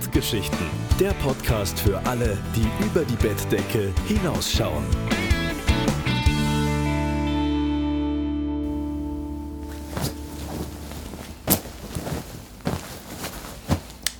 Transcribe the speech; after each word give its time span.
Bettgeschichten, 0.00 0.66
der 0.98 1.12
Podcast 1.22 1.78
für 1.78 1.98
alle, 2.06 2.38
die 2.56 2.84
über 2.86 3.04
die 3.04 3.16
Bettdecke 3.16 3.92
hinausschauen. 4.08 4.82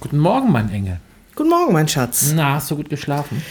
Guten 0.01 0.19
Morgen, 0.19 0.53
mein 0.53 0.71
Engel. 0.71 1.01
Guten 1.35 1.49
Morgen, 1.49 1.73
mein 1.73 1.89
Schatz. 1.89 2.33
Na, 2.35 2.57
hast 2.57 2.71
du 2.71 2.77
gut 2.77 2.91
geschlafen? 2.91 3.43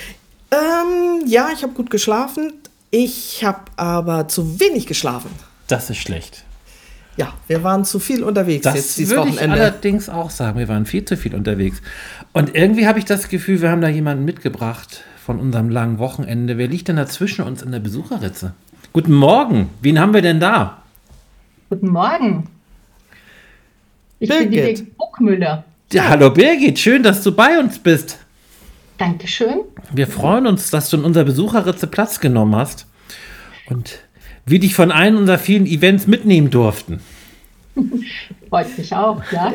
Ähm, 0.52 1.24
ja, 1.26 1.50
ich 1.52 1.64
habe 1.64 1.74
gut 1.74 1.90
geschlafen. 1.90 2.54
Ich 2.92 3.44
habe 3.44 3.62
aber 3.76 4.28
zu 4.28 4.60
wenig 4.60 4.86
geschlafen. 4.86 5.32
Das 5.66 5.90
ist 5.90 5.98
schlecht. 5.98 6.44
Ja, 7.20 7.34
wir 7.48 7.64
waren 7.66 7.84
zu 7.84 8.00
viel 8.00 8.24
unterwegs 8.24 8.64
Das 8.64 8.76
jetzt 8.76 8.98
dieses 8.98 9.14
würde 9.14 9.28
ich 9.28 9.36
Wochenende. 9.36 9.62
allerdings 9.62 10.08
auch 10.08 10.30
sagen. 10.30 10.58
Wir 10.58 10.70
waren 10.70 10.86
viel 10.86 11.04
zu 11.04 11.18
viel 11.18 11.36
unterwegs. 11.36 11.82
Und 12.32 12.56
irgendwie 12.56 12.88
habe 12.88 12.98
ich 12.98 13.04
das 13.04 13.28
Gefühl, 13.28 13.62
wir 13.62 13.70
haben 13.70 13.82
da 13.82 13.90
jemanden 13.90 14.24
mitgebracht 14.24 15.04
von 15.26 15.38
unserem 15.38 15.70
langen 15.70 16.00
Wochenende. 16.00 16.58
Wer 16.58 16.70
liegt 16.70 16.88
denn 16.88 16.96
da 16.96 17.08
zwischen 17.08 17.44
uns 17.44 17.62
in 17.62 17.74
der 17.74 17.80
Besucherritze? 17.80 18.54
Guten 18.94 19.14
Morgen. 19.14 19.70
Wen 19.82 20.00
haben 20.00 20.14
wir 20.14 20.22
denn 20.22 20.40
da? 20.40 20.82
Guten 21.70 21.90
Morgen. 21.90 22.48
Ich 24.20 24.30
bin 24.30 24.50
die 24.50 24.56
Birgit. 24.58 24.78
Birgit 24.78 24.98
Buckmüller. 24.98 25.66
Ja, 25.92 26.08
hallo 26.08 26.30
Birgit, 26.30 26.80
schön, 26.80 27.04
dass 27.04 27.22
du 27.22 27.34
bei 27.34 27.60
uns 27.60 27.80
bist. 27.80 28.18
Dankeschön. 28.98 29.62
Wir 29.92 30.08
freuen 30.08 30.48
uns, 30.48 30.70
dass 30.70 30.90
du 30.90 30.96
in 30.98 31.04
unserer 31.04 31.26
Besucherritze 31.26 31.88
Platz 31.88 32.22
genommen 32.22 32.56
hast 32.56 32.86
und 33.68 34.00
wir 34.50 34.60
dich 34.60 34.76
von 34.76 34.92
einem 34.92 35.18
unserer 35.18 35.38
vielen 35.40 35.66
Events 35.66 36.08
mitnehmen 36.08 36.50
durften. 36.50 37.00
Freut 38.50 38.78
mich 38.78 38.94
auch, 38.94 39.22
ja. 39.32 39.54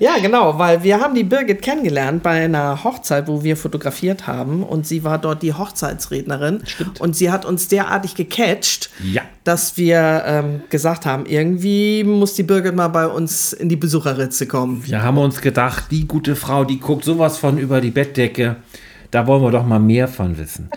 Ja, 0.00 0.18
genau, 0.20 0.58
weil 0.58 0.82
wir 0.82 0.98
haben 1.00 1.14
die 1.14 1.22
Birgit 1.22 1.62
kennengelernt 1.62 2.24
bei 2.24 2.44
einer 2.44 2.82
Hochzeit, 2.82 3.28
wo 3.28 3.44
wir 3.44 3.56
fotografiert 3.56 4.26
haben 4.26 4.64
und 4.64 4.88
sie 4.88 5.04
war 5.04 5.18
dort 5.18 5.40
die 5.44 5.54
Hochzeitsrednerin 5.54 6.62
Stimmt. 6.66 7.00
und 7.00 7.14
sie 7.14 7.30
hat 7.30 7.44
uns 7.44 7.68
derartig 7.68 8.16
gecatcht, 8.16 8.90
Ja. 9.04 9.22
dass 9.44 9.76
wir 9.76 10.24
ähm, 10.26 10.62
gesagt 10.68 11.06
haben, 11.06 11.26
irgendwie 11.26 12.02
muss 12.02 12.34
die 12.34 12.42
Birgit 12.42 12.74
mal 12.74 12.88
bei 12.88 13.06
uns 13.06 13.52
in 13.52 13.68
die 13.68 13.76
Besucherritze 13.76 14.48
kommen. 14.48 14.84
Wir 14.84 15.04
haben 15.04 15.16
uns 15.18 15.40
gedacht, 15.40 15.84
die 15.92 16.08
gute 16.08 16.34
Frau, 16.34 16.64
die 16.64 16.80
guckt 16.80 17.04
sowas 17.04 17.38
von 17.38 17.56
über 17.56 17.80
die 17.80 17.92
Bettdecke. 17.92 18.56
Da 19.12 19.28
wollen 19.28 19.42
wir 19.44 19.52
doch 19.52 19.64
mal 19.64 19.78
mehr 19.78 20.08
von 20.08 20.36
wissen. 20.38 20.70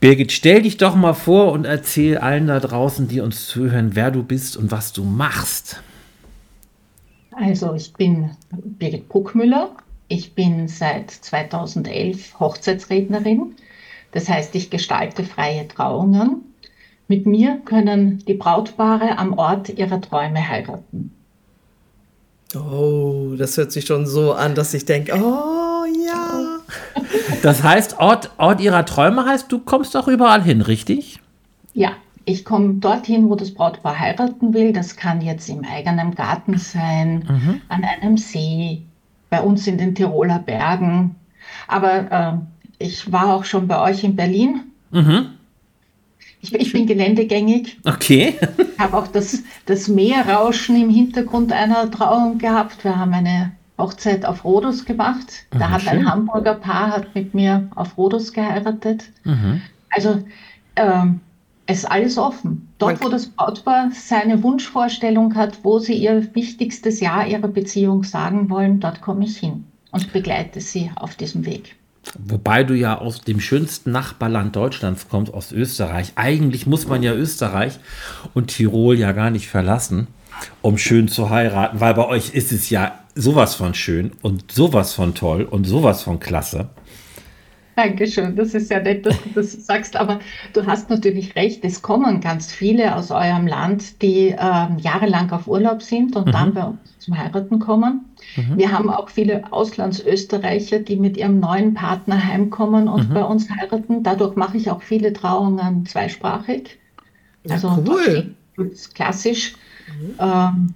Birgit, 0.00 0.32
stell 0.32 0.62
dich 0.62 0.76
doch 0.76 0.94
mal 0.94 1.14
vor 1.14 1.52
und 1.52 1.64
erzähl 1.64 2.18
allen 2.18 2.46
da 2.48 2.60
draußen, 2.60 3.08
die 3.08 3.20
uns 3.20 3.46
zuhören, 3.46 3.94
wer 3.94 4.10
du 4.10 4.22
bist 4.22 4.56
und 4.56 4.70
was 4.70 4.92
du 4.92 5.04
machst. 5.04 5.82
Also 7.32 7.74
ich 7.74 7.92
bin 7.94 8.30
Birgit 8.50 9.08
Buckmüller. 9.08 9.70
Ich 10.08 10.34
bin 10.34 10.68
seit 10.68 11.10
2011 11.10 12.38
Hochzeitsrednerin. 12.38 13.56
Das 14.12 14.28
heißt, 14.28 14.54
ich 14.54 14.70
gestalte 14.70 15.24
freie 15.24 15.66
Trauungen. 15.66 16.42
Mit 17.08 17.26
mir 17.26 17.60
können 17.64 18.24
die 18.26 18.34
Brautpaare 18.34 19.18
am 19.18 19.34
Ort 19.34 19.68
ihrer 19.70 20.00
Träume 20.00 20.48
heiraten. 20.48 21.12
Oh, 22.54 23.34
das 23.36 23.56
hört 23.56 23.72
sich 23.72 23.86
schon 23.86 24.06
so 24.06 24.32
an, 24.32 24.54
dass 24.54 24.74
ich 24.74 24.84
denke, 24.84 25.12
oh. 25.14 25.65
Das 27.42 27.62
heißt, 27.62 27.98
Ort, 27.98 28.30
Ort 28.38 28.60
ihrer 28.60 28.84
Träume 28.84 29.24
heißt, 29.24 29.50
du 29.50 29.58
kommst 29.58 29.94
doch 29.94 30.08
überall 30.08 30.42
hin, 30.42 30.60
richtig? 30.60 31.20
Ja, 31.74 31.90
ich 32.24 32.44
komme 32.44 32.74
dorthin, 32.74 33.28
wo 33.28 33.36
das 33.36 33.52
Brautpaar 33.52 33.98
heiraten 33.98 34.52
will. 34.52 34.72
Das 34.72 34.96
kann 34.96 35.20
jetzt 35.20 35.48
im 35.48 35.64
eigenen 35.64 36.14
Garten 36.14 36.58
sein, 36.58 37.24
an 37.68 37.84
einem 37.84 38.16
See, 38.16 38.82
bei 39.30 39.40
uns 39.40 39.66
in 39.66 39.78
den 39.78 39.94
Tiroler 39.94 40.40
Bergen. 40.40 41.14
Aber 41.68 42.10
äh, 42.10 42.84
ich 42.84 43.12
war 43.12 43.34
auch 43.34 43.44
schon 43.44 43.68
bei 43.68 43.80
euch 43.80 44.02
in 44.04 44.16
Berlin. 44.16 44.62
Ich, 46.40 46.54
ich 46.54 46.72
bin 46.72 46.86
geländegängig. 46.86 47.78
Okay. 47.84 48.34
Ich 48.58 48.78
habe 48.78 48.96
auch 48.96 49.06
das, 49.08 49.42
das 49.64 49.88
Meerrauschen 49.88 50.80
im 50.80 50.90
Hintergrund 50.90 51.52
einer 51.52 51.90
Trauung 51.90 52.38
gehabt. 52.38 52.84
Wir 52.84 52.96
haben 52.96 53.12
eine 53.14 53.52
Hochzeit 53.78 54.24
auf 54.24 54.44
Rhodos 54.44 54.84
gemacht. 54.84 55.44
Da 55.50 55.66
Ah, 55.66 55.70
hat 55.72 55.82
schön. 55.82 55.90
ein 55.98 56.10
Hamburger 56.10 56.54
Paar 56.54 56.88
hat 56.90 57.14
mit 57.14 57.34
mir 57.34 57.68
auf 57.74 57.96
Rhodos 57.98 58.32
geheiratet. 58.32 59.04
Also 59.90 60.22
ähm, 60.76 61.20
es 61.66 61.78
ist 61.78 61.84
alles 61.86 62.16
offen. 62.18 62.68
Dort, 62.78 63.00
Man- 63.00 63.04
wo 63.06 63.08
das 63.10 63.26
Brautpaar 63.26 63.90
seine 63.92 64.42
Wunschvorstellung 64.42 65.34
hat, 65.34 65.58
wo 65.62 65.78
sie 65.78 65.94
ihr 65.94 66.34
wichtigstes 66.34 67.00
Jahr 67.00 67.26
ihrer 67.26 67.48
Beziehung 67.48 68.04
sagen 68.04 68.48
wollen, 68.50 68.80
dort 68.80 69.00
komme 69.00 69.24
ich 69.24 69.36
hin 69.38 69.64
und 69.90 70.12
begleite 70.12 70.60
sie 70.60 70.90
auf 70.96 71.14
diesem 71.16 71.44
Weg. 71.46 71.76
Wobei 72.18 72.62
du 72.62 72.74
ja 72.74 72.98
aus 72.98 73.22
dem 73.22 73.40
schönsten 73.40 73.90
Nachbarland 73.90 74.54
Deutschlands 74.54 75.08
kommst, 75.08 75.34
aus 75.34 75.50
Österreich. 75.50 76.12
Eigentlich 76.14 76.66
muss 76.66 76.86
man 76.86 77.02
ja 77.02 77.12
Österreich 77.12 77.80
und 78.32 78.46
Tirol 78.48 78.96
ja 78.96 79.10
gar 79.10 79.30
nicht 79.30 79.48
verlassen, 79.48 80.06
um 80.62 80.78
schön 80.78 81.08
zu 81.08 81.30
heiraten, 81.30 81.80
weil 81.80 81.94
bei 81.94 82.06
euch 82.06 82.30
ist 82.32 82.52
es 82.52 82.70
ja 82.70 82.92
sowas 83.16 83.54
von 83.54 83.74
schön 83.74 84.12
und 84.22 84.52
sowas 84.52 84.92
von 84.92 85.14
toll 85.14 85.42
und 85.42 85.64
sowas 85.64 86.02
von 86.02 86.20
klasse. 86.20 86.68
Dankeschön, 87.74 88.36
das 88.36 88.54
ist 88.54 88.70
ja 88.70 88.80
nett, 88.80 89.04
dass 89.04 89.22
du 89.22 89.28
das 89.34 89.52
sagst, 89.66 89.96
aber 89.96 90.20
du 90.54 90.64
hast 90.64 90.88
natürlich 90.88 91.36
recht, 91.36 91.62
es 91.62 91.82
kommen 91.82 92.22
ganz 92.22 92.50
viele 92.50 92.96
aus 92.96 93.10
eurem 93.10 93.46
Land, 93.46 94.00
die 94.00 94.28
ähm, 94.28 94.78
jahrelang 94.78 95.30
auf 95.30 95.46
Urlaub 95.46 95.82
sind 95.82 96.16
und 96.16 96.32
dann 96.32 96.54
bei 96.54 96.64
uns 96.64 96.78
zum 96.98 97.18
Heiraten 97.18 97.58
kommen. 97.58 98.06
Wir 98.56 98.72
haben 98.72 98.88
auch 98.88 99.10
viele 99.10 99.52
Auslandsösterreicher, 99.52 100.78
die 100.78 100.96
mit 100.96 101.18
ihrem 101.18 101.38
neuen 101.38 101.74
Partner 101.74 102.22
heimkommen 102.22 102.88
und 102.88 103.12
bei 103.12 103.22
uns 103.22 103.50
heiraten. 103.50 104.02
Dadurch 104.02 104.36
mache 104.36 104.56
ich 104.56 104.70
auch 104.70 104.82
viele 104.82 105.12
Trauungen 105.12 105.84
zweisprachig. 105.84 106.78
Also 107.48 107.68
Ja, 107.68 107.78
cool. 107.86 108.34
klassisch, 108.94 109.54
ähm, 110.18 110.74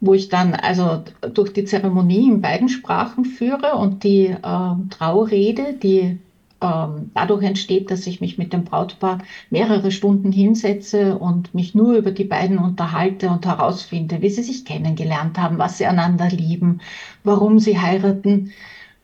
wo 0.00 0.14
ich 0.14 0.28
dann 0.28 0.54
also 0.54 1.04
durch 1.34 1.52
die 1.52 1.64
Zeremonie 1.64 2.28
in 2.28 2.40
beiden 2.40 2.68
Sprachen 2.68 3.24
führe 3.24 3.74
und 3.74 4.04
die 4.04 4.34
ähm, 4.44 4.90
Traurede, 4.90 5.74
die 5.74 6.18
ähm, 6.60 7.10
dadurch 7.14 7.44
entsteht, 7.44 7.90
dass 7.90 8.06
ich 8.06 8.20
mich 8.20 8.38
mit 8.38 8.52
dem 8.52 8.64
Brautpaar 8.64 9.18
mehrere 9.50 9.90
Stunden 9.90 10.32
hinsetze 10.32 11.18
und 11.18 11.54
mich 11.54 11.74
nur 11.74 11.94
über 11.94 12.10
die 12.10 12.24
beiden 12.24 12.58
unterhalte 12.58 13.28
und 13.30 13.46
herausfinde, 13.46 14.22
wie 14.22 14.30
sie 14.30 14.42
sich 14.42 14.64
kennengelernt 14.64 15.38
haben, 15.38 15.58
was 15.58 15.78
sie 15.78 15.86
einander 15.86 16.28
lieben, 16.28 16.80
warum 17.24 17.58
sie 17.58 17.78
heiraten 17.78 18.52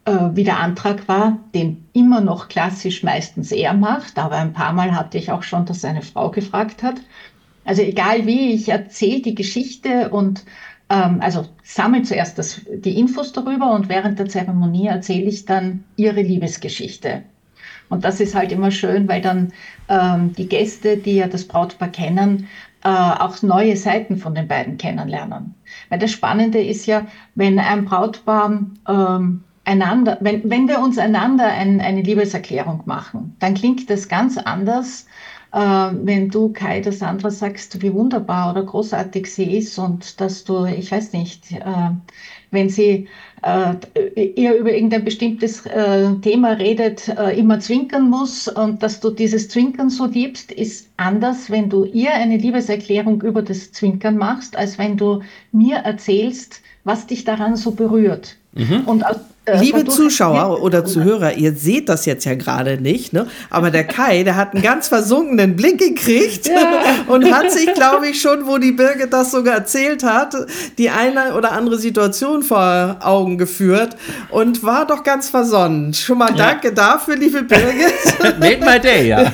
äh, 0.04 0.30
wie 0.34 0.44
der 0.44 0.58
Antrag 0.60 1.08
war, 1.08 1.38
den 1.54 1.86
immer 1.92 2.20
noch 2.20 2.48
klassisch 2.48 3.02
meistens 3.02 3.52
er 3.52 3.74
macht, 3.74 4.18
aber 4.18 4.36
ein 4.36 4.52
paar 4.52 4.72
Mal 4.72 4.94
hatte 4.94 5.18
ich 5.18 5.30
auch 5.30 5.42
schon, 5.42 5.64
dass 5.64 5.80
seine 5.80 6.02
Frau 6.02 6.30
gefragt 6.30 6.82
hat. 6.82 6.96
Also 7.64 7.82
egal 7.82 8.26
wie, 8.26 8.52
ich 8.52 8.68
erzähle 8.68 9.22
die 9.22 9.34
Geschichte 9.34 10.10
und 10.10 10.44
also 10.88 11.46
sammle 11.62 12.02
zuerst 12.02 12.38
das, 12.38 12.60
die 12.70 12.98
Infos 12.98 13.32
darüber 13.32 13.72
und 13.72 13.88
während 13.88 14.18
der 14.18 14.28
Zeremonie 14.28 14.86
erzähle 14.88 15.24
ich 15.24 15.44
dann 15.44 15.84
ihre 15.96 16.20
Liebesgeschichte. 16.20 17.22
Und 17.88 18.04
das 18.04 18.20
ist 18.20 18.34
halt 18.34 18.52
immer 18.52 18.70
schön, 18.70 19.08
weil 19.08 19.20
dann 19.20 19.52
ähm, 19.88 20.32
die 20.34 20.48
Gäste, 20.48 20.96
die 20.96 21.16
ja 21.16 21.26
das 21.26 21.46
Brautpaar 21.46 21.88
kennen, 21.88 22.48
äh, 22.82 22.88
auch 22.88 23.42
neue 23.42 23.76
Seiten 23.76 24.16
von 24.16 24.34
den 24.34 24.48
beiden 24.48 24.78
kennenlernen. 24.78 25.54
Weil 25.88 25.98
das 25.98 26.10
Spannende 26.10 26.62
ist 26.62 26.86
ja, 26.86 27.06
wenn 27.34 27.58
ein 27.58 27.84
Brautpaar 27.84 28.62
ähm, 28.88 29.44
einander, 29.64 30.18
wenn, 30.20 30.48
wenn 30.50 30.68
wir 30.68 30.80
uns 30.80 30.98
einander 30.98 31.46
ein, 31.46 31.80
eine 31.80 32.02
Liebeserklärung 32.02 32.82
machen, 32.84 33.36
dann 33.38 33.54
klingt 33.54 33.88
das 33.88 34.08
ganz 34.08 34.36
anders, 34.38 35.06
wenn 35.54 36.30
du, 36.30 36.48
Kai, 36.52 36.80
das 36.80 37.00
andere 37.00 37.30
sagst, 37.30 37.80
wie 37.80 37.92
wunderbar 37.92 38.50
oder 38.50 38.64
großartig 38.64 39.32
sie 39.32 39.56
ist 39.56 39.78
und 39.78 40.20
dass 40.20 40.42
du, 40.42 40.64
ich 40.64 40.90
weiß 40.90 41.12
nicht, 41.12 41.52
äh, 41.52 41.90
wenn 42.50 42.68
sie 42.68 43.06
äh, 43.42 43.74
ihr 44.16 44.56
über 44.56 44.72
irgendein 44.72 45.04
bestimmtes 45.04 45.66
äh, 45.66 46.14
Thema 46.22 46.52
redet, 46.52 47.08
äh, 47.08 47.38
immer 47.38 47.60
zwinkern 47.60 48.08
muss 48.08 48.48
und 48.48 48.82
dass 48.82 49.00
du 49.00 49.10
dieses 49.10 49.48
Zwinkern 49.48 49.90
so 49.90 50.06
liebst, 50.06 50.50
ist 50.50 50.88
anders, 50.96 51.50
wenn 51.50 51.68
du 51.68 51.84
ihr 51.84 52.14
eine 52.14 52.38
Liebeserklärung 52.38 53.20
über 53.22 53.42
das 53.42 53.70
Zwinkern 53.72 54.16
machst, 54.16 54.56
als 54.56 54.78
wenn 54.78 54.96
du 54.96 55.20
mir 55.52 55.76
erzählst, 55.76 56.62
was 56.84 57.06
dich 57.06 57.24
daran 57.24 57.56
so 57.56 57.72
berührt. 57.72 58.36
Und 58.86 59.04
aus, 59.04 59.16
äh, 59.16 59.20
Liebe 59.60 59.78
dadurch- 59.80 59.96
Zuschauer 59.96 60.62
oder 60.62 60.84
Zuhörer, 60.86 61.34
ihr 61.34 61.52
seht 61.52 61.88
das 61.90 62.06
jetzt 62.06 62.24
ja 62.24 62.34
gerade 62.34 62.80
nicht, 62.80 63.12
ne? 63.12 63.26
aber 63.50 63.70
der 63.70 63.84
Kai, 63.84 64.22
der 64.22 64.36
hat 64.36 64.54
einen 64.54 64.62
ganz 64.62 64.88
versunkenen 64.88 65.54
Blick 65.54 65.78
gekriegt 65.78 66.48
und 67.08 67.30
hat 67.30 67.50
sich, 67.52 67.72
glaube 67.74 68.08
ich, 68.08 68.20
schon, 68.22 68.46
wo 68.46 68.56
die 68.56 68.72
Birgit 68.72 69.12
das 69.12 69.32
sogar 69.32 69.54
erzählt 69.56 70.02
hat, 70.02 70.34
die 70.78 70.88
eine 70.88 71.34
oder 71.34 71.52
andere 71.52 71.78
Situation 71.78 72.42
vor 72.42 72.96
Augen 73.00 73.36
geführt 73.36 73.96
und 74.30 74.62
war 74.62 74.86
doch 74.86 75.02
ganz 75.02 75.28
versonnen. 75.28 75.92
Schon 75.92 76.18
mal 76.18 76.32
danke 76.34 76.72
dafür, 76.72 77.16
liebe 77.16 77.42
Birgit. 77.42 77.92
Made 78.40 78.60
my 78.64 78.80
day, 78.80 79.08
ja. 79.08 79.20
äh, 79.24 79.30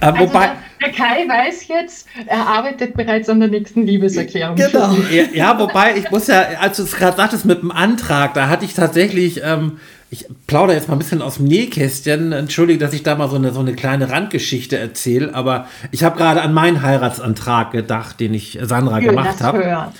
Also 0.00 0.18
wobei, 0.20 0.46
da, 0.46 0.52
der 0.84 0.92
Kai 0.92 1.28
weiß 1.28 1.68
jetzt, 1.68 2.06
er 2.26 2.46
arbeitet 2.46 2.94
bereits 2.94 3.28
an 3.28 3.40
der 3.40 3.48
nächsten 3.48 3.86
Liebeserklärung. 3.86 4.56
Genau. 4.56 4.96
Ja, 5.32 5.58
wobei, 5.58 5.96
ich 5.96 6.10
muss 6.10 6.26
ja, 6.26 6.42
als 6.60 6.76
du 6.76 6.82
es 6.82 6.96
gerade 6.96 7.16
sagtest 7.16 7.44
mit 7.44 7.62
dem 7.62 7.70
Antrag, 7.70 8.34
da 8.34 8.48
hatte 8.48 8.64
ich 8.64 8.74
tatsächlich, 8.74 9.40
ähm, 9.42 9.78
ich 10.10 10.26
plaudere 10.46 10.76
jetzt 10.76 10.88
mal 10.88 10.94
ein 10.94 10.98
bisschen 10.98 11.22
aus 11.22 11.36
dem 11.36 11.46
Nähkästchen. 11.46 12.32
Entschuldige, 12.32 12.78
dass 12.78 12.94
ich 12.94 13.02
da 13.02 13.16
mal 13.16 13.28
so 13.28 13.36
eine, 13.36 13.52
so 13.52 13.60
eine 13.60 13.74
kleine 13.74 14.10
Randgeschichte 14.10 14.78
erzähle, 14.78 15.34
aber 15.34 15.68
ich 15.90 16.04
habe 16.04 16.16
gerade 16.16 16.42
an 16.42 16.52
meinen 16.52 16.82
Heiratsantrag 16.82 17.72
gedacht, 17.72 18.20
den 18.20 18.34
ich 18.34 18.58
Sandra 18.62 19.00
Schön, 19.00 19.10
gemacht 19.10 19.40
habe. 19.40 19.64
hören. 19.64 19.92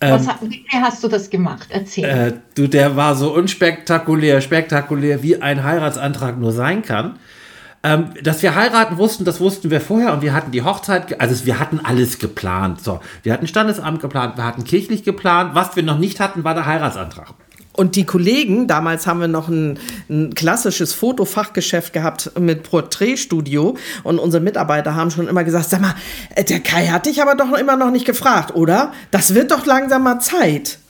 Was, 0.00 0.28
wie 0.42 0.64
hast 0.72 1.02
du 1.02 1.08
das 1.08 1.28
gemacht? 1.28 1.68
Erzähl. 1.70 2.04
Äh, 2.04 2.32
du, 2.54 2.68
der 2.68 2.94
war 2.94 3.16
so 3.16 3.34
unspektakulär, 3.34 4.40
spektakulär, 4.40 5.24
wie 5.24 5.42
ein 5.42 5.64
Heiratsantrag 5.64 6.38
nur 6.38 6.52
sein 6.52 6.82
kann. 6.82 7.18
Ähm, 7.84 8.10
dass 8.22 8.42
wir 8.42 8.56
heiraten 8.56 8.98
wussten, 8.98 9.24
das 9.24 9.40
wussten 9.40 9.70
wir 9.70 9.80
vorher 9.80 10.12
und 10.12 10.20
wir 10.20 10.34
hatten 10.34 10.50
die 10.50 10.62
Hochzeit, 10.62 11.20
also 11.20 11.46
wir 11.46 11.60
hatten 11.60 11.80
alles 11.82 12.18
geplant. 12.18 12.82
So, 12.82 13.00
wir 13.22 13.32
hatten 13.32 13.46
Standesamt 13.46 14.00
geplant, 14.00 14.36
wir 14.36 14.44
hatten 14.44 14.64
kirchlich 14.64 15.04
geplant. 15.04 15.54
Was 15.54 15.76
wir 15.76 15.84
noch 15.84 15.98
nicht 15.98 16.18
hatten, 16.18 16.42
war 16.42 16.54
der 16.54 16.66
Heiratsantrag. 16.66 17.34
Und 17.78 17.94
die 17.94 18.04
Kollegen, 18.04 18.66
damals 18.66 19.06
haben 19.06 19.20
wir 19.20 19.28
noch 19.28 19.46
ein, 19.46 19.78
ein 20.10 20.34
klassisches 20.34 20.94
Fotofachgeschäft 20.94 21.92
gehabt 21.92 22.32
mit 22.36 22.64
Porträtstudio 22.64 23.76
und 24.02 24.18
unsere 24.18 24.42
Mitarbeiter 24.42 24.96
haben 24.96 25.12
schon 25.12 25.28
immer 25.28 25.44
gesagt, 25.44 25.70
sag 25.70 25.80
mal, 25.80 25.94
äh, 26.34 26.42
der 26.42 26.58
Kai 26.58 26.88
hat 26.88 27.06
dich 27.06 27.22
aber 27.22 27.36
doch 27.36 27.52
immer 27.56 27.76
noch 27.76 27.92
nicht 27.92 28.04
gefragt, 28.04 28.56
oder? 28.56 28.92
Das 29.12 29.32
wird 29.32 29.52
doch 29.52 29.64
langsam 29.64 30.02
mal 30.02 30.18
Zeit. 30.18 30.80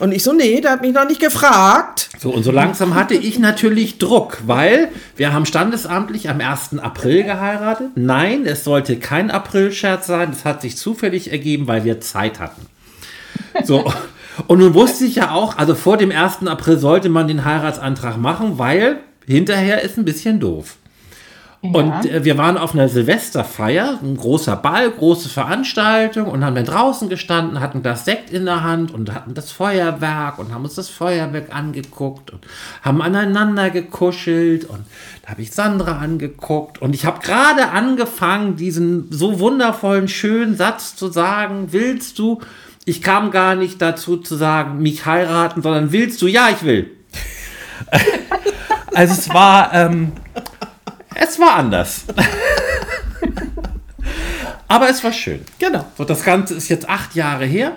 Und 0.00 0.12
ich 0.12 0.24
so, 0.24 0.32
nee, 0.32 0.60
der 0.60 0.72
hat 0.72 0.82
mich 0.82 0.92
noch 0.92 1.06
nicht 1.06 1.20
gefragt. 1.20 2.10
So, 2.18 2.30
und 2.30 2.42
so 2.42 2.50
langsam 2.50 2.96
hatte 2.96 3.14
ich 3.14 3.38
natürlich 3.38 3.98
Druck, 3.98 4.38
weil 4.44 4.88
wir 5.16 5.32
haben 5.32 5.46
standesamtlich 5.46 6.28
am 6.28 6.40
1. 6.40 6.78
April 6.78 7.22
geheiratet. 7.22 7.90
Nein, 7.94 8.44
es 8.44 8.64
sollte 8.64 8.96
kein 8.96 9.30
April-Scherz 9.30 10.08
sein. 10.08 10.30
Das 10.32 10.44
hat 10.44 10.62
sich 10.62 10.76
zufällig 10.76 11.30
ergeben, 11.30 11.68
weil 11.68 11.84
wir 11.84 12.00
Zeit 12.00 12.40
hatten. 12.40 12.66
So. 13.62 13.92
Und 14.48 14.58
nun 14.58 14.74
wusste 14.74 15.04
ich 15.04 15.14
ja 15.14 15.30
auch, 15.30 15.58
also 15.58 15.76
vor 15.76 15.96
dem 15.96 16.10
1. 16.10 16.46
April 16.48 16.76
sollte 16.78 17.08
man 17.08 17.28
den 17.28 17.44
Heiratsantrag 17.44 18.16
machen, 18.16 18.58
weil 18.58 18.98
hinterher 19.26 19.82
ist 19.82 19.96
ein 19.96 20.04
bisschen 20.04 20.40
doof. 20.40 20.76
Und 21.72 22.04
äh, 22.04 22.24
wir 22.24 22.36
waren 22.36 22.58
auf 22.58 22.74
einer 22.74 22.90
Silvesterfeier, 22.90 23.98
ein 24.02 24.18
großer 24.18 24.54
Ball, 24.54 24.90
große 24.90 25.30
Veranstaltung 25.30 26.26
und 26.26 26.44
haben 26.44 26.54
dann 26.54 26.66
draußen 26.66 27.08
gestanden, 27.08 27.60
hatten 27.60 27.82
das 27.82 28.04
Sekt 28.04 28.30
in 28.30 28.44
der 28.44 28.62
Hand 28.62 28.92
und 28.92 29.14
hatten 29.14 29.32
das 29.32 29.50
Feuerwerk 29.50 30.38
und 30.38 30.52
haben 30.52 30.64
uns 30.64 30.74
das 30.74 30.90
Feuerwerk 30.90 31.54
angeguckt 31.56 32.32
und 32.32 32.40
haben 32.82 33.00
aneinander 33.00 33.70
gekuschelt 33.70 34.66
und 34.66 34.80
da 35.22 35.30
habe 35.30 35.40
ich 35.40 35.52
Sandra 35.52 36.00
angeguckt 36.00 36.82
und 36.82 36.94
ich 36.94 37.06
habe 37.06 37.20
gerade 37.20 37.70
angefangen, 37.70 38.56
diesen 38.56 39.10
so 39.10 39.40
wundervollen, 39.40 40.08
schönen 40.08 40.58
Satz 40.58 40.96
zu 40.96 41.08
sagen, 41.08 41.68
willst 41.70 42.18
du, 42.18 42.42
ich 42.84 43.00
kam 43.00 43.30
gar 43.30 43.54
nicht 43.54 43.80
dazu 43.80 44.18
zu 44.18 44.36
sagen, 44.36 44.82
mich 44.82 45.06
heiraten, 45.06 45.62
sondern 45.62 45.92
willst 45.92 46.20
du, 46.20 46.26
ja, 46.26 46.50
ich 46.50 46.62
will. 46.62 46.90
also 48.92 49.14
es 49.14 49.30
war, 49.30 49.72
ähm, 49.72 50.12
es 51.14 51.38
war 51.38 51.54
anders. 51.54 52.04
Aber 54.68 54.88
es 54.88 55.04
war 55.04 55.12
schön. 55.12 55.40
Genau. 55.58 55.84
So, 55.96 56.04
das 56.04 56.24
Ganze 56.24 56.54
ist 56.54 56.68
jetzt 56.68 56.88
acht 56.88 57.14
Jahre 57.14 57.44
her. 57.44 57.72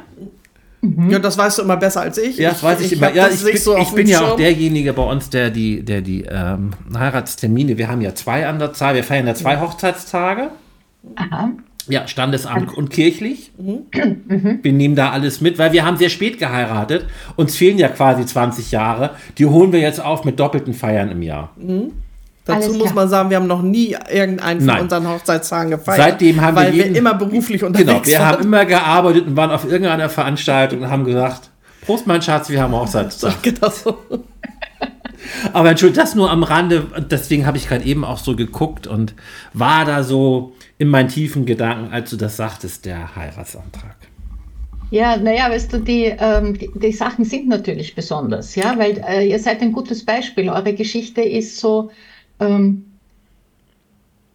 Ja, 1.10 1.20
das 1.20 1.38
weißt 1.38 1.58
du 1.58 1.64
immer 1.64 1.78
besser 1.78 2.02
als 2.02 2.18
ich. 2.18 2.38
Ja, 2.38 2.52
das 2.52 2.64
weiß 2.64 2.82
ich, 2.82 2.94
immer. 2.94 3.08
hab 3.08 3.16
Ja, 3.16 3.28
ich 3.28 3.44
bin, 3.44 3.58
so 3.58 3.78
ich 3.78 3.92
bin 3.92 4.08
ja 4.08 4.22
auch 4.22 4.36
derjenige 4.36 4.94
bei 4.94 5.04
uns, 5.04 5.30
der 5.30 5.50
die, 5.50 5.84
der 5.84 6.02
die 6.02 6.24
ähm, 6.24 6.72
Heiratstermine, 6.96 7.78
wir 7.78 7.88
haben 7.88 8.02
ja 8.02 8.14
zwei 8.16 8.48
an 8.48 8.60
der 8.60 8.74
Zahl, 8.74 8.96
wir 8.96 9.04
feiern 9.04 9.28
ja 9.28 9.34
zwei 9.34 9.60
Hochzeitstage. 9.60 10.50
Aha. 11.16 11.52
Ja, 11.90 12.08
Standesamt 12.08 12.76
und 12.76 12.90
kirchlich. 12.90 13.52
Wir 13.58 14.74
nehmen 14.74 14.96
da 14.96 15.12
alles 15.12 15.40
mit, 15.40 15.58
weil 15.58 15.72
wir 15.72 15.86
haben 15.86 15.98
sehr 15.98 16.10
spät 16.10 16.38
geheiratet. 16.38 17.06
Uns 17.38 17.56
fehlen 17.56 17.78
ja 17.78 17.88
quasi 17.88 18.26
20 18.26 18.72
Jahre. 18.72 19.12
Die 19.38 19.46
holen 19.46 19.72
wir 19.72 19.80
jetzt 19.80 20.02
auf 20.02 20.26
mit 20.26 20.40
doppelten 20.40 20.74
Feiern 20.74 21.10
im 21.10 21.22
Jahr. 21.22 21.52
Dazu 22.48 22.74
muss 22.74 22.94
man 22.94 23.08
sagen, 23.10 23.30
wir 23.30 23.38
haben 23.38 23.48
noch 23.48 23.62
nie 23.62 23.96
irgendeinen 24.12 24.60
von 24.60 24.68
Nein. 24.68 24.82
unseren 24.84 25.08
Hochzeitstagen 25.10 25.72
gefeiert. 25.72 25.98
Seitdem 25.98 26.42
haben 26.42 26.56
wir 26.56 26.64
weil 26.64 26.74
jeden- 26.74 26.94
wir 26.94 27.00
immer 27.00 27.14
beruflich 27.14 27.64
unterwegs 27.64 27.90
Genau, 27.92 28.06
wir 28.08 28.20
waren. 28.20 28.28
haben 28.34 28.44
immer 28.44 28.66
gearbeitet 28.66 29.28
und 29.28 29.36
waren 29.36 29.52
auf 29.52 29.66
irgendeiner 29.66 30.10
Veranstaltung 30.10 30.82
und 30.82 30.90
haben 30.90 31.04
gesagt, 31.06 31.50
Prost, 31.86 32.08
mein 32.08 32.22
Schatz, 32.22 32.50
wir 32.50 32.62
haben 32.62 32.74
Hochzeitstag. 32.74 33.42
Genau 33.44 33.70
so. 33.70 33.98
Aber 35.54 35.70
Entschuldigung, 35.72 36.04
das 36.04 36.16
nur 36.16 36.30
am 36.32 36.44
Rande. 36.44 36.86
Deswegen 37.10 37.46
habe 37.46 37.58
ich 37.58 37.68
gerade 37.68 37.84
eben 37.86 38.04
auch 38.06 38.18
so 38.18 38.36
geguckt 38.36 38.88
und 38.88 39.14
war 39.54 39.86
da 39.86 40.04
so 40.04 40.54
in 40.78 40.88
meinen 40.90 41.10
tiefen 41.10 41.46
Gedanken, 41.46 41.92
als 41.94 42.10
du 42.10 42.18
das 42.18 42.38
sagtest, 42.38 42.86
der 42.86 43.16
Heiratsantrag. 43.16 43.96
Ja, 44.90 45.18
naja, 45.18 45.50
weißt 45.50 45.74
du, 45.74 45.80
die, 45.80 46.06
ähm, 46.18 46.58
die, 46.58 46.70
die 46.76 46.92
Sachen 46.94 47.26
sind 47.26 47.50
natürlich 47.50 47.94
besonders, 47.94 48.56
ja, 48.56 48.78
weil 48.78 49.04
äh, 49.06 49.28
ihr 49.30 49.38
seid 49.40 49.62
ein 49.62 49.74
gutes 49.74 50.06
Beispiel. 50.06 50.50
Eure 50.50 50.74
Geschichte 50.74 51.22
ist 51.22 51.58
so 51.60 51.92
ähm, 52.40 52.86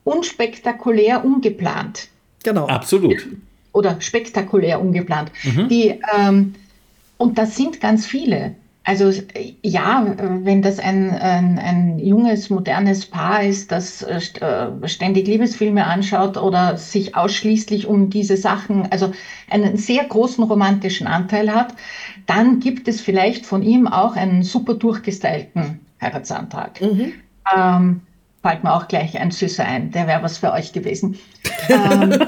unspektakulär 0.05 1.25
ungeplant 1.25 2.09
Genau. 2.43 2.67
Absolut. 2.67 3.27
oder 3.73 4.01
spektakulär 4.01 4.81
ungeplant. 4.81 5.31
Die, 5.69 6.01
ähm, 6.17 6.55
und 7.17 7.39
das 7.39 7.57
sind 7.57 7.81
ganz 7.81 8.07
viele. 8.07 8.55
Also 8.85 9.13
ja, 9.63 10.15
wenn 10.43 10.61
das 10.61 10.81
ein, 10.81 11.11
ein, 11.11 11.59
ein 11.61 11.99
junges, 12.01 12.51
modernes 12.51 13.07
Paar 13.07 13.45
ist, 13.45 13.71
das 13.71 14.03
äh, 14.03 14.21
äh, 14.41 14.89
ständig 14.89 15.29
Liebesfilme 15.29 15.87
anschaut 15.87 16.37
oder 16.37 16.77
sich 16.77 17.15
ausschließlich 17.15 17.87
um 17.87 18.11
diese 18.11 18.37
Sachen, 18.37 18.91
also 18.91 19.13
einen 19.49 19.77
sehr 19.77 20.03
großen 20.05 20.43
romantischen 20.43 21.07
Anteil 21.07 21.55
hat, 21.55 21.77
dann 22.27 22.59
gibt 22.59 22.89
es 22.89 23.01
vielleicht 23.01 23.47
von 23.47 23.63
ihm 23.63 23.87
auch 23.87 24.17
einen 24.17 24.43
super 24.43 24.75
durchgestylten 24.75 25.79
Heiratsantrag. 26.01 26.81
Ähm, 27.55 28.01
fällt 28.43 28.65
mir 28.65 28.75
auch 28.75 28.89
gleich 28.89 29.19
ein 29.19 29.31
Süßer 29.31 29.65
ein, 29.65 29.91
der 29.91 30.07
wäre 30.07 30.23
was 30.23 30.39
für 30.39 30.53
euch 30.53 30.73
gewesen. 30.73 31.19
ähm, 31.69 32.11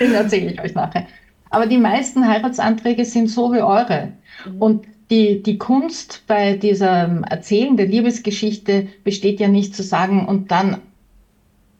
den 0.00 0.12
erzähle 0.12 0.52
ich 0.52 0.60
euch 0.60 0.74
nachher. 0.74 1.06
Aber 1.50 1.66
die 1.66 1.78
meisten 1.78 2.26
Heiratsanträge 2.26 3.04
sind 3.04 3.28
so 3.28 3.52
wie 3.52 3.60
eure. 3.60 4.12
Und 4.58 4.84
die, 5.10 5.42
die 5.42 5.58
Kunst 5.58 6.22
bei 6.28 6.54
diesem 6.56 7.24
Erzählen 7.24 7.76
der 7.76 7.86
Liebesgeschichte 7.86 8.86
besteht 9.02 9.40
ja 9.40 9.48
nicht 9.48 9.74
zu 9.74 9.82
sagen 9.82 10.26
und 10.26 10.52
dann 10.52 10.78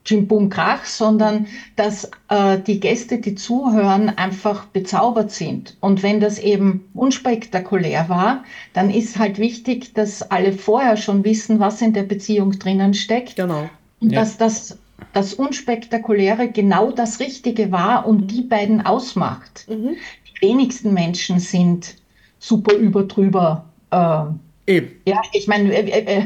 Jim 0.06 0.26
Boom 0.26 0.48
Krach, 0.48 0.84
sondern 0.86 1.46
dass 1.76 2.10
äh, 2.28 2.58
die 2.58 2.80
Gäste, 2.80 3.18
die 3.18 3.34
zuhören, 3.34 4.08
einfach 4.08 4.64
bezaubert 4.66 5.30
sind. 5.30 5.76
Und 5.80 6.02
wenn 6.02 6.20
das 6.20 6.38
eben 6.38 6.88
unspektakulär 6.94 8.08
war, 8.08 8.44
dann 8.72 8.90
ist 8.90 9.18
halt 9.18 9.38
wichtig, 9.38 9.92
dass 9.94 10.22
alle 10.30 10.52
vorher 10.52 10.96
schon 10.96 11.24
wissen, 11.24 11.60
was 11.60 11.82
in 11.82 11.92
der 11.92 12.04
Beziehung 12.04 12.52
drinnen 12.52 12.94
steckt. 12.94 13.36
Genau. 13.36 13.68
Und 14.00 14.12
Ja. 14.12 14.20
dass 14.20 14.38
das, 14.38 14.78
das 15.12 15.34
Unspektakuläre 15.34 16.48
genau 16.48 16.90
das 16.92 17.20
Richtige 17.20 17.70
war 17.70 18.06
und 18.06 18.30
die 18.30 18.42
beiden 18.42 18.84
ausmacht. 18.84 19.66
Die 19.68 19.96
wenigsten 20.40 20.94
Menschen 20.94 21.38
sind 21.40 21.96
super 22.38 22.74
überdrüber. 22.74 23.66
Äh, 23.90 24.24
Eben. 24.66 24.90
ja, 25.06 25.20
ich 25.32 25.46
meine, 25.46 25.72
äh, 25.74 25.90
äh, 25.90 26.24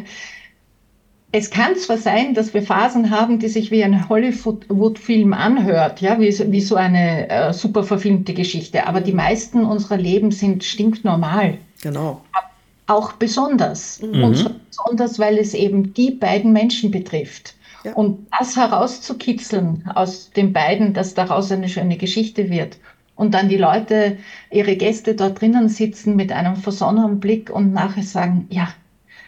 es 1.37 1.51
kann 1.51 1.75
zwar 1.75 1.99
sein, 1.99 2.33
dass 2.35 2.55
wir 2.55 2.63
Phasen 2.63 3.11
haben, 3.11 3.41
die 3.41 3.49
sich 3.49 3.73
wie 3.73 3.83
ein 3.83 4.09
Hollywood-Film 4.09 5.33
anhört, 5.33 6.01
ja, 6.01 6.21
wie, 6.21 6.31
so- 6.31 6.51
wie 6.53 6.61
so 6.61 6.77
eine 6.77 7.29
äh, 7.29 7.53
super 7.53 7.83
verfilmte 7.83 8.35
Geschichte, 8.35 8.87
aber 8.87 9.01
die 9.01 9.13
meisten 9.13 9.65
unserer 9.65 9.97
Leben 9.97 10.31
sind 10.31 10.63
stinknormal 10.63 11.59
Genau. 11.83 12.21
auch 12.87 13.13
besonders. 13.15 13.99
Und 14.01 14.37
zwar 14.37 14.53
besonders, 14.71 15.19
weil 15.19 15.39
es 15.39 15.55
eben 15.55 15.93
die 15.93 16.13
beiden 16.13 16.53
Menschen 16.53 16.93
betrifft. 16.93 17.55
Ja. 17.83 17.95
Und 17.95 18.29
das 18.39 18.57
herauszukitzeln 18.57 19.91
aus 19.93 20.31
den 20.31 20.53
beiden, 20.53 20.95
dass 20.95 21.15
daraus 21.15 21.51
eine 21.51 21.69
schöne 21.69 21.97
Geschichte 21.97 22.49
wird. 22.49 22.79
Und 23.17 23.35
dann 23.35 23.49
die 23.49 23.57
Leute, 23.57 24.19
ihre 24.53 24.77
Gäste 24.77 25.15
dort 25.17 25.41
drinnen 25.41 25.69
sitzen 25.69 26.15
mit 26.15 26.31
einem 26.31 26.55
versonnenen 26.57 27.19
Blick 27.19 27.51
und 27.51 27.73
nachher 27.73 28.03
sagen, 28.05 28.47
ja, 28.51 28.69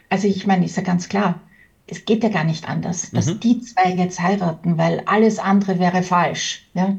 also 0.09 0.29
ich 0.29 0.47
meine, 0.47 0.65
ist 0.67 0.77
ja 0.77 0.83
ganz 0.85 1.09
klar, 1.09 1.41
es 1.87 2.05
geht 2.05 2.23
ja 2.23 2.31
gar 2.31 2.45
nicht 2.45 2.69
anders, 2.69 3.11
dass 3.13 3.39
die 3.39 3.61
zwei 3.61 3.91
jetzt 3.93 4.21
heiraten, 4.21 4.77
weil 4.77 5.03
alles 5.07 5.39
andere 5.39 5.79
wäre 5.79 6.03
falsch. 6.03 6.67
Ja? 6.75 6.97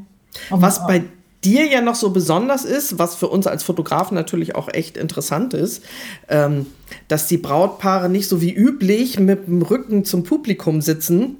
Und 0.50 0.62
Was 0.62 0.86
bei 0.86 1.04
dir 1.44 1.66
ja 1.66 1.80
noch 1.80 1.94
so 1.94 2.10
besonders 2.10 2.64
ist, 2.64 2.98
was 2.98 3.14
für 3.14 3.28
uns 3.28 3.46
als 3.46 3.62
Fotografen 3.62 4.14
natürlich 4.14 4.54
auch 4.54 4.68
echt 4.72 4.96
interessant 4.96 5.54
ist, 5.54 5.84
ähm, 6.28 6.66
dass 7.06 7.26
die 7.26 7.36
Brautpaare 7.36 8.08
nicht 8.08 8.28
so 8.28 8.40
wie 8.40 8.52
üblich 8.52 9.20
mit 9.20 9.46
dem 9.46 9.62
Rücken 9.62 10.04
zum 10.04 10.24
Publikum 10.24 10.80
sitzen, 10.80 11.36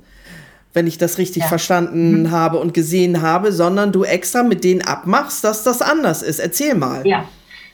wenn 0.75 0.87
ich 0.87 0.99
das 0.99 1.19
richtig 1.19 1.45
Ja. 1.45 1.49
verstanden 1.49 2.31
habe 2.31 2.59
und 2.59 2.75
gesehen 2.75 3.23
habe, 3.23 3.53
sondern 3.53 3.91
du 3.91 4.05
extra 4.05 4.43
mit 4.43 4.63
denen 4.63 4.83
abmachst, 4.83 5.43
dass 5.43 5.65
das 5.65 5.83
anders 5.83 6.23
ist. 6.23 6.39
Erzähl 6.39 6.75
mal. 6.75 7.07
Ja, 7.07 7.29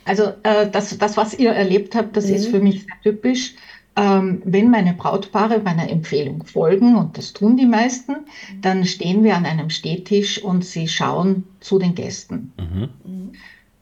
also 0.05 0.33
äh, 0.45 0.69
das, 0.71 0.97
das, 0.97 1.17
was 1.17 1.35
ihr 1.35 1.51
erlebt 1.51 1.95
habt, 1.95 2.17
das 2.17 2.27
ist 2.27 2.49
für 2.49 2.61
mich 2.61 2.85
sehr 2.85 3.13
typisch. 3.13 3.55
Ähm, 3.97 4.43
wenn 4.45 4.71
meine 4.71 4.95
Brautpaare 4.95 5.61
meiner 5.61 5.89
Empfehlung 5.89 6.45
folgen, 6.45 6.97
und 6.97 7.17
das 7.17 7.33
tun 7.33 7.57
die 7.57 7.67
meisten, 7.67 8.17
dann 8.61 8.85
stehen 8.85 9.23
wir 9.23 9.37
an 9.37 9.47
einem 9.47 9.71
Stehtisch 9.71 10.43
und 10.43 10.65
sie 10.65 10.89
schauen 10.89 11.45
zu 11.61 11.79
den 11.79 11.95
Gästen. 11.95 12.53
Mhm. 12.59 13.33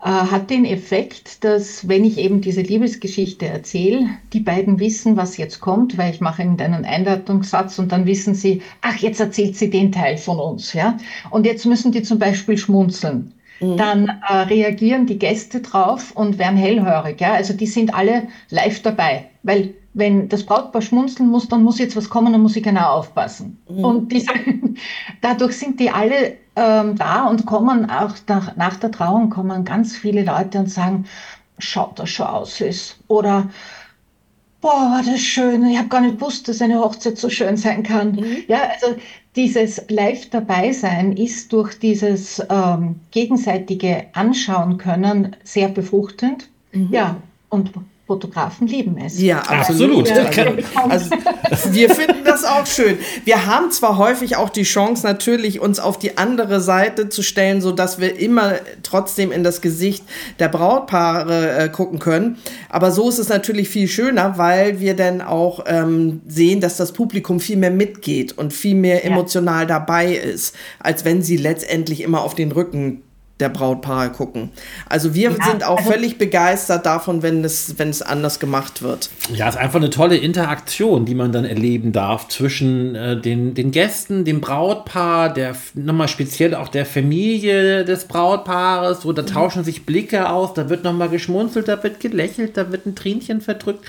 Äh, 0.04 0.08
hat 0.08 0.50
den 0.50 0.64
Effekt, 0.64 1.44
dass 1.44 1.88
wenn 1.88 2.04
ich 2.04 2.18
eben 2.18 2.40
diese 2.40 2.62
Liebesgeschichte 2.62 3.46
erzähle, 3.46 4.08
die 4.32 4.40
beiden 4.40 4.80
wissen, 4.80 5.16
was 5.16 5.36
jetzt 5.36 5.60
kommt, 5.60 5.96
weil 5.96 6.12
ich 6.12 6.20
mache 6.20 6.42
ihnen 6.42 6.60
einen 6.60 6.84
Einleitungssatz 6.84 7.78
und 7.78 7.92
dann 7.92 8.04
wissen 8.04 8.34
sie, 8.34 8.62
ach, 8.80 8.96
jetzt 8.96 9.20
erzählt 9.20 9.56
sie 9.56 9.70
den 9.70 9.92
Teil 9.92 10.18
von 10.18 10.40
uns, 10.40 10.72
ja. 10.72 10.98
Und 11.30 11.46
jetzt 11.46 11.66
müssen 11.66 11.92
die 11.92 12.02
zum 12.02 12.18
Beispiel 12.18 12.58
schmunzeln. 12.58 13.32
Mhm. 13.60 13.76
Dann 13.76 14.08
äh, 14.28 14.34
reagieren 14.34 15.06
die 15.06 15.20
Gäste 15.20 15.60
drauf 15.60 16.10
und 16.16 16.36
werden 16.38 16.58
hellhörig. 16.58 17.20
Ja? 17.20 17.34
Also 17.34 17.54
die 17.54 17.66
sind 17.66 17.94
alle 17.94 18.26
live 18.50 18.82
dabei, 18.82 19.26
weil 19.44 19.74
wenn 19.94 20.28
das 20.28 20.44
Brautpaar 20.44 20.82
schmunzeln 20.82 21.28
muss, 21.28 21.48
dann 21.48 21.62
muss 21.62 21.78
jetzt 21.78 21.96
was 21.96 22.08
kommen, 22.08 22.32
dann 22.32 22.42
muss 22.42 22.56
ich 22.56 22.62
genau 22.62 22.94
aufpassen. 22.94 23.58
Mhm. 23.68 23.84
Und 23.84 24.12
diese, 24.12 24.32
dadurch 25.20 25.58
sind 25.58 25.78
die 25.80 25.90
alle 25.90 26.36
ähm, 26.56 26.96
da 26.96 27.26
und 27.26 27.46
kommen 27.46 27.90
auch 27.90 28.14
nach, 28.26 28.56
nach 28.56 28.76
der 28.76 28.90
Trauung 28.90 29.30
kommen 29.30 29.64
ganz 29.64 29.96
viele 29.96 30.24
Leute 30.24 30.58
und 30.58 30.70
sagen, 30.70 31.04
schaut 31.58 31.98
das 31.98 32.10
schon 32.10 32.26
aus 32.26 32.60
ist. 32.60 32.96
Oder 33.08 33.48
boah, 34.60 34.70
war 34.70 35.02
das 35.04 35.20
schön. 35.20 35.64
Ich 35.66 35.78
habe 35.78 35.88
gar 35.88 36.00
nicht 36.00 36.18
gewusst, 36.18 36.48
dass 36.48 36.62
eine 36.62 36.78
Hochzeit 36.78 37.18
so 37.18 37.28
schön 37.28 37.56
sein 37.56 37.82
kann. 37.82 38.12
Mhm. 38.12 38.36
Ja, 38.48 38.60
also 38.72 38.96
dieses 39.36 39.82
Live 39.88 40.30
dabei 40.30 40.72
sein 40.72 41.12
ist 41.16 41.52
durch 41.52 41.78
dieses 41.78 42.42
ähm, 42.48 42.96
gegenseitige 43.10 44.06
Anschauen 44.12 44.78
können 44.78 45.36
sehr 45.44 45.68
befruchtend. 45.68 46.48
Mhm. 46.72 46.88
Ja, 46.90 47.16
und 47.48 47.72
Fotografen 48.12 48.66
lieben 48.66 48.98
es. 48.98 49.18
Ja, 49.18 49.38
absolut. 49.38 50.10
absolut. 50.10 50.64
Also, 50.90 51.10
wir 51.72 51.88
finden 51.88 52.24
das 52.24 52.44
auch 52.44 52.66
schön. 52.66 52.98
Wir 53.24 53.46
haben 53.46 53.70
zwar 53.70 53.96
häufig 53.96 54.36
auch 54.36 54.50
die 54.50 54.64
Chance, 54.64 55.06
natürlich 55.06 55.60
uns 55.60 55.80
auf 55.80 55.98
die 55.98 56.18
andere 56.18 56.60
Seite 56.60 57.08
zu 57.08 57.22
stellen, 57.22 57.62
so 57.62 57.72
dass 57.72 58.00
wir 58.00 58.18
immer 58.18 58.56
trotzdem 58.82 59.32
in 59.32 59.42
das 59.42 59.62
Gesicht 59.62 60.04
der 60.38 60.48
Brautpaare 60.48 61.56
äh, 61.56 61.68
gucken 61.70 61.98
können. 62.00 62.36
Aber 62.68 62.90
so 62.90 63.08
ist 63.08 63.18
es 63.18 63.30
natürlich 63.30 63.70
viel 63.70 63.88
schöner, 63.88 64.36
weil 64.36 64.78
wir 64.78 64.94
dann 64.94 65.22
auch 65.22 65.64
ähm, 65.66 66.20
sehen, 66.26 66.60
dass 66.60 66.76
das 66.76 66.92
Publikum 66.92 67.40
viel 67.40 67.56
mehr 67.56 67.70
mitgeht 67.70 68.36
und 68.36 68.52
viel 68.52 68.74
mehr 68.74 69.06
emotional 69.06 69.62
ja. 69.62 69.66
dabei 69.66 70.14
ist, 70.14 70.54
als 70.80 71.06
wenn 71.06 71.22
sie 71.22 71.38
letztendlich 71.38 72.02
immer 72.02 72.22
auf 72.22 72.34
den 72.34 72.52
Rücken 72.52 73.02
der 73.42 73.50
Brautpaare 73.50 74.10
gucken. 74.10 74.50
Also 74.88 75.14
wir 75.14 75.30
ja, 75.30 75.44
sind 75.44 75.64
auch 75.64 75.78
also 75.78 75.90
völlig 75.90 76.16
begeistert 76.16 76.86
davon, 76.86 77.22
wenn 77.22 77.44
es, 77.44 77.78
wenn 77.78 77.90
es 77.90 78.00
anders 78.00 78.40
gemacht 78.40 78.82
wird. 78.82 79.10
Ja, 79.34 79.48
es 79.48 79.56
ist 79.56 79.60
einfach 79.60 79.80
eine 79.80 79.90
tolle 79.90 80.16
Interaktion, 80.16 81.04
die 81.04 81.14
man 81.14 81.32
dann 81.32 81.44
erleben 81.44 81.92
darf 81.92 82.28
zwischen 82.28 82.94
äh, 82.94 83.20
den, 83.20 83.54
den 83.54 83.72
Gästen, 83.72 84.24
dem 84.24 84.40
Brautpaar, 84.40 85.34
der 85.34 85.56
nochmal 85.74 86.08
speziell 86.08 86.54
auch 86.54 86.68
der 86.68 86.86
Familie 86.86 87.84
des 87.84 88.06
Brautpaares. 88.06 89.02
So, 89.02 89.12
da 89.12 89.22
mhm. 89.22 89.26
tauschen 89.26 89.64
sich 89.64 89.84
Blicke 89.84 90.30
aus, 90.30 90.54
da 90.54 90.70
wird 90.70 90.84
nochmal 90.84 91.08
geschmunzelt, 91.08 91.68
da 91.68 91.82
wird 91.82 92.00
gelächelt, 92.00 92.56
da 92.56 92.70
wird 92.70 92.86
ein 92.86 92.94
Tränchen 92.94 93.40
verdrückt. 93.40 93.84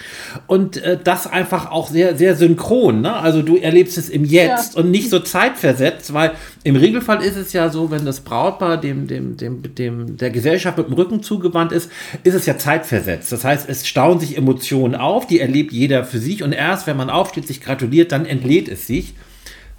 Und 0.47 0.77
äh, 0.77 0.97
das 1.01 1.27
einfach 1.27 1.71
auch 1.71 1.89
sehr, 1.89 2.17
sehr 2.17 2.35
synchron. 2.35 3.01
Ne? 3.01 3.13
Also 3.13 3.41
du 3.43 3.57
erlebst 3.57 3.97
es 3.97 4.09
im 4.09 4.25
Jetzt 4.25 4.73
ja. 4.73 4.81
und 4.81 4.89
nicht 4.89 5.09
so 5.09 5.19
zeitversetzt, 5.19 6.13
weil 6.13 6.31
im 6.63 6.75
Regelfall 6.77 7.21
ist 7.21 7.35
es 7.35 7.51
ja 7.51 7.69
so, 7.69 7.91
wenn 7.91 8.05
das 8.05 8.21
Brautpaar 8.21 8.79
dem, 8.79 9.07
dem, 9.07 9.35
dem, 9.35 9.75
dem, 9.75 10.17
der 10.17 10.29
Gesellschaft 10.29 10.77
mit 10.77 10.87
dem 10.87 10.93
Rücken 10.93 11.21
zugewandt 11.21 11.73
ist, 11.73 11.91
ist 12.23 12.35
es 12.35 12.45
ja 12.45 12.57
zeitversetzt. 12.57 13.31
Das 13.31 13.43
heißt, 13.43 13.67
es 13.67 13.85
stauen 13.85 14.19
sich 14.19 14.37
Emotionen 14.37 14.95
auf, 14.95 15.27
die 15.27 15.41
erlebt 15.41 15.73
jeder 15.73 16.05
für 16.05 16.19
sich 16.19 16.41
und 16.41 16.53
erst, 16.53 16.87
wenn 16.87 16.95
man 16.95 17.09
aufsteht, 17.09 17.47
sich 17.47 17.59
gratuliert, 17.59 18.13
dann 18.13 18.25
entlädt 18.25 18.69
es 18.69 18.87
sich. 18.87 19.13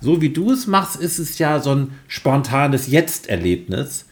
So 0.01 0.21
wie 0.21 0.29
du 0.29 0.53
es 0.53 0.67
machst, 0.67 1.01
ist 1.01 1.19
es 1.19 1.39
ja 1.39 1.61
so 1.61 1.75
ein 1.75 1.93
spontanes 2.07 2.89
Jetzt-Erlebnis 2.89 4.05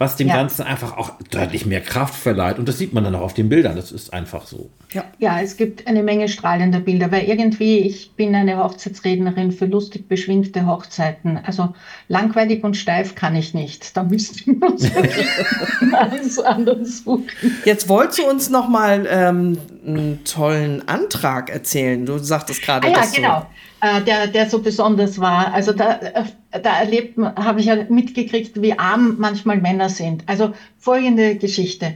was 0.00 0.16
dem 0.16 0.28
ja. 0.28 0.36
Ganzen 0.36 0.62
einfach 0.62 0.96
auch 0.96 1.12
deutlich 1.30 1.66
mehr 1.66 1.82
Kraft 1.82 2.14
verleiht. 2.14 2.58
Und 2.58 2.66
das 2.66 2.78
sieht 2.78 2.94
man 2.94 3.04
dann 3.04 3.14
auch 3.14 3.20
auf 3.20 3.34
den 3.34 3.50
Bildern. 3.50 3.76
Das 3.76 3.92
ist 3.92 4.14
einfach 4.14 4.46
so. 4.46 4.70
Ja, 4.92 5.04
ja 5.18 5.40
es 5.42 5.58
gibt 5.58 5.86
eine 5.86 6.02
Menge 6.02 6.30
strahlender 6.30 6.80
Bilder, 6.80 7.12
weil 7.12 7.24
irgendwie, 7.24 7.80
ich 7.80 8.12
bin 8.12 8.34
eine 8.34 8.56
Hochzeitsrednerin 8.56 9.52
für 9.52 9.66
lustig 9.66 10.08
beschwingte 10.08 10.66
Hochzeiten. 10.66 11.38
Also 11.44 11.74
langweilig 12.08 12.64
und 12.64 12.78
steif 12.78 13.14
kann 13.14 13.36
ich 13.36 13.52
nicht. 13.52 13.94
Da 13.94 14.02
müssten 14.02 14.58
wir 14.58 14.70
uns 14.70 14.90
alles 15.92 16.38
anders 16.38 17.04
suchen. 17.04 17.28
Jetzt 17.66 17.86
wolltest 17.90 18.20
du 18.20 18.26
uns 18.26 18.48
noch 18.48 18.70
mal 18.70 19.06
ähm, 19.06 19.58
einen 19.86 20.24
tollen 20.24 20.88
Antrag 20.88 21.50
erzählen. 21.50 22.06
Du 22.06 22.16
sagtest 22.16 22.62
gerade, 22.62 22.88
ah, 22.88 22.90
ja, 22.90 23.04
genau. 23.14 23.46
Äh, 23.82 24.02
der, 24.02 24.28
der 24.28 24.48
so 24.48 24.60
besonders 24.60 25.18
war. 25.18 25.52
Also 25.52 25.72
da, 25.72 25.96
äh, 25.96 26.24
da 26.50 26.80
erlebt, 26.80 27.18
habe 27.18 27.60
ich 27.60 27.66
ja 27.66 27.76
mitgekriegt, 27.88 28.60
wie 28.60 28.78
arm 28.78 29.16
manchmal 29.18 29.60
Männer 29.60 29.88
sind. 29.88 30.28
Also 30.28 30.52
folgende 30.78 31.36
Geschichte. 31.36 31.94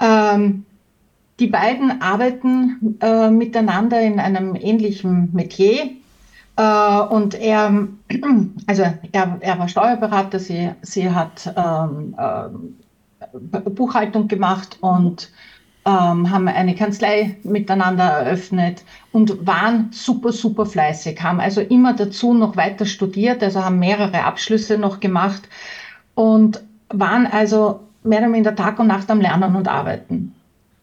Ähm, 0.00 0.64
die 1.40 1.48
beiden 1.48 2.00
arbeiten 2.00 2.96
äh, 3.00 3.30
miteinander 3.30 4.00
in 4.00 4.20
einem 4.20 4.54
ähnlichen 4.54 5.30
Metier. 5.32 5.90
Äh, 6.56 7.00
und 7.00 7.34
er, 7.34 7.88
also 8.66 8.82
er, 9.12 9.38
er 9.40 9.58
war 9.58 9.68
Steuerberater, 9.68 10.38
sie, 10.38 10.70
sie 10.82 11.10
hat 11.10 11.52
ähm, 11.56 12.14
äh, 12.16 13.60
Buchhaltung 13.70 14.28
gemacht 14.28 14.78
und 14.80 15.30
ähm, 15.86 16.30
haben 16.30 16.48
eine 16.48 16.74
Kanzlei 16.74 17.36
miteinander 17.42 18.04
eröffnet 18.04 18.82
und 19.12 19.46
waren 19.46 19.88
super, 19.92 20.32
super 20.32 20.66
fleißig, 20.66 21.22
haben 21.22 21.40
also 21.40 21.60
immer 21.60 21.92
dazu 21.92 22.32
noch 22.32 22.56
weiter 22.56 22.86
studiert, 22.86 23.42
also 23.42 23.62
haben 23.62 23.78
mehrere 23.78 24.24
Abschlüsse 24.24 24.78
noch 24.78 25.00
gemacht 25.00 25.42
und 26.14 26.62
waren 26.88 27.26
also 27.26 27.80
mehr 28.02 28.20
oder 28.20 28.28
minder 28.28 28.54
Tag 28.54 28.78
und 28.78 28.86
Nacht 28.86 29.10
am 29.10 29.20
Lernen 29.20 29.56
und 29.56 29.68
Arbeiten. 29.68 30.34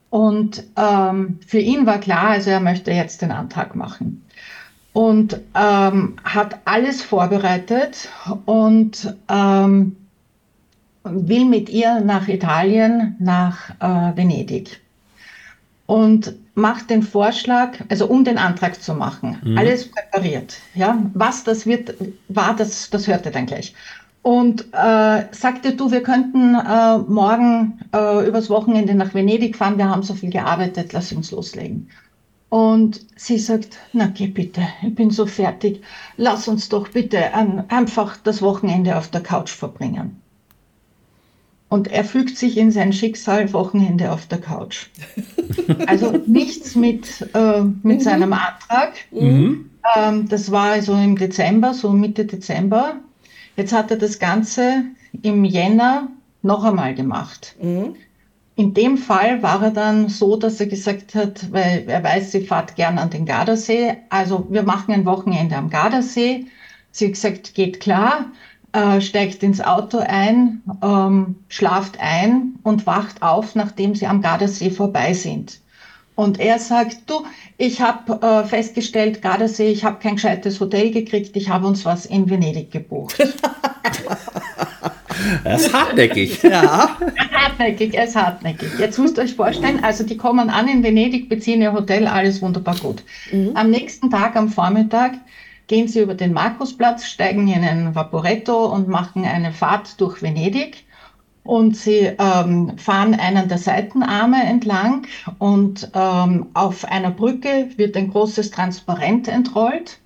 Und 0.09 0.63
ähm, 0.75 1.39
für 1.47 1.59
ihn 1.59 1.85
war 1.85 1.99
klar, 1.99 2.29
also 2.29 2.49
er 2.49 2.59
möchte 2.59 2.91
jetzt 2.91 3.21
den 3.21 3.31
Antrag 3.31 3.75
machen. 3.75 4.23
Und 4.93 5.39
ähm, 5.55 6.17
hat 6.23 6.59
alles 6.65 7.01
vorbereitet 7.01 8.09
und 8.45 9.15
ähm, 9.29 9.95
will 11.05 11.45
mit 11.45 11.69
ihr 11.69 12.01
nach 12.01 12.27
Italien, 12.27 13.15
nach 13.19 13.69
äh, 13.79 14.17
Venedig 14.17 14.81
und 15.91 16.35
macht 16.55 16.89
den 16.89 17.03
Vorschlag, 17.03 17.71
also 17.89 18.07
um 18.07 18.23
den 18.23 18.37
Antrag 18.37 18.81
zu 18.81 18.93
machen, 18.93 19.35
mhm. 19.43 19.57
alles 19.57 19.91
präpariert. 19.91 20.55
Ja, 20.73 20.97
was 21.13 21.43
das 21.43 21.65
wird, 21.65 21.95
war 22.29 22.55
das, 22.55 22.89
das 22.89 23.07
hört 23.07 23.25
er 23.25 23.33
dann 23.33 23.45
gleich. 23.45 23.75
Und 24.21 24.67
äh, 24.71 25.25
sagte, 25.31 25.75
du, 25.75 25.91
wir 25.91 26.01
könnten 26.01 26.55
äh, 26.55 26.97
morgen 26.97 27.81
äh, 27.93 28.25
übers 28.25 28.49
Wochenende 28.49 28.95
nach 28.95 29.13
Venedig 29.13 29.57
fahren, 29.57 29.77
wir 29.77 29.89
haben 29.89 30.03
so 30.03 30.13
viel 30.13 30.29
gearbeitet, 30.29 30.93
lass 30.93 31.11
uns 31.11 31.31
loslegen. 31.31 31.89
Und 32.47 33.05
sie 33.17 33.37
sagt, 33.37 33.77
na 33.91 34.05
geh 34.05 34.27
bitte, 34.27 34.61
ich 34.83 34.95
bin 34.95 35.11
so 35.11 35.25
fertig, 35.25 35.81
lass 36.15 36.47
uns 36.47 36.69
doch 36.69 36.87
bitte 36.87 37.33
ein, 37.33 37.69
einfach 37.69 38.15
das 38.15 38.41
Wochenende 38.41 38.95
auf 38.95 39.09
der 39.09 39.23
Couch 39.23 39.49
verbringen. 39.49 40.20
Und 41.71 41.87
er 41.87 42.03
fügt 42.03 42.37
sich 42.37 42.57
in 42.57 42.69
sein 42.69 42.91
Schicksal 42.91 43.53
Wochenende 43.53 44.11
auf 44.11 44.27
der 44.27 44.41
Couch. 44.41 44.87
Also 45.87 46.11
nichts 46.25 46.75
mit, 46.75 47.27
äh, 47.33 47.61
mit 47.61 47.99
mhm. 47.99 48.01
seinem 48.01 48.33
Antrag. 48.33 48.93
Mhm. 49.11 49.69
Ähm, 49.95 50.27
das 50.27 50.51
war 50.51 50.81
so 50.81 50.93
im 50.93 51.17
Dezember, 51.17 51.73
so 51.73 51.91
Mitte 51.91 52.25
Dezember. 52.25 52.95
Jetzt 53.55 53.71
hat 53.71 53.89
er 53.89 53.97
das 53.97 54.19
Ganze 54.19 54.83
im 55.21 55.45
Jänner 55.45 56.09
noch 56.41 56.65
einmal 56.65 56.93
gemacht. 56.93 57.55
Mhm. 57.61 57.95
In 58.55 58.73
dem 58.73 58.97
Fall 58.97 59.41
war 59.41 59.63
er 59.63 59.71
dann 59.71 60.09
so, 60.09 60.35
dass 60.35 60.59
er 60.59 60.67
gesagt 60.67 61.15
hat, 61.15 61.51
weil 61.53 61.85
er 61.87 62.03
weiß, 62.03 62.31
sie 62.31 62.45
fahrt 62.45 62.75
gern 62.75 62.97
an 62.97 63.11
den 63.11 63.25
Gardasee. 63.25 63.95
Also 64.09 64.45
wir 64.49 64.63
machen 64.63 64.93
ein 64.93 65.05
Wochenende 65.05 65.55
am 65.55 65.69
Gardasee. 65.69 66.47
Sie 66.91 67.05
hat 67.05 67.13
gesagt, 67.13 67.53
geht 67.53 67.79
klar 67.79 68.25
äh, 68.73 69.01
steigt 69.01 69.43
ins 69.43 69.61
Auto 69.61 69.99
ein, 69.99 70.61
ähm, 70.81 71.35
schlaft 71.49 71.99
ein 71.99 72.55
und 72.63 72.85
wacht 72.85 73.21
auf, 73.21 73.55
nachdem 73.55 73.95
sie 73.95 74.07
am 74.07 74.21
Gardasee 74.21 74.71
vorbei 74.71 75.13
sind. 75.13 75.59
Und 76.15 76.39
er 76.39 76.59
sagt, 76.59 77.09
du, 77.09 77.25
ich 77.57 77.81
habe 77.81 78.21
äh, 78.25 78.43
festgestellt, 78.45 79.21
Gardasee, 79.21 79.71
ich 79.71 79.83
habe 79.83 79.99
kein 79.99 80.15
gescheites 80.15 80.59
Hotel 80.59 80.91
gekriegt, 80.91 81.35
ich 81.35 81.49
habe 81.49 81.67
uns 81.67 81.85
was 81.85 82.05
in 82.05 82.29
Venedig 82.29 82.71
gebucht. 82.71 83.15
Er 85.43 85.55
ist 85.55 85.73
hartnäckig. 85.73 86.41
Ja. 86.43 86.97
hartnäckig, 87.31 87.93
er 87.93 88.05
ist 88.05 88.15
hartnäckig. 88.15 88.69
Jetzt 88.79 88.97
müsst 88.97 89.17
ihr 89.17 89.23
euch 89.23 89.35
vorstellen, 89.35 89.83
also 89.83 90.03
die 90.03 90.17
kommen 90.17 90.49
an 90.49 90.67
in 90.67 90.83
Venedig, 90.83 91.29
beziehen 91.29 91.61
ihr 91.61 91.73
Hotel, 91.73 92.07
alles 92.07 92.41
wunderbar 92.41 92.75
gut. 92.77 93.03
Mhm. 93.31 93.51
Am 93.53 93.69
nächsten 93.69 94.09
Tag, 94.09 94.35
am 94.35 94.49
Vormittag, 94.49 95.13
gehen 95.71 95.87
Sie 95.87 96.01
über 96.01 96.15
den 96.15 96.33
Markusplatz, 96.33 97.05
steigen 97.05 97.47
in 97.47 97.63
ein 97.63 97.95
Vaporetto 97.95 98.65
und 98.65 98.89
machen 98.89 99.23
eine 99.23 99.53
Fahrt 99.53 100.01
durch 100.01 100.21
Venedig. 100.21 100.85
und 101.43 101.75
sie 101.77 102.11
ähm, 102.19 102.77
fahren 102.77 103.15
einen 103.15 103.47
der 103.47 103.57
Seitenarme 103.57 104.43
entlang 104.43 105.07
und 105.39 105.89
ähm, 105.93 106.47
auf 106.53 106.83
einer 106.85 107.11
Brücke 107.11 107.69
wird 107.77 107.95
ein 107.95 108.11
großes 108.11 108.51
Transparent 108.51 109.29
entrollt 109.29 109.99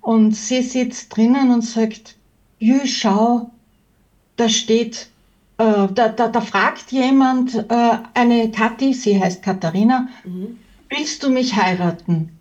und 0.00 0.34
sie 0.34 0.62
sitzt 0.62 1.14
drinnen 1.14 1.50
und 1.50 1.62
sagt, 1.62 2.16
Jü, 2.60 2.86
schau, 2.86 3.50
da 4.36 4.48
steht, 4.48 5.08
äh, 5.58 5.88
da, 5.92 6.08
da, 6.08 6.28
da 6.28 6.40
fragt 6.40 6.92
jemand, 6.92 7.56
äh, 7.56 7.98
eine 8.14 8.50
Kathi, 8.52 8.94
sie 8.94 9.20
heißt 9.20 9.42
Katharina, 9.42 10.08
willst 10.88 11.22
du 11.24 11.30
mich 11.30 11.56
heiraten? 11.56 12.39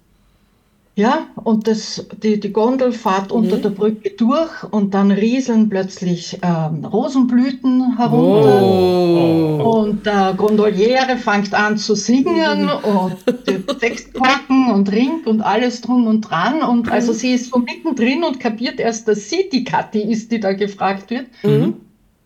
Ja, 0.95 1.27
und 1.35 1.65
das, 1.67 2.07
die, 2.21 2.41
die 2.41 2.51
Gondel 2.51 2.91
fährt 2.91 3.31
unter 3.31 3.55
der 3.55 3.69
Brücke 3.69 4.09
durch 4.09 4.63
und 4.69 4.93
dann 4.93 5.11
rieseln 5.11 5.69
plötzlich 5.69 6.37
ähm, 6.41 6.83
Rosenblüten 6.83 7.95
herunter. 7.95 9.65
Und 9.65 10.05
der 10.05 10.33
Gondoliere 10.35 11.15
fängt 11.15 11.53
an 11.53 11.77
zu 11.77 11.95
singen 11.95 12.69
und 12.69 13.15
die 13.47 13.61
Textkorken 13.61 14.71
und 14.71 14.91
Ring 14.91 15.21
und 15.25 15.39
alles 15.39 15.79
drum 15.79 16.05
und 16.05 16.21
dran. 16.21 16.61
Und 16.63 16.91
also 16.91 17.13
sie 17.13 17.31
ist 17.31 17.51
so 17.51 17.59
mittendrin 17.59 18.25
und 18.25 18.41
kapiert 18.41 18.81
erst, 18.81 19.07
dass 19.07 19.29
sie 19.29 19.47
die 19.49 19.63
Kathi 19.63 20.01
ist, 20.01 20.33
die 20.33 20.41
da 20.41 20.51
gefragt 20.51 21.11
wird. 21.11 21.27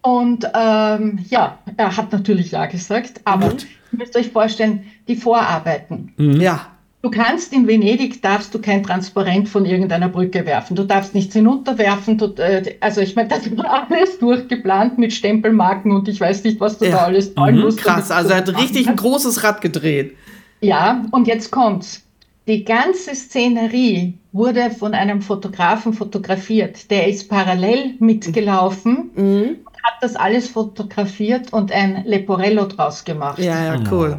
Und 0.02 0.46
ähm, 0.54 1.20
ja, 1.30 1.60
er 1.78 1.96
hat 1.96 2.12
natürlich 2.12 2.52
ja 2.52 2.66
gesagt, 2.66 3.22
aber 3.24 3.52
ihr 3.52 3.98
müsst 4.00 4.16
euch 4.18 4.32
vorstellen, 4.32 4.86
die 5.08 5.16
Vorarbeiten. 5.16 6.12
Ja. 6.18 6.73
Du 7.04 7.12
kannst 7.12 7.52
in 7.52 7.68
Venedig, 7.68 8.22
darfst 8.22 8.54
du 8.56 8.60
kein 8.60 8.82
Transparent 8.82 9.50
von 9.50 9.66
irgendeiner 9.66 10.08
Brücke 10.08 10.46
werfen. 10.46 10.78
Du 10.78 10.86
darfst 10.86 11.14
nichts 11.14 11.34
hinunterwerfen. 11.34 12.18
Du, 12.18 12.28
äh, 12.38 12.76
also 12.80 13.02
ich 13.02 13.14
meine, 13.18 13.28
das 13.28 13.56
war 13.58 13.88
alles 13.92 14.20
durchgeplant 14.20 14.98
mit 14.98 15.12
Stempelmarken 15.12 15.92
und 15.92 16.08
ich 16.08 16.22
weiß 16.22 16.46
nicht, 16.46 16.62
was 16.62 16.78
du 16.78 16.86
Ja. 16.86 16.92
da 16.92 16.98
alles 17.00 17.36
zahlen 17.36 17.60
musst. 17.60 17.80
Krass, 17.80 18.10
also 18.10 18.30
er 18.30 18.38
hat 18.38 18.58
richtig 18.58 18.88
ein 18.88 18.96
großes 18.96 19.44
Rad 19.44 19.60
gedreht. 19.60 20.16
ja, 20.62 21.04
und 21.12 21.28
jetzt 21.28 21.52
kommt's. 21.52 22.02
Die 22.48 22.64
ganze 22.64 23.14
Szenerie 23.16 24.14
wurde 24.32 24.70
von 24.72 24.94
einem 24.94 25.22
Fotografen 25.22 25.92
fotografiert. 25.94 26.90
Der 26.90 27.08
ist 27.10 27.30
parallel 27.30 27.96
mitgelaufen, 28.00 29.10
Mhm. 29.16 29.58
Hat 29.84 29.96
das 30.02 30.16
alles 30.16 30.50
fotografiert 30.50 31.52
und 31.52 31.72
ein 31.72 32.04
Leporello 32.06 32.66
draus 32.66 33.04
gemacht. 33.04 33.38
Ja, 33.40 33.76
ja, 33.76 33.84
cool. 33.92 34.18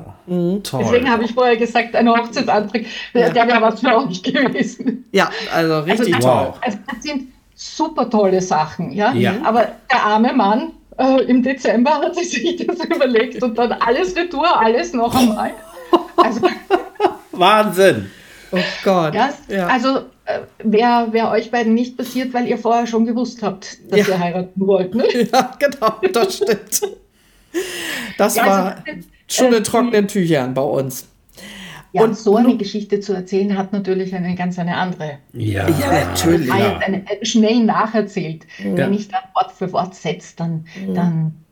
Toll. 0.63 0.81
Deswegen 0.83 1.11
habe 1.11 1.25
ich 1.25 1.33
vorher 1.33 1.57
gesagt, 1.57 1.97
ein 1.97 2.09
Hochzeitsantrag, 2.09 2.85
der, 3.15 3.31
der 3.31 3.49
wäre 3.49 3.63
was 3.63 3.81
für 3.81 3.97
euch 3.97 4.23
gewesen. 4.23 5.07
Ja, 5.13 5.31
also 5.53 5.81
richtig 5.81 6.15
also, 6.15 6.29
toll. 6.29 6.53
Also 6.61 6.79
das 6.93 7.03
sind 7.03 7.29
super 7.55 8.09
tolle 8.11 8.41
Sachen, 8.41 8.93
ja. 8.93 9.13
Ja. 9.13 9.35
Aber 9.45 9.69
der 9.91 10.03
arme 10.05 10.33
Mann 10.33 10.73
äh, 10.99 11.23
im 11.25 11.43
Dezember 11.43 11.93
hat 11.95 12.15
sich 12.15 12.67
das 12.67 12.85
überlegt 12.85 13.43
und 13.43 13.57
dann 13.57 13.73
alles 13.73 14.15
retour, 14.17 14.47
alles 14.61 14.93
noch 14.93 15.15
einmal. 15.15 15.53
Also, 16.17 16.41
Wahnsinn. 17.33 18.11
Oh 18.53 18.59
Gott. 18.85 19.15
ja, 19.15 19.31
Ja. 19.49 19.67
also 19.67 20.03
wäre 20.59 21.13
wär 21.13 21.31
euch 21.31 21.51
beiden 21.51 21.75
nicht 21.75 21.97
passiert, 21.97 22.33
weil 22.35 22.47
ihr 22.49 22.59
vorher 22.59 22.87
schon 22.87 23.05
gewusst 23.07 23.43
habt, 23.43 23.79
dass 23.91 24.07
Ja. 24.07 24.15
ihr 24.15 24.19
heiraten 24.19 24.67
wollt. 24.67 24.95
Ne? 24.95 25.05
Ja, 25.33 25.57
genau, 25.59 25.95
das 26.13 26.37
stimmt. 26.37 26.81
Das 28.19 28.37
Ja, 28.37 28.47
war 28.47 28.77
also, 28.87 29.01
schon 29.29 29.53
äh, 29.53 29.57
in 29.59 29.65
trockenen 29.65 30.09
Tüchern 30.09 30.55
bei 30.55 30.63
uns. 30.63 31.07
Ja, 31.93 32.03
Und 32.03 32.19
so 32.19 32.37
eine 32.37 32.57
Geschichte 32.57 32.99
zu 32.99 33.13
erzählen 33.13 33.57
hat 33.57 33.73
natürlich 33.73 34.13
eine 34.17 34.35
ganz 34.35 34.59
eine 34.59 34.77
andere. 34.77 35.19
Ja, 35.33 35.69
Ja, 35.69 36.07
natürlich. 36.09 36.51
Eine, 36.53 37.05
äh, 37.09 37.25
schnell 37.25 37.61
nacherzählt. 37.63 38.47
Ja. 38.59 38.77
Wenn 38.77 38.95
ich 38.95 39.07
dann 39.09 39.21
Wort 39.35 39.53
für 39.53 39.73
Wort 39.73 39.95
setze, 39.95 40.35
dann, 40.37 40.67
dann 40.93 41.44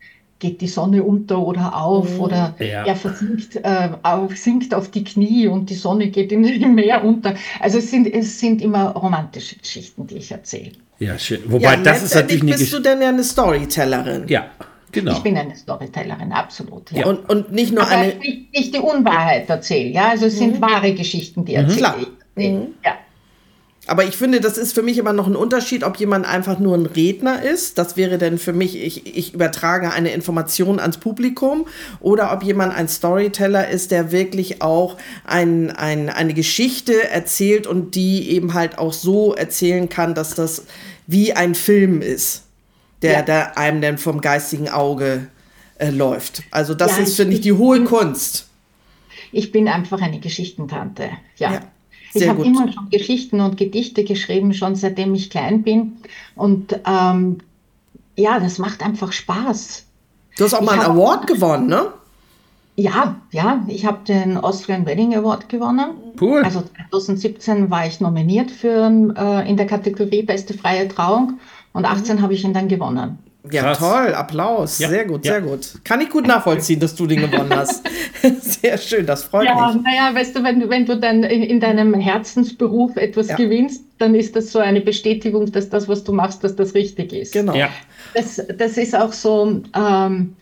geht 0.42 0.60
die 0.60 0.66
Sonne 0.66 1.04
unter 1.04 1.38
oder 1.38 1.74
auf 1.76 2.18
oder 2.18 2.54
Ja. 2.58 2.84
er 2.84 2.96
versinkt, 2.96 3.54
äh, 3.62 3.90
auf, 4.02 4.36
sinkt 4.36 4.74
auf 4.74 4.90
die 4.90 5.04
Knie 5.04 5.46
und 5.46 5.70
die 5.70 5.76
Sonne 5.76 6.08
geht 6.08 6.32
in, 6.32 6.42
im 6.66 6.74
Meer 6.74 7.04
unter. 7.04 7.34
Also 7.60 7.78
es 7.78 7.90
sind, 7.92 8.12
es 8.12 8.40
sind 8.40 8.60
immer 8.60 8.90
romantische 8.90 9.56
Geschichten, 9.56 10.06
die 10.08 10.16
ich 10.16 10.32
erzähle. 10.32 10.72
Ja, 10.98 11.16
schön. 11.16 11.40
Wobei, 11.46 11.74
ja, 11.74 11.76
das 11.76 12.02
ist 12.02 12.14
natürlich 12.16 12.42
eine 12.42 12.52
bist 12.52 12.72
du 12.72 12.80
denn 12.80 13.00
ja 13.00 13.08
eine 13.10 13.22
Storytellerin. 13.22 14.24
Ja, 14.26 14.46
genau. 14.90 15.12
Ich 15.12 15.20
bin 15.20 15.38
eine 15.38 15.54
Storytellerin, 15.54 16.32
absolut. 16.32 16.90
Ja. 16.90 16.98
Ja. 17.02 17.06
Und, 17.06 17.30
und 17.30 17.52
nicht 17.52 17.72
nur 17.72 17.84
Aber 17.84 17.92
eine. 17.92 18.12
ich 18.14 18.18
nicht, 18.18 18.52
nicht 18.52 18.74
die 18.74 18.80
Unwahrheit 18.80 19.48
erzähle, 19.48 19.90
ja. 19.90 20.08
Also 20.10 20.26
es 20.26 20.38
sind 20.38 20.60
wahre 20.60 20.92
Geschichten, 20.92 21.44
die 21.44 21.54
erzähle 21.54 21.76
Klar. 21.78 21.96
ich. 22.34 22.42
Ja. 22.84 22.96
Aber 23.88 24.04
ich 24.04 24.16
finde, 24.16 24.40
das 24.40 24.58
ist 24.58 24.74
für 24.74 24.82
mich 24.82 24.96
immer 24.96 25.12
noch 25.12 25.26
ein 25.26 25.34
Unterschied, 25.34 25.82
ob 25.82 25.96
jemand 25.96 26.24
einfach 26.24 26.60
nur 26.60 26.76
ein 26.76 26.86
Redner 26.86 27.42
ist. 27.42 27.78
Das 27.78 27.96
wäre 27.96 28.16
dann 28.16 28.38
für 28.38 28.52
mich, 28.52 28.76
ich, 28.80 29.16
ich 29.16 29.34
übertrage 29.34 29.90
eine 29.92 30.12
Information 30.12 30.78
ans 30.78 30.98
Publikum. 30.98 31.66
Oder 31.98 32.32
ob 32.32 32.44
jemand 32.44 32.74
ein 32.74 32.86
Storyteller 32.86 33.68
ist, 33.68 33.90
der 33.90 34.12
wirklich 34.12 34.62
auch 34.62 34.98
ein, 35.24 35.72
ein, 35.72 36.10
eine 36.10 36.32
Geschichte 36.32 37.08
erzählt 37.10 37.66
und 37.66 37.96
die 37.96 38.30
eben 38.30 38.54
halt 38.54 38.78
auch 38.78 38.92
so 38.92 39.34
erzählen 39.34 39.88
kann, 39.88 40.14
dass 40.14 40.36
das 40.36 40.64
wie 41.08 41.32
ein 41.32 41.56
Film 41.56 42.02
ist, 42.02 42.44
der, 43.02 43.12
Ja. 43.12 43.22
der 43.22 43.58
einem 43.58 43.80
dann 43.80 43.98
vom 43.98 44.20
geistigen 44.20 44.68
Auge 44.68 45.26
äh, 45.78 45.90
läuft. 45.90 46.44
Also 46.52 46.74
das 46.74 46.98
Ja, 46.98 47.02
ist, 47.02 47.16
finde 47.16 47.34
ich, 47.34 47.40
die 47.40 47.52
hohe 47.52 47.82
Kunst. 47.82 48.46
Ich 49.32 49.50
bin 49.50 49.66
einfach 49.66 50.00
eine 50.00 50.20
Geschichtentante. 50.20 51.10
Ja. 51.36 51.54
Ja, 51.54 51.60
ich 52.14 52.28
habe 52.28 52.44
immer 52.44 52.70
schon 52.72 52.90
Geschichten 52.90 53.40
und 53.40 53.56
Gedichte 53.56 54.04
geschrieben, 54.04 54.54
schon 54.54 54.74
seitdem 54.74 55.14
ich 55.14 55.30
klein 55.30 55.62
bin. 55.62 55.98
Und 56.34 56.78
ähm, 56.86 57.38
ja, 58.16 58.38
das 58.38 58.58
macht 58.58 58.82
einfach 58.82 59.12
Spaß. 59.12 59.86
Du 60.36 60.44
hast 60.44 60.54
auch 60.54 60.60
Ich 60.60 60.66
mal 60.66 60.80
einen 60.80 60.92
Award 60.92 61.26
gewonnen, 61.26 61.66
ne? 61.66 61.92
Ja, 62.76 63.16
ja, 63.32 63.62
ich 63.68 63.84
habe 63.84 63.98
den 64.06 64.38
Austrian 64.38 64.86
Wedding 64.86 65.14
Award 65.14 65.48
gewonnen. 65.48 65.90
Cool. 66.18 66.42
Also 66.42 66.62
2017 66.90 67.70
war 67.70 67.86
ich 67.86 68.00
nominiert 68.00 68.50
für 68.50 69.14
äh, 69.16 69.48
in 69.48 69.56
der 69.58 69.66
Kategorie 69.66 70.22
Beste 70.22 70.54
freie 70.54 70.88
Trauung 70.88 71.38
und 71.74 71.84
18 71.84 72.22
habe 72.22 72.32
ich 72.32 72.44
ihn 72.44 72.54
dann 72.54 72.68
gewonnen. 72.68 73.18
Ja, 73.50 73.62
Krass. 73.62 73.78
toll, 73.78 74.14
Applaus. 74.14 74.78
Ja, 74.78 74.88
Sehr 74.88 75.04
gut, 75.04 75.24
ja. 75.26 75.32
sehr 75.32 75.42
gut. 75.42 75.66
Kann 75.82 76.00
ich 76.00 76.10
gut 76.10 76.26
nachvollziehen, 76.28 76.78
dass 76.78 76.94
du 76.94 77.06
den 77.08 77.22
gewonnen 77.28 77.52
hast. 77.52 77.82
sehr 78.40 78.78
schön, 78.78 79.04
das 79.04 79.24
freut 79.24 79.46
Ja, 79.46 79.72
mich. 79.74 79.82
naja, 79.82 80.14
weißt 80.14 80.36
du, 80.36 80.44
wenn 80.44 80.60
du, 80.60 80.68
wenn 80.68 80.86
du 80.86 80.96
dann 80.96 81.24
in, 81.24 81.42
in 81.42 81.58
deinem 81.58 81.92
Herzensberuf 81.94 82.96
etwas 82.96 83.28
Ja. 83.28 83.36
gewinnst, 83.36 83.82
dann 83.98 84.14
ist 84.14 84.36
das 84.36 84.52
so 84.52 84.60
eine 84.60 84.80
Bestätigung, 84.80 85.50
dass 85.50 85.68
das, 85.68 85.88
was 85.88 86.04
du 86.04 86.12
machst, 86.12 86.44
dass 86.44 86.54
das 86.54 86.74
richtig 86.74 87.12
ist. 87.12 87.32
Genau. 87.32 87.54
Ja, 87.54 87.68
Das, 88.14 88.40
das 88.58 88.78
ist 88.78 88.94
auch 88.94 89.12
so, 89.12 89.60
ähm, 89.74 90.36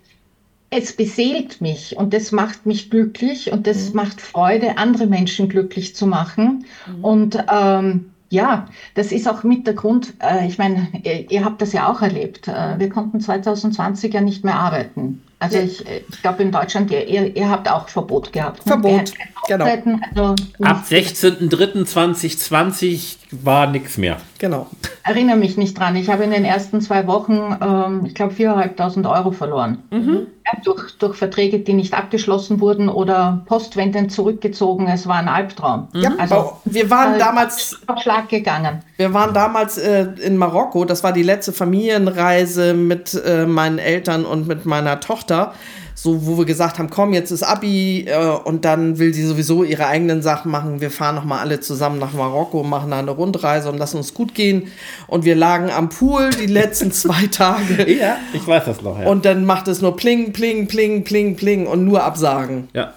es 0.69 0.93
beseelt 0.93 1.61
mich 1.63 1.97
und 1.97 2.13
das 2.13 2.33
macht 2.33 2.67
mich 2.67 2.91
glücklich 2.91 3.51
und 3.51 3.67
das 3.67 3.93
macht 3.95 4.21
Freude, 4.21 4.77
andere 4.79 5.07
Menschen 5.07 5.49
glücklich 5.49 5.97
zu 5.97 6.07
machen. 6.07 6.65
Und 7.03 7.43
ähm, 7.53 8.11
ja, 8.31 8.69
das 8.95 9.13
ist 9.13 9.29
auch 9.29 9.43
mit 9.43 9.67
der 9.67 9.75
Grund, 9.75 10.15
äh, 10.21 10.47
ich 10.47 10.57
meine, 10.59 10.89
ihr, 11.05 11.31
ihr 11.31 11.45
habt 11.45 11.61
das 11.61 11.73
ja 11.73 11.89
auch 11.91 12.01
erlebt. 12.01 12.49
Äh, 12.49 12.79
wir 12.79 12.89
konnten 12.89 13.21
2020 13.21 14.15
ja 14.15 14.21
nicht 14.21 14.45
mehr 14.45 14.55
arbeiten. 14.55 15.23
Also 15.41 15.57
Ja. 15.57 15.63
ich, 15.65 15.87
äh, 15.89 16.03
ich 16.09 16.23
glaube 16.23 16.43
in 16.43 16.53
Deutschland, 16.53 16.91
ihr, 16.91 17.07
ihr, 17.09 17.35
ihr 17.35 17.49
habt 17.51 17.69
auch 17.71 17.89
Verbot 17.89 18.33
gehabt. 18.33 18.65
ne? 18.67 18.73
Verbot, 18.73 19.13
genau. 19.49 19.65
Also 19.65 20.35
ab 20.63 20.85
16.03.2020 20.89 23.17
war 23.33 23.67
nichts 23.67 23.97
mehr. 23.97 24.19
Genau. 24.39 24.67
erinnere 25.03 25.37
mich 25.37 25.57
nicht 25.57 25.79
dran. 25.79 25.97
Ich 25.97 26.09
habe 26.11 26.25
in 26.25 26.31
den 26.31 26.45
ersten 26.45 26.81
zwei 26.81 27.07
Wochen, 27.07 27.57
ähm, 27.61 28.05
ich 28.07 28.15
glaube, 28.15 28.35
4.500 28.35 29.09
Euro 29.11 29.31
verloren. 29.33 29.83
Mhm. 29.91 30.27
Ja, 30.47 30.53
durch, 30.65 30.97
durch 30.99 31.17
Verträge, 31.17 31.61
die 31.61 31.73
nicht 31.75 31.95
abgeschlossen 31.95 32.61
wurden 32.61 32.89
oder 32.89 33.43
Postwenden 33.47 34.09
zurückgezogen. 34.11 34.89
Es 34.89 35.07
war 35.07 35.17
ein 35.17 35.29
Albtraum. 35.29 35.89
Ja, 35.95 36.13
Also, 36.19 36.61
wir 36.65 36.91
waren 36.91 37.15
äh, 37.15 37.19
damals, 37.19 37.79
auf 37.87 38.01
Schlag 38.03 38.29
gegangen. 38.29 38.83
Wir 39.01 39.15
waren 39.15 39.33
damals 39.33 39.79
äh, 39.79 40.09
in 40.21 40.37
Marokko. 40.37 40.85
Das 40.85 41.03
war 41.03 41.15
die 41.15 41.23
letzte 41.23 41.55
Familienreise 41.55 42.75
mit 42.75 43.15
äh, 43.25 43.47
meinen 43.47 43.79
Eltern 43.79 44.27
und 44.27 44.47
mit 44.47 44.67
meiner 44.67 45.01
Tochter. 45.01 45.55
So, 45.95 46.27
wo 46.27 46.37
wir 46.37 46.45
gesagt 46.45 46.79
haben, 46.79 46.91
komm, 46.91 47.15
jetzt 47.15 47.31
ist 47.31 47.43
Abi 47.43 48.05
äh, 48.07 48.29
und 48.45 48.67
dann 48.67 48.99
will 48.99 49.15
sie 49.15 49.25
sowieso 49.25 49.65
ihre 49.65 49.87
eigenen 49.87 50.21
Sachen 50.21 50.51
machen. 50.51 50.83
Wir 50.83 50.91
fahren 50.91 51.15
noch 51.15 51.25
mal 51.25 51.39
alle 51.39 51.61
zusammen 51.61 51.99
nach 51.99 52.13
Marokko, 52.13 52.63
machen 52.63 52.91
da 52.91 52.99
eine 52.99 53.11
Rundreise 53.11 53.71
und 53.71 53.79
lassen 53.79 53.97
uns 53.97 54.13
gut 54.13 54.35
gehen. 54.35 54.69
Und 55.07 55.25
wir 55.25 55.35
lagen 55.35 55.71
am 55.71 55.89
Pool 55.89 56.29
die 56.29 56.47
letzten 56.47 56.93
zwei 56.93 57.27
Tage. 57.31 57.91
Ja, 57.91 58.19
ich 58.35 58.47
weiß 58.47 58.67
das 58.67 58.83
noch, 58.83 59.01
ja. 59.01 59.07
Und 59.07 59.25
dann 59.25 59.47
macht 59.47 59.67
es 59.69 59.81
nur 59.81 59.97
pling, 59.97 60.35
pling, 60.35 60.69
pling, 60.69 61.05
pling, 61.05 61.37
pling 61.37 61.67
und 61.67 61.87
nur 61.87 62.05
Absagen. 62.05 62.69
ja. 62.75 62.93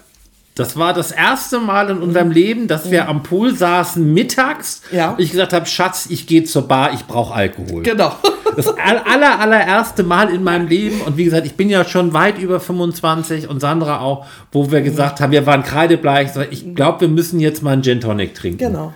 Das 0.54 0.76
war 0.76 0.92
das 0.92 1.10
erste 1.10 1.58
Mal 1.58 1.90
in 1.90 1.98
unserem 1.98 2.30
Leben, 2.30 2.68
dass 2.68 2.90
wir 2.90 3.08
am 3.08 3.24
Pool 3.24 3.54
saßen 3.56 4.14
mittags. 4.14 4.82
Ja. 4.92 5.10
Und 5.10 5.20
ich 5.20 5.32
gesagt 5.32 5.52
habe, 5.52 5.66
Schatz, 5.66 6.06
ich 6.08 6.28
gehe 6.28 6.44
zur 6.44 6.68
Bar, 6.68 6.92
ich 6.94 7.04
brauche 7.06 7.34
Alkohol. 7.34 7.82
Genau. 7.82 8.12
Das 8.56 8.68
all- 8.68 8.98
aller, 9.00 9.40
allererste 9.40 10.04
Mal 10.04 10.32
in 10.32 10.44
meinem 10.44 10.68
Leben. 10.68 11.00
Und 11.00 11.16
wie 11.16 11.24
gesagt, 11.24 11.44
ich 11.44 11.54
bin 11.54 11.68
ja 11.68 11.84
schon 11.84 12.12
weit 12.12 12.38
über 12.38 12.60
25 12.60 13.48
und 13.48 13.58
Sandra 13.58 13.98
auch, 13.98 14.26
wo 14.52 14.70
wir 14.70 14.80
gesagt 14.80 15.20
haben, 15.20 15.32
wir 15.32 15.44
waren 15.44 15.64
kreidebleich. 15.64 16.30
Ich 16.50 16.72
glaube, 16.72 17.00
wir 17.00 17.08
müssen 17.08 17.40
jetzt 17.40 17.64
mal 17.64 17.72
einen 17.72 17.82
Gin 17.82 18.00
Tonic 18.00 18.32
trinken. 18.34 18.58
Genau. 18.58 18.92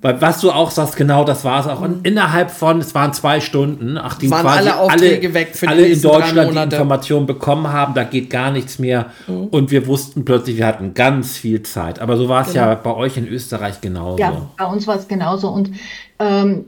Weil 0.00 0.20
was 0.20 0.40
du 0.40 0.50
auch 0.50 0.70
sagst, 0.70 0.96
genau, 0.96 1.24
das 1.24 1.44
war 1.44 1.60
es 1.60 1.66
auch. 1.66 1.80
Und 1.80 2.06
innerhalb 2.06 2.50
von, 2.50 2.80
es 2.80 2.94
waren 2.94 3.12
zwei 3.12 3.40
Stunden, 3.40 3.96
ach, 3.98 4.18
die 4.18 4.30
Waren 4.30 4.42
quasi 4.42 4.58
alle 4.58 4.78
Aufträge 4.78 5.34
weg 5.34 5.50
für 5.54 5.68
alle 5.68 5.86
in 5.86 6.00
Deutschland 6.00 6.54
die. 6.54 6.76
Informationen 6.76 7.26
bekommen 7.26 7.72
haben, 7.72 7.94
da 7.94 8.04
geht 8.04 8.30
gar 8.30 8.50
nichts 8.50 8.78
mehr. 8.78 9.06
Und 9.26 9.70
wir 9.70 9.86
wussten 9.86 10.24
plötzlich, 10.24 10.56
wir 10.56 10.66
hatten 10.66 10.94
ganz 10.94 11.36
viel 11.36 11.62
Zeit. 11.62 11.98
Aber 11.98 12.16
so 12.16 12.28
war 12.28 12.46
es 12.46 12.54
ja 12.54 12.74
bei 12.74 12.94
euch 12.94 13.16
in 13.16 13.26
Österreich 13.26 13.80
genauso. 13.80 14.18
Ja, 14.18 14.50
bei 14.56 14.66
uns 14.66 14.86
war 14.86 14.96
es 14.96 15.08
genauso. 15.08 15.48
Und 15.48 15.70
ähm, 16.18 16.66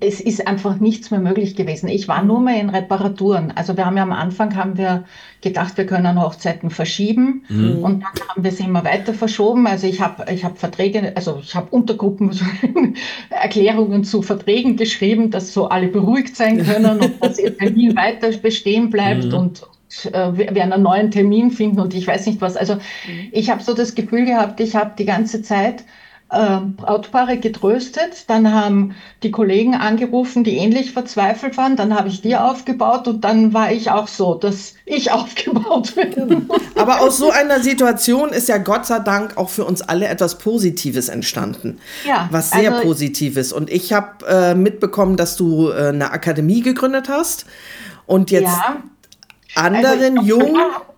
es 0.00 0.20
ist 0.20 0.46
einfach 0.46 0.78
nichts 0.80 1.10
mehr 1.10 1.20
möglich 1.20 1.56
gewesen. 1.56 1.88
Ich 1.88 2.08
war 2.08 2.22
nur 2.22 2.40
mehr 2.40 2.60
in 2.60 2.70
Reparaturen. 2.70 3.52
Also 3.54 3.76
wir 3.76 3.86
haben 3.86 3.96
ja 3.96 4.02
am 4.02 4.12
Anfang 4.12 4.56
haben 4.56 4.76
wir 4.76 5.04
gedacht, 5.40 5.76
wir 5.76 5.86
können 5.86 6.20
Hochzeiten 6.20 6.70
verschieben 6.70 7.44
und 7.82 8.02
dann 8.02 8.28
haben 8.28 8.44
wir 8.44 8.52
sie 8.52 8.64
immer 8.64 8.84
weiter 8.84 9.14
verschoben. 9.14 9.66
Also 9.66 9.86
ich 9.86 10.00
habe 10.00 10.30
ich 10.32 10.44
habe 10.44 10.56
Verträge, 10.56 11.12
also 11.16 11.38
ich 11.42 11.54
habe 11.54 11.68
Untergruppen 11.70 12.30
Erklärungen 13.30 14.04
zu 14.04 14.22
Verträgen 14.22 14.76
geschrieben, 14.76 15.30
dass 15.30 15.52
so 15.52 15.68
alle 15.68 15.88
beruhigt 15.88 16.36
sein 16.36 16.64
können 16.64 17.00
und 17.00 17.22
dass 17.22 17.38
ihr 17.38 17.56
Termin 17.56 17.96
weiter 17.96 18.30
bestehen 18.38 18.90
bleibt 18.90 19.32
und 19.32 19.62
äh, 20.12 20.36
wir 20.36 20.54
wir 20.54 20.62
einen 20.62 20.82
neuen 20.82 21.10
Termin 21.10 21.50
finden 21.50 21.80
und 21.80 21.94
ich 21.94 22.06
weiß 22.06 22.26
nicht 22.26 22.40
was. 22.40 22.56
Also 22.56 22.78
ich 23.32 23.50
habe 23.50 23.62
so 23.62 23.74
das 23.74 23.94
Gefühl 23.94 24.26
gehabt, 24.26 24.60
ich 24.60 24.76
habe 24.76 24.92
die 24.98 25.06
ganze 25.06 25.42
Zeit 25.42 25.84
äh, 26.32 26.60
Brautpaare 26.76 27.36
getröstet, 27.36 28.24
dann 28.28 28.52
haben 28.52 28.94
die 29.22 29.30
Kollegen 29.30 29.74
angerufen, 29.74 30.44
die 30.44 30.56
ähnlich 30.56 30.92
verzweifelt 30.92 31.56
waren, 31.58 31.76
dann 31.76 31.94
habe 31.94 32.08
ich 32.08 32.22
die 32.22 32.36
aufgebaut 32.36 33.06
und 33.06 33.22
dann 33.22 33.52
war 33.52 33.70
ich 33.70 33.90
auch 33.90 34.08
so, 34.08 34.34
dass 34.34 34.74
ich 34.86 35.12
aufgebaut 35.12 35.94
bin. 35.94 36.48
Aber 36.74 37.02
aus 37.02 37.18
so 37.18 37.30
einer 37.30 37.60
Situation 37.60 38.30
ist 38.30 38.48
ja 38.48 38.56
Gott 38.58 38.86
sei 38.86 39.00
Dank 39.00 39.36
auch 39.36 39.50
für 39.50 39.64
uns 39.64 39.82
alle 39.82 40.08
etwas 40.08 40.38
Positives 40.38 41.10
entstanden. 41.10 41.78
Ja, 42.06 42.28
Was 42.32 42.50
sehr 42.50 42.72
also- 42.72 42.86
Positives. 42.88 43.52
Und 43.52 43.70
ich 43.70 43.92
habe 43.92 44.26
äh, 44.26 44.54
mitbekommen, 44.54 45.16
dass 45.16 45.36
du 45.36 45.68
äh, 45.68 45.88
eine 45.88 46.12
Akademie 46.12 46.62
gegründet 46.62 47.08
hast 47.10 47.44
und 48.06 48.30
jetzt 48.30 48.44
ja. 48.44 48.82
anderen 49.54 50.18
also, 50.18 50.28
jungen. 50.28 50.56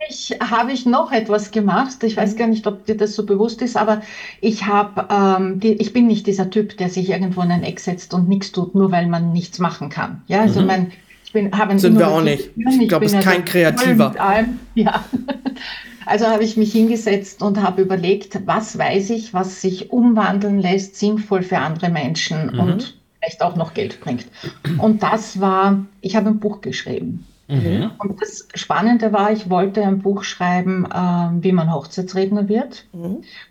Ich, 0.09 0.37
habe 0.41 0.73
ich 0.73 0.87
noch 0.87 1.13
etwas 1.13 1.51
gemacht. 1.51 2.03
Ich 2.03 2.17
weiß 2.17 2.37
gar 2.37 2.47
nicht, 2.47 2.67
ob 2.67 2.87
dir 2.87 2.97
das 2.97 3.15
so 3.15 3.25
bewusst 3.25 3.63
ist, 3.63 3.77
aber 3.77 4.03
ich 4.41 4.67
habe, 4.67 5.07
ähm, 5.11 5.61
die, 5.61 5.73
ich 5.75 5.93
bin 5.93 6.07
nicht 6.07 6.27
dieser 6.27 6.51
Typ, 6.51 6.77
der 6.77 6.89
sich 6.89 7.11
irgendwo 7.11 7.43
in 7.43 7.51
ein 7.51 7.63
Eck 7.63 7.81
setzt 7.81 8.15
und 8.15 8.29
nichts 8.29 8.53
tut, 8.53 8.75
nur 8.75 8.91
weil 8.91 9.07
man 9.07 9.33
nichts 9.33 9.59
machen 9.59 9.89
kann. 9.89 10.23
Ja, 10.27 10.41
also 10.41 10.63
mein, 10.63 10.93
ich 11.25 11.33
bin, 11.33 11.57
habe 11.57 11.79
Sind 11.79 11.99
wir 11.99 12.09
auch 12.09 12.23
nicht. 12.23 12.51
Ich 12.57 12.89
glaub, 12.89 13.01
bin 13.01 13.09
ist 13.09 13.21
kein 13.21 13.45
Kreativer. 13.45 14.21
allem. 14.21 14.59
Ja. 14.75 15.05
Also 16.07 16.27
habe 16.27 16.45
ich 16.45 16.57
mich 16.57 16.73
hingesetzt 16.73 17.43
und 17.43 17.63
habe 17.63 17.81
überlegt, 17.81 18.47
was 18.47 18.77
weiß 18.77 19.09
ich, 19.11 19.33
was 19.33 19.63
sich 19.63 19.91
umwandeln 19.91 20.59
lässt, 20.59 20.97
sinnvoll 20.97 21.43
für 21.43 21.59
andere 21.59 21.89
Menschen 21.89 22.59
und 22.59 22.99
vielleicht 23.19 23.43
auch 23.43 23.57
noch 23.57 23.73
Geld 23.73 24.01
bringt. 24.01 24.27
Und 24.79 25.03
das 25.03 25.41
war, 25.41 25.87
ich 26.03 26.15
habe 26.15 26.29
ein 26.29 26.41
Buch 26.41 26.61
geschrieben. 26.61 27.25
Und 27.99 28.21
das 28.21 28.49
Spannende 28.55 29.13
war, 29.13 29.33
ich 29.33 29.51
wollte 29.51 29.83
ein 29.83 30.01
Buch 30.01 30.25
schreiben, 30.25 30.87
ähm, 30.95 31.43
wie 31.45 31.53
man 31.53 31.73
Hochzeitsredner 31.73 32.49
wird. 32.49 32.87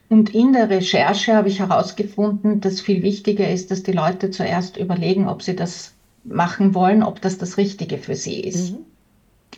Und 0.09 0.33
in 0.33 0.53
der 0.53 0.69
Recherche 0.69 1.35
habe 1.35 1.47
ich 1.49 1.59
herausgefunden, 1.59 2.61
dass 2.61 2.81
viel 2.81 3.03
wichtiger 3.03 3.49
ist, 3.49 3.71
dass 3.71 3.83
die 3.83 3.91
Leute 3.91 4.29
zuerst 4.31 4.77
überlegen, 4.77 5.27
ob 5.27 5.41
sie 5.43 5.55
das 5.55 5.95
machen 6.23 6.73
wollen, 6.73 7.03
ob 7.03 7.21
das 7.21 7.37
das 7.37 7.57
Richtige 7.57 7.97
für 7.97 8.15
sie 8.15 8.39
ist. 8.41 8.79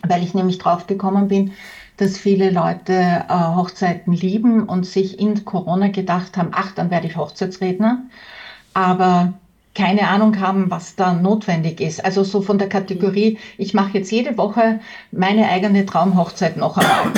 Weil 0.06 0.22
ich 0.22 0.34
nämlich 0.34 0.58
drauf 0.58 0.86
gekommen 0.86 1.28
bin, 1.28 1.52
dass 1.96 2.18
viele 2.18 2.50
Leute 2.50 2.92
äh, 2.92 3.28
Hochzeiten 3.28 4.12
lieben 4.12 4.64
und 4.68 4.84
sich 4.86 5.18
in 5.18 5.44
Corona 5.44 5.88
gedacht 5.88 6.36
haben, 6.36 6.50
ach, 6.52 6.72
dann 6.72 6.90
werde 6.90 7.06
ich 7.06 7.16
Hochzeitsredner. 7.16 8.04
Aber 8.74 9.40
keine 9.76 10.08
Ahnung 10.08 10.40
haben, 10.40 10.70
was 10.70 10.96
da 10.96 11.12
notwendig 11.12 11.80
ist. 11.80 12.04
Also 12.04 12.24
so 12.24 12.40
von 12.40 12.58
der 12.58 12.68
Kategorie, 12.68 13.38
ich 13.58 13.74
mache 13.74 13.98
jetzt 13.98 14.10
jede 14.10 14.36
Woche 14.38 14.80
meine 15.12 15.48
eigene 15.48 15.84
Traumhochzeit 15.84 16.56
noch 16.56 16.78
einmal. 16.78 17.12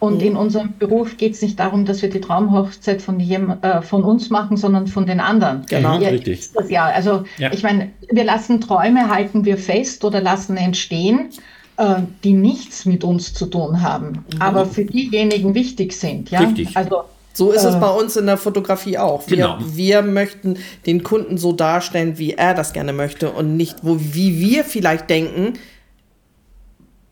Und 0.00 0.22
in 0.22 0.36
unserem 0.36 0.78
Beruf 0.78 1.16
geht 1.16 1.34
es 1.34 1.42
nicht 1.42 1.58
darum, 1.58 1.84
dass 1.84 2.02
wir 2.02 2.08
die 2.08 2.20
Traumhochzeit 2.20 3.02
von, 3.02 3.18
jem, 3.18 3.56
äh, 3.62 3.82
von 3.82 4.04
uns 4.04 4.30
machen, 4.30 4.56
sondern 4.56 4.86
von 4.86 5.06
den 5.06 5.18
anderen. 5.20 5.66
Genau. 5.68 5.98
Ja, 5.98 6.10
Richtig. 6.10 6.52
Das 6.52 6.70
ja, 6.70 6.86
also 6.86 7.24
Ja. 7.36 7.52
ich 7.52 7.62
meine, 7.62 7.90
wir 8.08 8.24
lassen 8.24 8.60
Träume, 8.60 9.10
halten 9.10 9.44
wir 9.44 9.58
fest 9.58 10.04
oder 10.04 10.20
lassen 10.20 10.56
entstehen, 10.56 11.30
äh, 11.78 11.96
die 12.22 12.32
nichts 12.32 12.86
mit 12.86 13.02
uns 13.04 13.34
zu 13.34 13.46
tun 13.46 13.82
haben, 13.82 14.24
aber 14.38 14.66
für 14.66 14.84
diejenigen 14.84 15.54
wichtig 15.54 15.92
sind. 15.92 16.30
Ja? 16.30 16.40
Richtig. 16.40 16.76
Also 16.76 17.02
So 17.34 17.52
ist 17.52 17.62
es 17.64 17.74
Äh, 17.76 17.78
bei 17.78 17.90
uns 17.90 18.16
in 18.16 18.26
der 18.26 18.36
Fotografie 18.36 18.98
auch. 18.98 19.28
Wir, 19.28 19.36
Genau. 19.36 19.58
wir 19.60 20.02
möchten 20.02 20.56
den 20.86 21.02
Kunden 21.04 21.38
so 21.38 21.52
darstellen, 21.52 22.18
wie 22.18 22.32
er 22.34 22.54
das 22.54 22.72
gerne 22.72 22.92
möchte 22.92 23.30
und 23.30 23.56
nicht, 23.56 23.76
wo, 23.82 23.96
wie 24.00 24.40
wir 24.40 24.64
vielleicht 24.64 25.08
denken, 25.08 25.52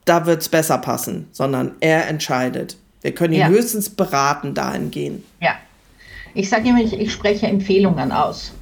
da 0.05 0.26
wird 0.26 0.42
es 0.42 0.48
besser 0.48 0.79
passen, 0.79 1.29
sondern 1.33 1.72
er 1.81 2.09
entscheidet. 2.09 2.76
Wir 3.02 3.12
können 3.12 3.35
ihn 3.35 3.40
Ja. 3.40 3.48
höchstens 3.48 3.88
beraten 3.90 4.55
dahingehend. 4.55 5.22
Ja, 5.40 5.52
ich 6.35 6.48
sage 6.48 6.68
immer, 6.70 6.81
ich, 6.81 6.92
ich 6.98 7.12
spreche 7.12 7.46
Empfehlungen 7.46 8.12
aus. 8.12 8.52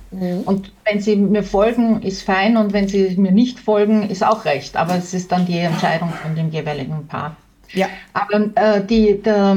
Und 0.45 0.71
wenn 0.85 1.01
Sie 1.01 1.17
mir 1.17 1.43
folgen, 1.43 2.01
ist 2.03 2.23
fein 2.23 2.57
und 2.57 2.73
wenn 2.73 2.87
Sie 2.87 3.17
mir 3.17 3.33
nicht 3.33 3.59
folgen, 3.59 4.09
ist 4.09 4.23
auch 4.23 4.45
recht. 4.45 4.77
Aber 4.77 4.95
es 4.97 5.13
ist 5.13 5.33
dann 5.33 5.45
die 5.45 5.59
Entscheidung 5.59 6.13
von 6.23 6.37
dem 6.37 6.51
jeweiligen 6.51 7.09
Paar. 7.09 7.37
Ja. 7.75 7.89
Aber 8.13 8.51
äh, 8.55 8.85
die, 8.85 9.23
der, 9.23 9.57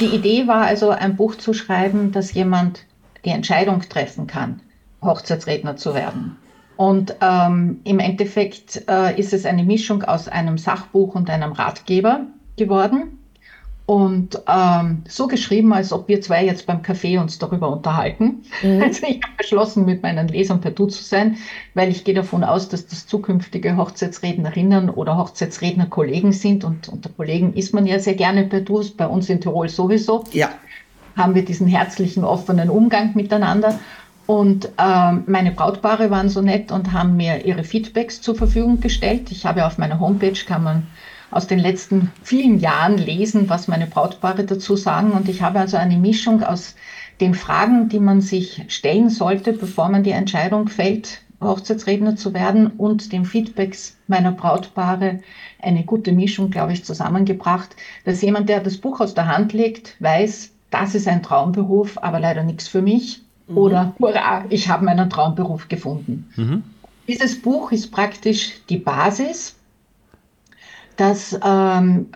die 0.00 0.06
Idee 0.06 0.46
war 0.46 0.66
also, 0.66 0.90
ein 0.90 1.16
Buch 1.16 1.36
zu 1.36 1.52
schreiben, 1.52 2.12
dass 2.12 2.32
jemand 2.32 2.84
die 3.24 3.30
Entscheidung 3.30 3.80
treffen 3.80 4.26
kann, 4.26 4.60
Hochzeitsredner 5.02 5.76
zu 5.76 5.94
werden. 5.94 6.36
Und 6.76 7.16
ähm, 7.22 7.80
im 7.84 7.98
Endeffekt 7.98 8.82
äh, 8.88 9.18
ist 9.18 9.32
es 9.32 9.46
eine 9.46 9.64
Mischung 9.64 10.02
aus 10.02 10.28
einem 10.28 10.58
Sachbuch 10.58 11.14
und 11.14 11.30
einem 11.30 11.52
Ratgeber 11.52 12.26
geworden. 12.56 13.15
Und 13.86 14.42
ähm, 14.48 15.02
so 15.08 15.28
geschrieben, 15.28 15.72
als 15.72 15.92
ob 15.92 16.08
wir 16.08 16.20
zwei 16.20 16.44
jetzt 16.44 16.66
beim 16.66 16.82
Café 16.82 17.20
uns 17.20 17.38
darüber 17.38 17.70
unterhalten. 17.70 18.42
Also 18.62 19.06
ich 19.06 19.20
habe 19.22 19.36
beschlossen, 19.38 19.84
mit 19.84 20.02
meinen 20.02 20.26
Lesern 20.26 20.60
per 20.60 20.72
Du 20.72 20.86
zu 20.86 21.04
sein, 21.04 21.36
weil 21.74 21.90
ich 21.90 22.02
gehe 22.02 22.14
davon 22.14 22.42
aus, 22.42 22.68
dass 22.68 22.88
das 22.88 23.06
zukünftige 23.06 23.76
Hochzeitsrednerinnen 23.76 24.90
oder 24.90 25.16
Hochzeitsredner 25.16 25.86
Kollegen 25.86 26.32
sind. 26.32 26.64
Und 26.64 26.88
unter 26.88 27.10
Kollegen 27.10 27.54
ist 27.54 27.74
man 27.74 27.86
ja 27.86 28.00
sehr 28.00 28.14
gerne 28.14 28.42
per 28.44 28.60
Du, 28.60 28.82
bei 28.96 29.06
uns 29.06 29.30
in 29.30 29.40
Tirol 29.40 29.68
sowieso 29.68 30.24
Ja. 30.32 30.50
haben 31.16 31.36
wir 31.36 31.44
diesen 31.44 31.68
herzlichen, 31.68 32.24
offenen 32.24 32.70
Umgang 32.70 33.14
miteinander. 33.14 33.78
Und 34.26 34.68
ähm, 34.78 35.22
meine 35.28 35.52
Brautpaare 35.52 36.10
waren 36.10 36.28
so 36.28 36.42
nett 36.42 36.72
und 36.72 36.92
haben 36.92 37.16
mir 37.16 37.44
ihre 37.44 37.62
Feedbacks 37.62 38.20
zur 38.20 38.34
Verfügung 38.34 38.80
gestellt. 38.80 39.30
Ich 39.30 39.46
habe 39.46 39.64
auf 39.64 39.78
meiner 39.78 40.00
Homepage, 40.00 40.44
kann 40.44 40.64
man 40.64 40.86
aus 41.30 41.46
den 41.46 41.58
letzten 41.58 42.10
vielen 42.22 42.58
Jahren 42.58 42.98
lesen, 42.98 43.48
was 43.48 43.68
meine 43.68 43.86
Brautpaare 43.86 44.44
dazu 44.44 44.76
sagen. 44.76 45.12
Und 45.12 45.28
ich 45.28 45.42
habe 45.42 45.60
also 45.60 45.76
eine 45.76 45.96
Mischung 45.96 46.42
aus 46.42 46.74
den 47.20 47.34
Fragen, 47.34 47.88
die 47.88 48.00
man 48.00 48.20
sich 48.20 48.64
stellen 48.68 49.10
sollte, 49.10 49.52
bevor 49.52 49.88
man 49.88 50.02
die 50.02 50.10
Entscheidung 50.10 50.68
fällt, 50.68 51.20
Hochzeitsredner 51.40 52.16
zu 52.16 52.32
werden 52.32 52.66
und 52.66 53.12
den 53.12 53.24
Feedbacks 53.24 53.96
meiner 54.06 54.32
Brautpaare 54.32 55.20
eine 55.60 55.84
gute 55.84 56.12
Mischung, 56.12 56.50
glaube 56.50 56.72
ich, 56.72 56.84
zusammengebracht, 56.84 57.76
dass 58.04 58.22
jemand, 58.22 58.48
der 58.48 58.60
das 58.60 58.78
Buch 58.78 59.00
aus 59.00 59.14
der 59.14 59.28
Hand 59.28 59.52
legt, 59.52 59.96
weiß, 60.00 60.50
das 60.70 60.94
ist 60.94 61.08
ein 61.08 61.22
Traumberuf, 61.22 61.98
aber 61.98 62.20
leider 62.20 62.42
nichts 62.42 62.68
für 62.68 62.82
mich. 62.82 63.22
Oder 63.48 63.94
hurra, 64.00 64.44
ich 64.48 64.68
habe 64.68 64.84
meinen 64.84 65.08
Traumberuf 65.08 65.68
gefunden. 65.68 66.28
Dieses 67.06 67.40
Buch 67.40 67.70
ist 67.70 67.92
praktisch 67.92 68.60
die 68.68 68.78
Basis, 68.78 69.54
das 70.96 71.38
ähm, 71.44 72.06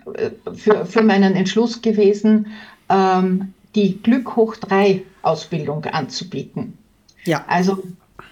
für, 0.53 0.85
für 0.85 1.03
meinen 1.03 1.35
Entschluss 1.35 1.81
gewesen, 1.81 2.47
ähm, 2.89 3.53
die 3.75 4.01
Glück 4.01 4.35
hoch 4.35 4.55
3 4.55 5.03
Ausbildung 5.21 5.85
anzubieten. 5.85 6.77
Ja. 7.25 7.45
Also, 7.47 7.83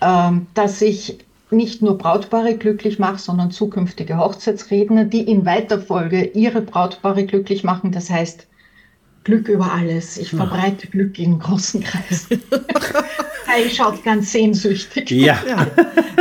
ähm, 0.01 0.47
dass 0.53 0.81
ich 0.81 1.19
nicht 1.51 1.81
nur 1.81 1.97
Brautpaare 1.97 2.55
glücklich 2.55 2.99
mache, 2.99 3.19
sondern 3.19 3.51
zukünftige 3.51 4.17
Hochzeitsredner, 4.17 5.05
die 5.05 5.21
in 5.21 5.45
Weiterfolge 5.45 6.23
ihre 6.23 6.61
Brautpaare 6.61 7.25
glücklich 7.25 7.63
machen. 7.63 7.91
Das 7.91 8.09
heißt, 8.09 8.47
Glück 9.23 9.47
über 9.47 9.71
alles. 9.71 10.17
Ich 10.17 10.29
verbreite 10.29 10.87
Glück 10.87 11.19
in 11.19 11.39
großen 11.39 11.83
Kreis. 11.83 12.27
Hey, 13.51 13.67
schaut 13.67 14.03
ganz 14.03 14.31
sehnsüchtig. 14.31 15.09
Ja. 15.09 15.39
Ja, 15.47 15.65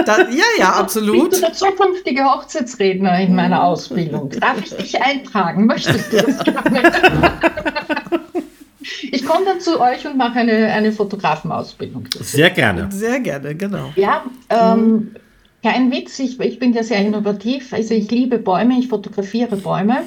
da, 0.03 0.19
ja, 0.23 0.29
ja, 0.31 0.43
Ich 0.59 0.65
absolut. 0.65 1.31
bin 1.31 1.41
der 1.43 1.53
zukünftige 1.53 2.25
Hochzeitsredner 2.25 3.21
in 3.21 3.35
meiner 3.35 3.65
Ausbildung. 3.65 4.31
Darf 4.31 4.59
ich 4.65 4.75
dich 4.75 5.03
eintragen? 5.03 5.67
Möchtest 5.67 6.11
du 6.11 6.23
das 6.23 6.43
gerne? 6.43 6.83
Ich 9.11 9.27
komme 9.27 9.45
dann 9.45 9.61
zu 9.61 9.79
euch 9.81 10.07
und 10.07 10.17
mache 10.17 10.39
eine, 10.39 10.69
eine 10.69 10.93
Fotografenausbildung. 10.93 12.09
Sehr 12.21 12.49
gerne. 12.49 12.89
Sehr 12.91 13.21
gerne, 13.21 13.55
genau. 13.55 13.93
Ja, 13.97 14.25
ähm, 14.49 15.15
kein 15.63 15.91
Witz, 15.93 16.19
ich, 16.19 16.41
ich 16.41 16.59
bin 16.59 16.73
ja 16.73 16.83
sehr 16.83 17.01
innovativ. 17.01 17.73
Also 17.73 17.93
ich 17.93 18.11
liebe 18.11 18.39
Bäume, 18.39 18.79
ich 18.79 18.89
fotografiere 18.89 19.57
Bäume. 19.57 20.05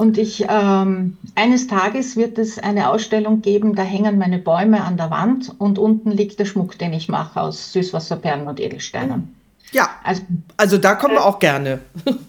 Und 0.00 0.16
ich, 0.16 0.46
ähm, 0.48 1.18
eines 1.34 1.66
Tages 1.66 2.16
wird 2.16 2.38
es 2.38 2.58
eine 2.58 2.88
Ausstellung 2.88 3.42
geben, 3.42 3.74
da 3.74 3.82
hängen 3.82 4.16
meine 4.16 4.38
Bäume 4.38 4.82
an 4.82 4.96
der 4.96 5.10
Wand 5.10 5.54
und 5.58 5.78
unten 5.78 6.10
liegt 6.10 6.38
der 6.38 6.46
Schmuck, 6.46 6.78
den 6.78 6.94
ich 6.94 7.10
mache 7.10 7.38
aus 7.38 7.74
Süßwasserperlen 7.74 8.48
und 8.48 8.60
Edelsteinen. 8.60 9.36
Ja, 9.72 9.90
also, 10.02 10.22
also 10.56 10.78
da 10.78 10.94
kommen 10.94 11.16
wir 11.16 11.26
auch 11.26 11.38
gerne. 11.38 11.80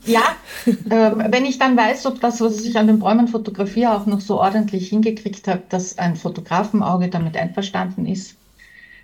Ja, 0.05 0.35
äh, 0.65 1.11
wenn 1.29 1.45
ich 1.45 1.59
dann 1.59 1.77
weiß, 1.77 2.07
ob 2.07 2.19
das, 2.19 2.41
was 2.41 2.59
ich 2.59 2.77
an 2.77 2.87
den 2.87 2.99
Bäumen 2.99 3.29
fotografiere, 3.29 3.95
auch 3.95 4.05
noch 4.05 4.19
so 4.19 4.41
ordentlich 4.41 4.89
hingekriegt 4.89 5.47
habe, 5.47 5.61
dass 5.69 5.97
ein 5.97 6.17
Fotografenauge 6.17 7.07
damit 7.07 7.37
einverstanden 7.37 8.05
ist, 8.05 8.35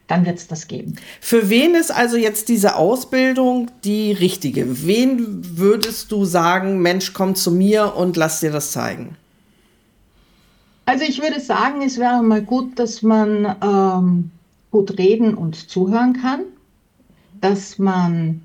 dann 0.08 0.26
wird 0.26 0.38
es 0.38 0.48
das 0.48 0.68
geben. 0.68 0.96
Für 1.22 1.50
wen 1.50 1.76
ist 1.76 1.92
also 1.92 2.18
jetzt 2.18 2.50
diese 2.50 2.76
Ausbildung 2.76 3.70
die 3.84 4.12
richtige? 4.14 4.86
Wen 4.86 5.58
würdest 5.58 6.12
du 6.12 6.26
sagen, 6.26 6.82
Mensch, 6.82 7.14
komm 7.14 7.36
zu 7.36 7.52
mir 7.52 7.96
und 7.96 8.16
lass 8.18 8.40
dir 8.40 8.52
das 8.52 8.72
zeigen? 8.72 9.18
Also 10.86 11.04
ich 11.04 11.22
würde 11.22 11.42
sagen, 11.42 11.82
es 11.82 11.98
wäre 11.98 12.24
mal 12.24 12.42
gut, 12.42 12.80
dass 12.80 13.02
man 13.02 13.56
ähm, 13.62 14.32
gut 14.72 14.98
reden 14.98 15.34
und 15.34 15.70
zuhören 15.70 16.14
kann 16.14 16.42
dass 17.42 17.78
man, 17.78 18.42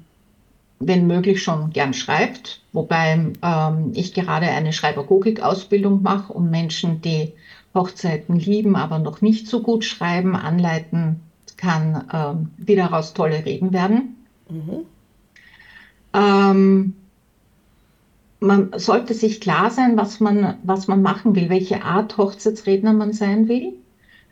wenn 0.79 1.07
möglich, 1.07 1.43
schon 1.43 1.71
gern 1.71 1.95
schreibt, 1.95 2.61
wobei 2.73 3.33
ähm, 3.43 3.93
ich 3.95 4.15
gerade 4.15 4.47
eine 4.47 4.73
Schreibergogik-Ausbildung 4.73 6.03
mache, 6.03 6.33
um 6.33 6.51
Menschen, 6.51 7.01
die 7.01 7.33
Hochzeiten 7.75 8.39
lieben, 8.39 8.77
aber 8.77 8.99
noch 8.99 9.21
nicht 9.21 9.47
so 9.47 9.63
gut 9.63 9.85
schreiben, 9.85 10.37
anleiten 10.37 11.21
kann, 11.63 12.09
ähm, 12.13 12.51
wie 12.57 12.75
daraus 12.75 13.15
tolle 13.15 13.45
Reden 13.45 13.73
werden. 13.73 14.17
Mhm. 14.51 14.85
Ähm, 16.13 16.95
man 18.41 18.73
sollte 18.77 19.15
sich 19.15 19.41
klar 19.41 19.71
sein, 19.71 19.97
was 19.97 20.19
man, 20.19 20.57
was 20.65 20.89
man 20.89 21.03
machen 21.03 21.37
will, 21.37 21.49
welche 21.49 21.85
Art 21.85 22.19
Hochzeitsredner 22.19 22.93
man 22.93 23.13
sein 23.13 23.49
will. 23.49 23.75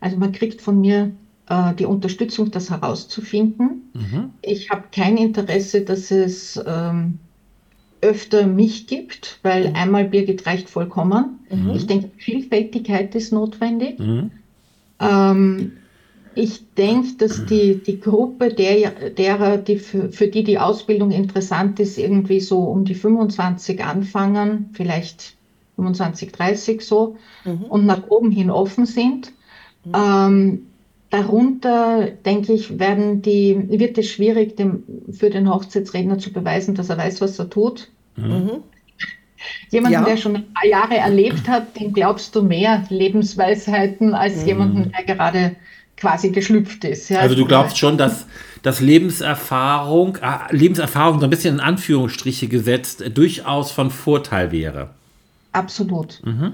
Also 0.01 0.17
man 0.17 0.33
kriegt 0.33 0.61
von 0.61 0.81
mir 0.81 1.13
äh, 1.49 1.73
die 1.75 1.85
Unterstützung, 1.85 2.51
das 2.51 2.69
herauszufinden. 2.71 3.91
Mhm. 3.95 4.31
Ich 4.43 4.71
habe 4.71 4.85
kein 4.91 5.17
Interesse, 5.17 5.83
dass 5.83 6.11
es 6.11 6.61
ähm, 6.67 7.19
öfter 8.01 8.47
mich 8.47 8.89
gibt, 8.89 9.39
weil 9.45 9.69
mhm. 9.69 9.77
einmal 9.77 10.05
Birgit 10.05 10.47
reicht 10.47 10.69
vollkommen. 10.69 11.39
Mhm. 11.49 11.71
Ich 11.77 11.87
denke, 11.87 12.11
Vielfältigkeit 12.17 13.15
ist 13.15 13.33
notwendig. 13.33 14.01
Mhm. 14.01 14.33
Ähm, 14.99 15.73
ich 16.35 16.75
denke, 16.75 17.15
dass 17.19 17.45
die, 17.47 17.83
die 17.83 18.01
Gruppe 18.01 18.53
der, 18.53 19.11
derer, 19.11 19.59
die 19.59 19.79
für, 19.79 20.11
für 20.11 20.29
die 20.29 20.45
die 20.45 20.59
Ausbildung 20.59 21.11
interessant 21.11 21.81
ist, 21.81 21.99
irgendwie 21.99 22.41
so 22.41 22.61
um 22.61 22.85
die 22.85 22.95
25 22.95 23.83
anfangen, 23.85 24.71
vielleicht 24.73 25.35
25, 25.77 26.33
30 26.33 26.83
so, 26.83 27.17
mhm. 27.45 27.65
und 27.65 27.87
nach 27.87 28.09
oben 28.09 28.31
hin 28.31 28.51
offen 28.51 28.87
sind. 28.87 29.33
Mhm. 29.85 29.93
Ähm, 29.95 30.67
Darunter, 31.11 32.09
denke 32.25 32.53
ich, 32.53 32.79
werden 32.79 33.21
die, 33.21 33.69
wird 33.69 33.99
es 33.99 34.09
schwierig, 34.09 34.57
dem, 34.57 34.85
für 35.11 35.29
den 35.29 35.53
Hochzeitsredner 35.53 36.19
zu 36.19 36.33
beweisen, 36.33 36.77
dass 36.77 36.89
er 36.89 36.99
weiß, 36.99 37.21
was 37.21 37.37
er 37.41 37.51
tut. 37.51 37.89
Mhm. 38.15 38.63
Jemanden, 39.71 39.95
ja. 39.95 40.05
der 40.05 40.17
schon 40.17 40.37
ein 40.37 40.53
paar 40.53 40.69
Jahre 40.69 40.97
erlebt 40.97 41.49
hat, 41.49 41.81
dem 41.81 41.93
glaubst 41.93 42.37
du 42.37 42.43
mehr 42.43 42.85
Lebensweisheiten 42.91 44.15
als 44.15 44.43
mhm. 44.43 44.47
jemanden, 44.47 44.93
der 44.93 45.17
gerade 45.17 45.57
quasi 46.01 46.31
geschlüpft 46.31 46.85
ist. 46.85 47.11
Ja? 47.11 47.21
Also 47.21 47.35
du 47.35 47.45
glaubst 47.45 47.79
schon, 47.79 47.99
dass, 47.99 48.27
dass 48.63 48.81
Lebenserfahrung, 48.81 50.17
äh, 50.17 50.55
Lebenserfahrung 50.55 51.21
so 51.21 51.27
ein 51.27 51.31
bisschen 51.31 51.57
in 51.57 51.61
Anführungsstriche 51.61 52.49
gesetzt, 52.49 53.03
äh, 53.03 53.11
durchaus 53.11 53.71
von 53.71 53.91
Vorteil 53.91 54.51
wäre. 54.51 54.91
Absolut. 55.53 56.21
Mhm. 56.25 56.53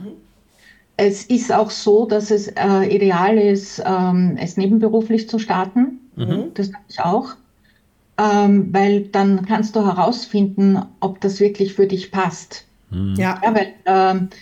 Es 0.96 1.24
ist 1.24 1.52
auch 1.52 1.70
so, 1.70 2.06
dass 2.06 2.30
es 2.30 2.48
äh, 2.48 2.94
ideal 2.94 3.36
ist, 3.36 3.82
ähm, 3.84 4.38
es 4.40 4.56
nebenberuflich 4.56 5.28
zu 5.28 5.38
starten. 5.38 6.00
Mhm. 6.16 6.52
Das 6.54 6.68
sage 6.68 6.84
ich 6.88 7.00
auch. 7.00 7.34
Ähm, 8.18 8.72
weil 8.72 9.02
dann 9.02 9.44
kannst 9.44 9.76
du 9.76 9.84
herausfinden, 9.84 10.80
ob 11.00 11.20
das 11.20 11.38
wirklich 11.38 11.74
für 11.74 11.86
dich 11.86 12.10
passt. 12.10 12.64
Mhm. 12.90 13.14
Ja. 13.16 13.40
ja. 13.44 13.54
weil 13.54 13.74
ähm, 13.84 14.28
äh, 14.30 14.36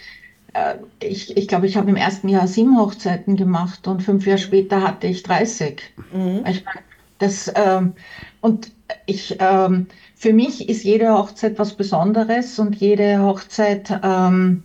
ich, 1.00 1.36
ich 1.36 1.48
glaube, 1.48 1.66
ich 1.66 1.76
habe 1.76 1.90
im 1.90 1.96
ersten 1.96 2.28
Jahr 2.28 2.46
sieben 2.46 2.78
Hochzeiten 2.78 3.36
gemacht 3.36 3.86
und 3.88 4.02
fünf 4.02 4.26
Jahre 4.26 4.38
später 4.38 4.82
hatte 4.82 5.06
ich 5.06 5.22
30. 5.22 5.82
Mhm. 6.12 6.44
Ich 6.48 6.64
meine, 6.64 6.80
das, 7.18 7.52
ähm, 7.54 7.94
und 8.40 8.72
ich, 9.06 9.36
ähm, 9.40 9.86
für 10.14 10.32
mich 10.32 10.68
ist 10.68 10.84
jede 10.84 11.12
Hochzeit 11.12 11.58
was 11.58 11.74
Besonderes 11.74 12.58
und 12.58 12.76
jede 12.76 13.20
Hochzeit, 13.22 14.00
ähm, 14.02 14.62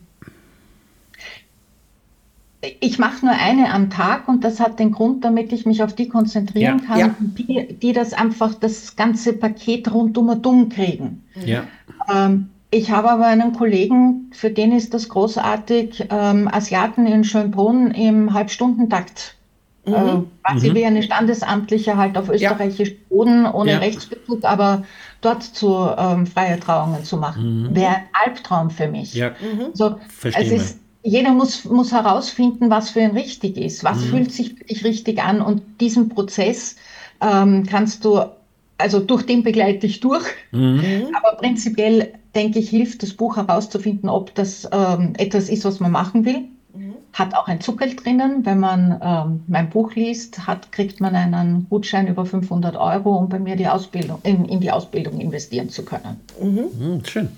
ich 2.82 2.99
mache 2.99 3.25
nur 3.25 3.36
eine 3.36 3.73
am 3.73 3.89
Tag 3.89 4.28
und 4.28 4.43
das 4.43 4.60
hat 4.60 4.80
den 4.80 4.91
Grund, 4.91 5.23
damit 5.23 5.54
ich 5.54 5.65
mich 5.65 5.82
auf 5.82 5.95
die 5.95 6.10
konzentrieren 6.10 6.80
ja, 6.80 6.86
kann, 6.86 6.99
ja. 6.99 7.15
Die, 7.19 7.73
die 7.73 7.93
das 7.93 8.13
einfach 8.13 8.54
das 8.54 8.97
ganze 8.97 9.34
Paket 9.34 9.91
rundum 9.91 10.30
und 10.30 10.45
dumm 10.45 10.69
kriegen. 10.69 11.23
Ja. 11.45 11.63
Ähm, 12.13 12.49
ich 12.72 12.92
habe 12.92 13.10
aber 13.10 13.26
einen 13.26 13.54
Kollegen, 13.54 14.30
für 14.32 14.52
den 14.52 14.72
ist 14.72 14.94
das 14.94 15.10
großartig, 15.10 16.06
ähm, 16.12 16.48
Asiaten 16.48 17.08
in 17.08 17.24
Schönbrunn 17.24 17.92
im 17.92 18.34
Halbstundentakt. 18.34 19.36
Mhm. 19.86 19.94
Äh, 19.94 20.22
quasi 20.44 20.70
mhm. 20.70 20.76
wie 20.76 20.86
eine 20.86 21.04
Standesamtliche 21.04 21.98
halt 21.98 22.18
auf 22.18 22.30
österreichisch 22.30 22.90
ja. 22.90 22.96
Boden, 23.10 23.46
ohne 23.46 23.72
ja. 23.72 23.78
Rechtsbezug, 23.80 24.44
aber 24.44 24.84
dort 25.22 25.44
zu 25.44 25.90
ähm, 25.98 26.28
freie 26.28 26.60
Trauungen 26.60 27.04
zu 27.04 27.18
machen. 27.18 27.64
Mhm. 27.64 27.76
Wäre 27.76 27.96
ein 27.96 28.10
Albtraum 28.26 28.70
für 28.70 28.88
mich. 28.88 29.14
Ja. 29.16 29.30
Mhm. 29.30 29.70
So, 29.74 29.96
Verstehen 30.10 30.46
es 30.46 30.52
ist, 30.52 30.80
jeder 31.02 31.32
muss, 31.32 31.66
muss 31.66 31.92
herausfinden, 31.92 32.70
was 32.70 32.92
für 32.92 33.00
ihn 33.00 33.12
richtig 33.12 33.58
ist, 33.58 33.84
was 33.84 33.98
mhm. 33.98 34.10
fühlt 34.10 34.32
sich 34.32 34.54
für 34.54 34.64
dich 34.66 34.84
richtig 34.84 35.24
an 35.24 35.42
und 35.42 35.64
diesen 35.80 36.10
Prozess 36.10 36.76
ähm, 37.22 37.66
kannst 37.66 38.06
du, 38.06 38.22
also 38.78 39.00
durch 39.00 39.26
den 39.26 39.44
begleite 39.44 39.88
ich 39.88 40.02
durch, 40.02 40.26
mhm. 40.52 41.08
aber 41.14 41.38
prinzipiell 41.38 42.19
denke 42.36 42.60
ich, 42.60 42.70
hilft 42.70 43.04
das 43.04 43.13
Buch 43.13 43.38
herauszufinden, 43.38 44.10
ob 44.10 44.36
das 44.36 44.68
ähm, 44.72 45.13
etwas 45.18 45.50
ist, 45.50 45.65
was 45.65 45.80
man 45.80 45.92
machen 45.92 46.26
will. 46.26 46.46
Mhm. 46.74 46.96
Hat 47.13 47.34
auch 47.34 47.48
ein 47.48 47.62
Zuckerl 47.62 47.96
drinnen. 47.96 48.46
Wenn 48.46 48.60
man 48.60 49.00
ähm, 49.04 49.44
mein 49.48 49.70
Buch 49.70 49.96
liest, 49.96 50.46
hat, 50.48 50.72
kriegt 50.72 51.02
man 51.02 51.15
einen 51.15 51.68
Gutschein 51.70 52.08
über 52.08 52.26
500 52.26 52.76
Euro, 52.76 53.15
um 53.15 53.30
bei 53.30 53.39
mir 53.39 53.56
die 53.56 53.68
Ausbildung, 53.68 54.20
in, 54.24 54.46
in 54.46 54.60
die 54.60 54.72
Ausbildung 54.72 55.20
investieren 55.20 55.70
zu 55.70 55.84
können. 55.84 56.20
Mhm. 56.42 56.70
mhm 56.80 57.06
schön. 57.06 57.30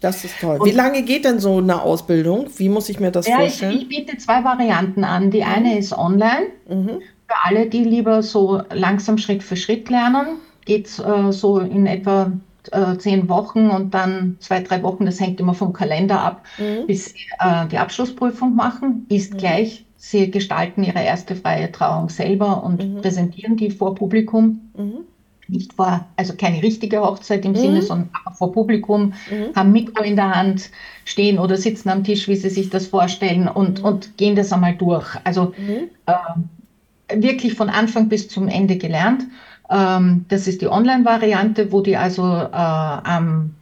Das 0.00 0.24
ist 0.24 0.34
toll. 0.40 0.58
Und 0.58 0.68
Wie 0.68 0.72
lange 0.72 1.02
geht 1.02 1.24
denn 1.24 1.38
so 1.38 1.58
eine 1.58 1.80
Ausbildung? 1.80 2.48
Wie 2.56 2.68
muss 2.68 2.88
ich 2.88 2.98
mir 2.98 3.12
das 3.12 3.28
ja, 3.28 3.38
vorstellen? 3.38 3.76
Ich, 3.76 3.82
ich, 3.82 3.88
biete 3.88 4.18
zwei 4.18 4.42
Varianten 4.42 5.04
an. 5.04 5.30
Die 5.30 5.44
eine 5.44 5.78
ist 5.78 5.96
online. 5.96 6.46
Mhm. 6.68 7.00
Für 7.28 7.36
alle, 7.44 7.66
die 7.66 7.84
lieber 7.84 8.22
so 8.24 8.62
langsam 8.72 9.16
Schritt 9.16 9.44
für 9.44 9.56
Schritt 9.56 9.88
lernen, 9.88 10.38
geht 10.64 10.86
es 10.86 10.98
äh, 10.98 11.32
so 11.32 11.60
in 11.60 11.86
etwa 11.86 12.32
äh, 12.70 12.96
zehn 12.98 13.28
Wochen 13.28 13.70
und 13.70 13.94
dann 13.94 14.36
zwei, 14.40 14.60
drei 14.60 14.82
Wochen, 14.82 15.06
das 15.06 15.20
hängt 15.20 15.40
immer 15.40 15.54
vom 15.54 15.72
Kalender 15.72 16.20
ab, 16.20 16.44
mhm. 16.58 16.86
bis 16.86 17.06
sie 17.06 17.26
äh, 17.40 17.66
die 17.66 17.78
Abschlussprüfung 17.78 18.54
machen. 18.54 19.06
Ist 19.08 19.34
mhm. 19.34 19.38
gleich, 19.38 19.84
sie 19.96 20.30
gestalten 20.30 20.84
ihre 20.84 21.02
erste 21.02 21.34
freie 21.34 21.72
Trauung 21.72 22.08
selber 22.08 22.62
und 22.62 22.84
mhm. 22.84 23.00
präsentieren 23.00 23.56
die 23.56 23.70
vor 23.70 23.94
Publikum. 23.94 24.70
Mhm 24.76 25.04
nicht 25.52 25.74
vor, 25.74 26.06
also 26.16 26.34
keine 26.34 26.62
richtige 26.62 27.00
Hochzeit 27.00 27.44
im 27.44 27.52
mhm. 27.52 27.56
Sinne, 27.56 27.82
sondern 27.82 28.10
vor 28.36 28.52
Publikum, 28.52 29.12
mhm. 29.30 29.54
haben 29.54 29.72
Mikro 29.72 30.02
in 30.02 30.16
der 30.16 30.34
Hand, 30.34 30.70
stehen 31.04 31.38
oder 31.38 31.56
sitzen 31.56 31.90
am 31.90 32.04
Tisch, 32.04 32.28
wie 32.28 32.36
sie 32.36 32.50
sich 32.50 32.70
das 32.70 32.86
vorstellen 32.86 33.48
und, 33.48 33.80
mhm. 33.80 33.84
und 33.84 34.16
gehen 34.16 34.36
das 34.36 34.52
einmal 34.52 34.74
durch. 34.74 35.06
Also 35.24 35.52
mhm. 35.56 35.90
äh, 36.06 37.22
wirklich 37.22 37.54
von 37.54 37.68
Anfang 37.68 38.08
bis 38.08 38.28
zum 38.28 38.48
Ende 38.48 38.76
gelernt. 38.76 39.24
Ähm, 39.72 40.26
das 40.28 40.46
ist 40.46 40.60
die 40.60 40.68
Online-Variante, 40.68 41.72
wo 41.72 41.80
die 41.80 41.96
also 41.96 42.22
äh, 42.22 42.52
am 42.52 43.54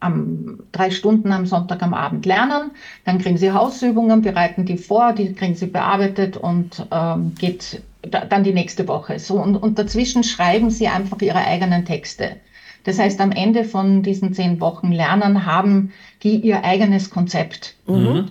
am 0.00 0.60
drei 0.70 0.90
Stunden 0.90 1.32
am 1.32 1.44
Sonntag 1.46 1.82
am 1.82 1.92
Abend 1.92 2.24
lernen, 2.24 2.70
dann 3.04 3.18
kriegen 3.18 3.36
sie 3.36 3.50
Hausübungen, 3.50 4.22
bereiten 4.22 4.64
die 4.64 4.76
vor, 4.76 5.12
die 5.12 5.32
kriegen 5.32 5.56
sie 5.56 5.66
bearbeitet 5.66 6.36
und 6.36 6.86
ähm, 6.92 7.34
geht 7.36 7.82
dann 8.02 8.44
die 8.44 8.52
nächste 8.52 8.86
Woche. 8.86 9.18
So, 9.18 9.40
und, 9.40 9.56
und 9.56 9.78
dazwischen 9.78 10.22
schreiben 10.22 10.70
sie 10.70 10.86
einfach 10.86 11.20
ihre 11.20 11.44
eigenen 11.44 11.84
Texte. 11.84 12.36
Das 12.84 12.98
heißt, 12.98 13.20
am 13.20 13.32
Ende 13.32 13.64
von 13.64 14.02
diesen 14.02 14.32
zehn 14.34 14.60
Wochen 14.60 14.92
Lernen 14.92 15.44
haben 15.44 15.92
die 16.22 16.36
ihr 16.36 16.64
eigenes 16.64 17.10
Konzept. 17.10 17.74
Mhm. 17.86 18.30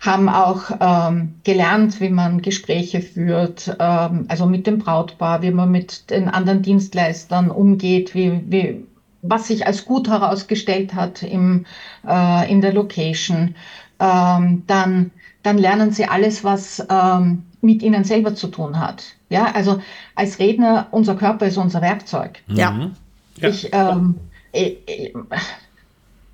Haben 0.00 0.28
auch 0.28 0.70
ähm, 0.80 1.34
gelernt, 1.42 2.00
wie 2.00 2.08
man 2.10 2.40
Gespräche 2.40 3.00
führt, 3.00 3.76
ähm, 3.80 4.26
also 4.28 4.46
mit 4.46 4.66
dem 4.66 4.78
Brautpaar, 4.78 5.42
wie 5.42 5.50
man 5.50 5.70
mit 5.70 6.10
den 6.10 6.28
anderen 6.28 6.62
Dienstleistern 6.62 7.50
umgeht, 7.50 8.14
wie, 8.14 8.40
wie, 8.46 8.84
was 9.22 9.48
sich 9.48 9.66
als 9.66 9.84
gut 9.84 10.08
herausgestellt 10.08 10.94
hat 10.94 11.22
im, 11.22 11.66
äh, 12.06 12.50
in 12.50 12.60
der 12.60 12.72
Location. 12.72 13.56
Ähm, 13.98 14.62
dann, 14.68 15.10
dann 15.42 15.58
lernen 15.58 15.90
sie 15.90 16.06
alles, 16.06 16.44
was 16.44 16.86
ähm, 16.88 17.44
mit 17.60 17.82
ihnen 17.82 18.04
selber 18.04 18.34
zu 18.34 18.48
tun 18.48 18.78
hat. 18.78 19.04
Ja, 19.30 19.52
also 19.52 19.80
als 20.14 20.38
Redner, 20.38 20.86
unser 20.90 21.16
Körper 21.16 21.46
ist 21.46 21.56
unser 21.56 21.82
Werkzeug. 21.82 22.40
Ja. 22.46 22.90
ja. 23.36 23.48
Ich, 23.48 23.68
ähm, 23.72 24.16
ich, 24.52 24.78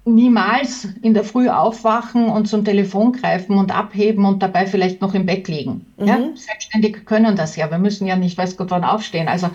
niemals 0.07 0.89
in 1.01 1.15
der 1.15 1.25
Früh 1.25 1.49
aufwachen 1.49 2.29
und 2.29 2.47
zum 2.47 2.65
Telefon 2.65 3.13
greifen 3.13 3.57
und 3.57 3.75
abheben 3.75 4.27
und 4.27 4.43
dabei 4.43 4.67
vielleicht 4.67 5.01
noch 5.01 5.15
im 5.15 5.25
Bett 5.25 5.49
liegen. 5.49 5.87
Mhm. 5.97 6.07
Ja, 6.07 6.19
Selbstständige 6.35 7.01
können 7.01 7.37
das 7.37 7.57
ja. 7.57 7.71
Wir 7.71 7.79
müssen 7.79 8.07
ja 8.07 8.17
nicht, 8.17 8.37
weiß 8.37 8.57
Gott 8.57 8.71
wann 8.71 8.85
aufstehen. 8.85 9.29
Also 9.29 9.49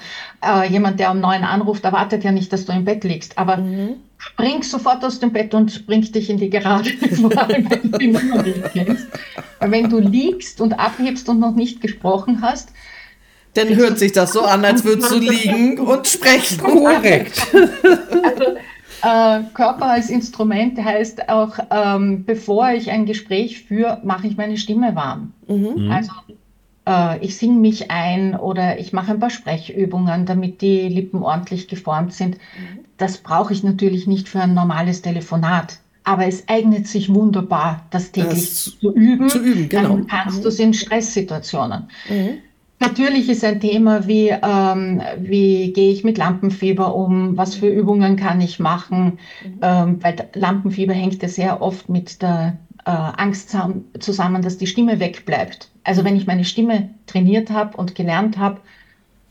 äh, 0.44 0.68
jemand, 0.68 1.00
der 1.00 1.12
um 1.12 1.20
neun 1.20 1.44
anruft, 1.44 1.84
erwartet 1.84 2.24
ja 2.24 2.32
nicht, 2.32 2.52
dass 2.52 2.66
du 2.66 2.72
im 2.72 2.84
Bett 2.84 3.04
liegst. 3.04 3.38
Aber 3.38 3.58
mhm. 3.58 3.98
spring 4.18 4.64
sofort 4.64 5.06
aus 5.06 5.20
dem 5.20 5.32
Bett 5.32 5.54
und 5.54 5.72
spring 5.72 6.02
dich 6.02 6.32
in 6.32 6.38
die 6.38 6.50
Gerade, 6.50 6.90
vor 6.90 7.38
allem 7.38 7.70
wenn 7.70 7.92
du 7.92 7.98
die 8.00 8.08
Nummer 8.08 8.42
nicht 8.42 8.64
kennst. 8.74 9.08
Wenn 9.60 9.90
du 9.90 10.00
liegst 10.00 10.62
und 10.62 10.74
abhebst 10.74 11.30
und 11.30 11.40
noch 11.40 11.54
nicht 11.54 11.80
gesprochen 11.80 12.42
hast, 12.42 12.70
dann 13.54 13.76
hört 13.76 14.00
sich 14.00 14.12
das 14.14 14.34
so 14.34 14.42
an, 14.42 14.64
als 14.64 14.84
würdest 14.84 15.12
du 15.12 15.18
liegen 15.20 15.80
und 15.80 16.08
sprechen. 16.08 16.60
Korrekt. 16.60 17.48
Also, 17.54 18.56
äh, 19.02 19.44
Körper 19.54 19.88
als 19.88 20.10
Instrument 20.10 20.84
heißt 20.84 21.30
auch, 21.30 21.58
ähm, 21.72 22.26
bevor 22.26 22.72
ich 22.72 22.92
ein 22.92 23.06
Gespräch 23.06 23.64
führe, 23.64 24.02
mache 24.04 24.28
ich 24.28 24.38
meine 24.38 24.58
Stimme 24.58 24.96
warm. 24.96 25.34
Mhm. 25.48 25.92
Also 25.92 26.12
äh, 26.88 27.24
ich 27.24 27.38
singe 27.38 27.60
mich 27.60 27.92
ein 27.92 28.36
oder 28.36 28.80
ich 28.80 28.94
mache 28.94 29.12
ein 29.12 29.20
paar 29.20 29.30
Sprechübungen, 29.30 30.26
damit 30.26 30.62
die 30.62 30.90
Lippen 30.90 31.24
ordentlich 31.24 31.68
geformt 31.68 32.14
sind. 32.14 32.36
Mhm. 32.36 32.86
Das 32.98 33.18
brauche 33.18 33.54
ich 33.54 33.64
natürlich 33.64 34.08
nicht 34.08 34.28
für 34.28 34.42
ein 34.42 34.54
normales 34.54 35.02
Telefonat. 35.02 35.80
Aber 36.04 36.26
es 36.26 36.48
eignet 36.48 36.88
sich 36.88 37.14
wunderbar, 37.14 37.86
das 37.92 38.12
täglich 38.12 38.50
das 38.50 38.80
zu 38.80 38.94
üben. 38.96 39.30
Zu 39.30 39.40
üben 39.40 39.70
genau. 39.70 39.90
Dann 39.90 40.08
kannst 40.08 40.40
mhm. 40.40 40.44
du 40.44 40.48
es 40.48 40.60
in 40.60 40.74
Stresssituationen. 40.74 41.90
Mhm. 42.10 42.40
Natürlich 42.80 43.30
ist 43.30 43.44
ein 43.44 43.60
Thema 43.60 44.08
wie, 44.08 44.30
ähm, 44.30 45.02
wie 45.18 45.74
gehe 45.74 45.92
ich 45.92 46.06
mit 46.06 46.18
Lampenfieber 46.18 46.96
um, 46.96 47.36
was 47.36 47.56
für 47.56 47.68
Übungen 47.68 48.16
kann 48.16 48.40
ich 48.40 48.60
machen, 48.60 49.20
mhm. 49.44 49.60
ähm, 49.62 49.98
weil 50.04 50.16
Lampenfieber 50.34 50.94
hängt 50.94 51.22
ja 51.22 51.28
sehr 51.28 51.62
oft 51.62 51.90
mit 51.90 52.22
der 52.22 52.58
äh, 52.86 52.92
Angst 52.92 53.56
zusammen, 54.00 54.42
dass 54.42 54.58
die 54.58 54.68
Stimme 54.68 55.00
wegbleibt. 55.02 55.70
Also 55.84 56.06
wenn 56.06 56.16
ich 56.16 56.26
meine 56.26 56.46
Stimme 56.46 56.90
trainiert 57.06 57.50
habe 57.50 57.76
und 57.76 57.96
gelernt 57.96 58.38
habe 58.38 58.62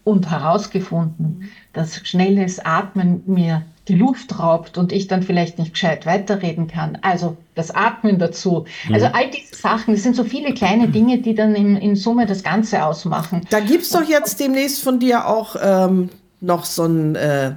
und 0.05 0.31
herausgefunden, 0.31 1.39
mhm. 1.39 1.49
dass 1.73 2.07
schnelles 2.07 2.61
Atmen 2.61 3.23
mir 3.25 3.63
die 3.89 3.95
Luft 3.95 4.39
raubt 4.39 4.79
und 4.79 4.93
ich 4.93 5.07
dann 5.07 5.23
vielleicht 5.23 5.59
nicht 5.59 5.73
gescheit 5.73 6.07
weiterreden 6.07 6.69
kann. 6.69 6.99
Also 7.03 7.37
das 7.55 7.71
Atmen 7.71 8.19
dazu. 8.19 8.67
Mhm. 8.87 8.95
Also 8.95 9.07
all 9.07 9.31
diese 9.31 9.57
Sachen, 9.57 9.95
das 9.95 10.03
sind 10.03 10.15
so 10.15 10.25
viele 10.25 10.55
kleine 10.55 10.89
Dinge, 10.89 11.19
die 11.19 11.35
dann 11.35 11.55
in, 11.55 11.77
in 11.77 11.97
Summe 11.97 12.27
das 12.27 12.43
Ganze 12.43 12.85
ausmachen. 12.85 13.43
Da 13.51 13.61
gibt 13.61 13.83
es 13.85 13.91
doch 13.91 14.07
jetzt 14.07 14.39
demnächst 14.39 14.83
von 14.83 15.01
dir 15.01 15.27
auch 15.27 15.57
ähm, 15.61 16.11
noch 16.41 16.65
so 16.65 16.85
einen 16.85 17.15
äh, 17.17 17.53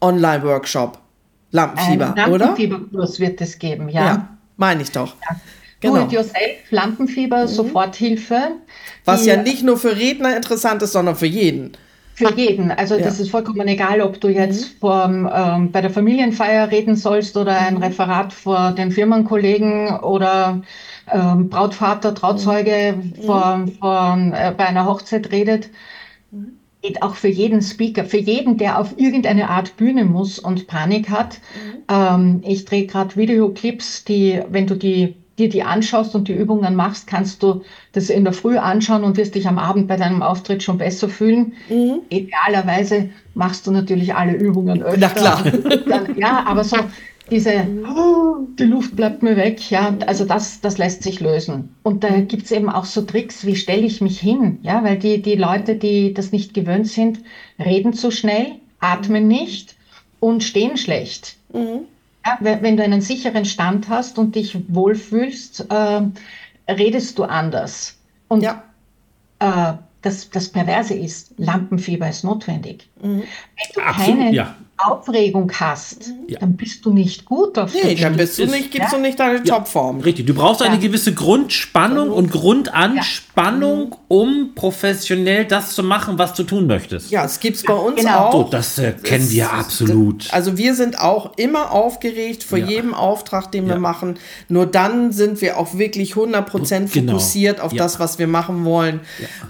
Online-Workshop. 0.00 0.98
Lampenfieber, 1.52 2.14
Ein 2.16 2.32
oder? 2.32 2.46
Lampenfieberkurs 2.46 3.20
wird 3.20 3.40
es 3.42 3.58
geben, 3.58 3.90
ja. 3.90 4.04
Ja, 4.04 4.28
meine 4.56 4.82
ich 4.82 4.90
doch. 4.90 5.14
Ja. 5.20 5.36
Genau. 5.80 5.96
Do-it-yourself, 5.96 6.70
Lampenfieber, 6.70 7.42
mhm. 7.42 7.48
Soforthilfe. 7.48 8.52
Was 9.04 9.26
ja 9.26 9.36
nicht 9.36 9.62
nur 9.62 9.76
für 9.76 9.96
Redner 9.96 10.36
interessant 10.36 10.80
ist, 10.82 10.92
sondern 10.92 11.16
für 11.16 11.26
jeden. 11.26 11.72
Für 12.28 12.34
jeden. 12.34 12.70
Also 12.70 12.96
ja. 12.96 13.02
das 13.02 13.20
ist 13.20 13.30
vollkommen 13.30 13.66
egal, 13.68 14.00
ob 14.00 14.20
du 14.20 14.28
jetzt 14.28 14.74
mhm. 14.74 14.78
vor, 14.78 15.04
ähm, 15.04 15.72
bei 15.72 15.80
der 15.80 15.90
Familienfeier 15.90 16.70
reden 16.70 16.96
sollst 16.96 17.36
oder 17.36 17.58
ein 17.58 17.74
mhm. 17.74 17.82
Referat 17.82 18.32
vor 18.32 18.72
den 18.72 18.90
Firmenkollegen 18.90 20.00
oder 20.00 20.62
ähm, 21.12 21.48
Brautvater, 21.48 22.14
Trauzeuge 22.14 22.94
mhm. 22.96 23.22
vor, 23.24 23.64
vor, 23.80 24.18
äh, 24.32 24.52
bei 24.52 24.66
einer 24.66 24.86
Hochzeit 24.86 25.30
redet. 25.32 25.70
Geht 26.82 27.02
auch 27.02 27.14
für 27.14 27.28
jeden 27.28 27.62
Speaker, 27.62 28.04
für 28.04 28.18
jeden, 28.18 28.56
der 28.58 28.78
auf 28.78 28.98
irgendeine 28.98 29.48
Art 29.50 29.76
Bühne 29.76 30.04
muss 30.04 30.38
und 30.38 30.66
Panik 30.66 31.10
hat. 31.10 31.38
Ähm, 31.88 32.42
ich 32.44 32.64
drehe 32.64 32.86
gerade 32.86 33.14
Videoclips, 33.14 34.04
die, 34.04 34.40
wenn 34.50 34.66
du 34.66 34.74
die 34.74 35.14
dir 35.42 35.48
die 35.48 35.62
anschaust 35.62 36.14
und 36.14 36.28
die 36.28 36.32
Übungen 36.32 36.74
machst, 36.76 37.06
kannst 37.06 37.42
du 37.42 37.62
das 37.92 38.08
in 38.10 38.24
der 38.24 38.32
Früh 38.32 38.56
anschauen 38.56 39.04
und 39.04 39.16
wirst 39.16 39.34
dich 39.34 39.48
am 39.48 39.58
Abend 39.58 39.88
bei 39.88 39.96
deinem 39.96 40.22
Auftritt 40.22 40.62
schon 40.62 40.78
besser 40.78 41.08
fühlen. 41.08 41.54
Mhm. 41.68 42.00
Idealerweise 42.08 43.10
machst 43.34 43.66
du 43.66 43.72
natürlich 43.72 44.14
alle 44.14 44.34
Übungen 44.34 44.82
öfter. 44.82 44.98
Na 45.00 45.08
klar. 45.08 45.44
Dann, 45.88 46.16
ja, 46.18 46.44
aber 46.46 46.64
so 46.64 46.76
diese, 47.30 47.66
oh, 47.86 48.46
die 48.58 48.64
Luft 48.64 48.94
bleibt 48.94 49.22
mir 49.22 49.36
weg, 49.36 49.70
ja, 49.70 49.96
also 50.06 50.24
das, 50.24 50.60
das 50.60 50.78
lässt 50.78 51.02
sich 51.02 51.20
lösen. 51.20 51.74
Und 51.82 52.04
da 52.04 52.20
gibt 52.20 52.44
es 52.44 52.50
eben 52.50 52.68
auch 52.68 52.84
so 52.84 53.02
Tricks, 53.02 53.46
wie 53.46 53.56
stelle 53.56 53.86
ich 53.86 54.00
mich 54.00 54.20
hin, 54.20 54.58
ja, 54.62 54.84
weil 54.84 54.98
die, 54.98 55.22
die 55.22 55.36
Leute, 55.36 55.76
die 55.76 56.12
das 56.12 56.32
nicht 56.32 56.52
gewöhnt 56.52 56.88
sind, 56.88 57.20
reden 57.58 57.92
zu 57.92 58.10
schnell, 58.10 58.52
atmen 58.80 59.28
nicht 59.28 59.76
und 60.20 60.44
stehen 60.44 60.76
schlecht. 60.76 61.36
Mhm. 61.52 61.86
Ja, 62.24 62.38
wenn 62.40 62.76
du 62.76 62.84
einen 62.84 63.00
sicheren 63.00 63.44
Stand 63.44 63.88
hast 63.88 64.18
und 64.18 64.34
dich 64.34 64.56
wohlfühlst, 64.68 65.66
äh, 65.70 66.02
redest 66.70 67.18
du 67.18 67.24
anders. 67.24 67.98
Und 68.28 68.42
ja. 68.42 68.62
äh, 69.40 69.74
das, 70.02 70.30
das 70.30 70.48
Perverse 70.48 70.94
ist, 70.94 71.34
Lampenfieber 71.38 72.08
ist 72.08 72.24
notwendig. 72.24 72.88
Mhm. 73.00 73.22
Wenn 73.22 73.74
du 73.74 73.80
Absolut, 73.80 74.18
keine 74.18 74.32
ja. 74.32 74.56
Aufregung 74.78 75.52
hast, 75.60 76.12
ja. 76.26 76.40
dann 76.40 76.56
bist 76.56 76.84
du 76.84 76.92
nicht 76.92 77.24
gut 77.24 77.56
auf 77.56 77.72
nee, 77.72 77.94
dann 77.94 78.16
bist 78.16 78.38
du 78.38 78.46
nicht, 78.46 78.72
gibst 78.72 78.92
ja? 78.92 78.98
du 78.98 79.02
nicht 79.02 79.20
deine 79.20 79.38
ja. 79.44 79.56
Topform. 79.56 80.00
Richtig, 80.00 80.26
du 80.26 80.34
brauchst 80.34 80.60
eine 80.62 80.78
gewisse 80.78 81.14
Grundspannung 81.14 82.10
und 82.10 82.32
Grundanspannung, 82.32 83.94
um 84.08 84.54
professionell 84.54 85.44
das 85.44 85.74
zu 85.74 85.82
machen, 85.82 86.18
was 86.18 86.34
du 86.34 86.42
tun 86.42 86.66
möchtest. 86.66 87.10
Ja, 87.10 87.24
es 87.24 87.38
gibt 87.38 87.58
es 87.58 87.62
bei 87.62 87.74
uns 87.74 88.00
genau. 88.00 88.26
auch. 88.26 88.32
So, 88.32 88.42
das 88.50 88.78
äh, 88.78 88.92
kennen 88.92 89.24
das, 89.24 89.32
wir 89.32 89.52
absolut. 89.52 90.32
Also 90.32 90.58
wir 90.58 90.74
sind 90.74 90.98
auch 90.98 91.36
immer 91.36 91.70
aufgeregt 91.70 92.42
vor 92.42 92.58
jedem 92.58 92.92
Auftrag, 92.94 93.52
den 93.52 93.68
wir 93.68 93.78
machen. 93.78 94.18
Nur 94.48 94.66
dann 94.66 95.12
sind 95.12 95.40
wir 95.40 95.58
auch 95.58 95.74
wirklich 95.78 96.14
100% 96.14 96.92
genau. 96.92 97.12
fokussiert 97.12 97.60
auf 97.60 97.72
das, 97.72 98.00
was 98.00 98.18
wir 98.18 98.26
machen 98.26 98.64
wollen. 98.64 99.00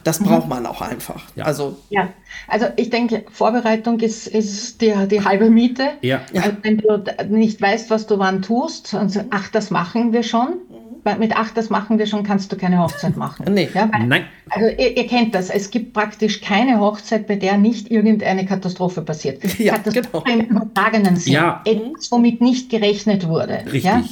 Das 0.04 0.18
braucht 0.18 0.48
man 0.48 0.66
auch 0.66 0.82
einfach. 0.82 1.22
Also 1.38 1.76
ja. 1.88 2.08
Also 2.48 2.66
ich 2.76 2.90
denke, 2.90 3.24
Vorbereitung 3.30 4.00
ist, 4.00 4.26
ist 4.26 4.80
die, 4.80 4.92
die 5.12 5.24
halbe 5.24 5.50
Miete. 5.50 5.90
Ja. 6.00 6.22
Also 6.34 6.50
wenn 6.62 6.78
du 6.78 7.04
nicht 7.28 7.60
weißt, 7.60 7.90
was 7.90 8.06
du 8.06 8.18
wann 8.18 8.42
tust 8.42 8.94
und 8.94 9.10
sagst, 9.10 9.28
ach, 9.30 9.48
das 9.50 9.70
machen 9.70 10.12
wir 10.12 10.22
schon. 10.22 10.48
Mhm. 10.48 11.18
Mit 11.18 11.36
ach, 11.36 11.50
das 11.50 11.68
machen 11.68 11.98
wir 11.98 12.06
schon, 12.06 12.22
kannst 12.22 12.52
du 12.52 12.56
keine 12.56 12.78
Hochzeit 12.78 13.16
machen. 13.16 13.46
nee. 13.54 13.68
Ja, 13.74 13.90
weil, 13.92 14.06
Nein. 14.06 14.24
Also 14.50 14.68
ihr, 14.68 14.96
ihr, 14.96 15.06
kennt 15.06 15.34
das. 15.34 15.50
Es 15.50 15.70
gibt 15.70 15.92
praktisch 15.92 16.40
keine 16.40 16.78
Hochzeit, 16.78 17.26
bei 17.26 17.36
der 17.36 17.58
nicht 17.58 17.90
irgendeine 17.90 18.46
Katastrophe 18.46 19.02
passiert. 19.02 19.42
Ja, 19.58 19.74
Katastrophe 19.74 20.24
genau. 20.30 20.44
im 20.44 20.56
übertragenen 20.56 21.16
Sinn. 21.16 21.34
Ja. 21.34 21.62
Etwas, 21.64 22.10
womit 22.10 22.40
nicht 22.40 22.70
gerechnet 22.70 23.26
wurde. 23.28 23.62
Richtig. 23.66 23.84
Ja? 23.84 24.02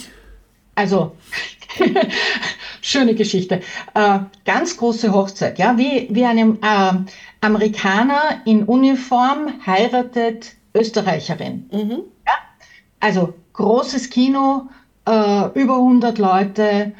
Also, 0.75 1.13
schöne 2.81 3.15
Geschichte. 3.15 3.61
Äh, 3.95 4.21
ganz 4.45 4.77
große 4.77 5.13
Hochzeit, 5.13 5.59
ja, 5.59 5.77
wie, 5.79 6.09
wie 6.11 6.25
eine 6.25 6.57
äh, 6.63 7.13
Amerikaner 7.41 8.41
in 8.45 8.65
Uniform 8.65 9.53
heiratet 9.67 10.57
Österreicherin. 10.75 11.69
Mhm. 11.73 12.03
Ja? 12.27 12.33
Also 13.01 13.35
großes 13.55 14.11
Kino, 14.11 14.69
äh, 15.07 15.49
über 15.55 15.77
100 15.77 16.19
Leute, 16.19 16.93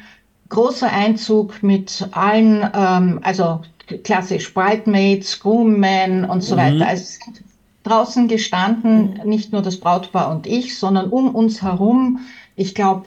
großer 0.49 0.91
Einzug 0.91 1.63
mit 1.63 2.07
allen, 2.11 2.69
ähm, 2.73 3.19
also 3.23 3.61
klassisch 4.03 4.53
Bridemaids, 4.53 5.39
Groommen 5.39 6.25
und 6.25 6.41
so 6.41 6.55
mhm. 6.55 6.59
weiter. 6.59 6.87
Also 6.87 7.19
draußen 7.83 8.27
gestanden, 8.27 9.19
mhm. 9.21 9.29
nicht 9.29 9.51
nur 9.51 9.61
das 9.61 9.77
Brautpaar 9.77 10.31
und 10.31 10.45
ich, 10.47 10.77
sondern 10.77 11.09
um 11.09 11.33
uns 11.33 11.61
herum, 11.61 12.19
ich 12.55 12.75
glaube, 12.75 13.05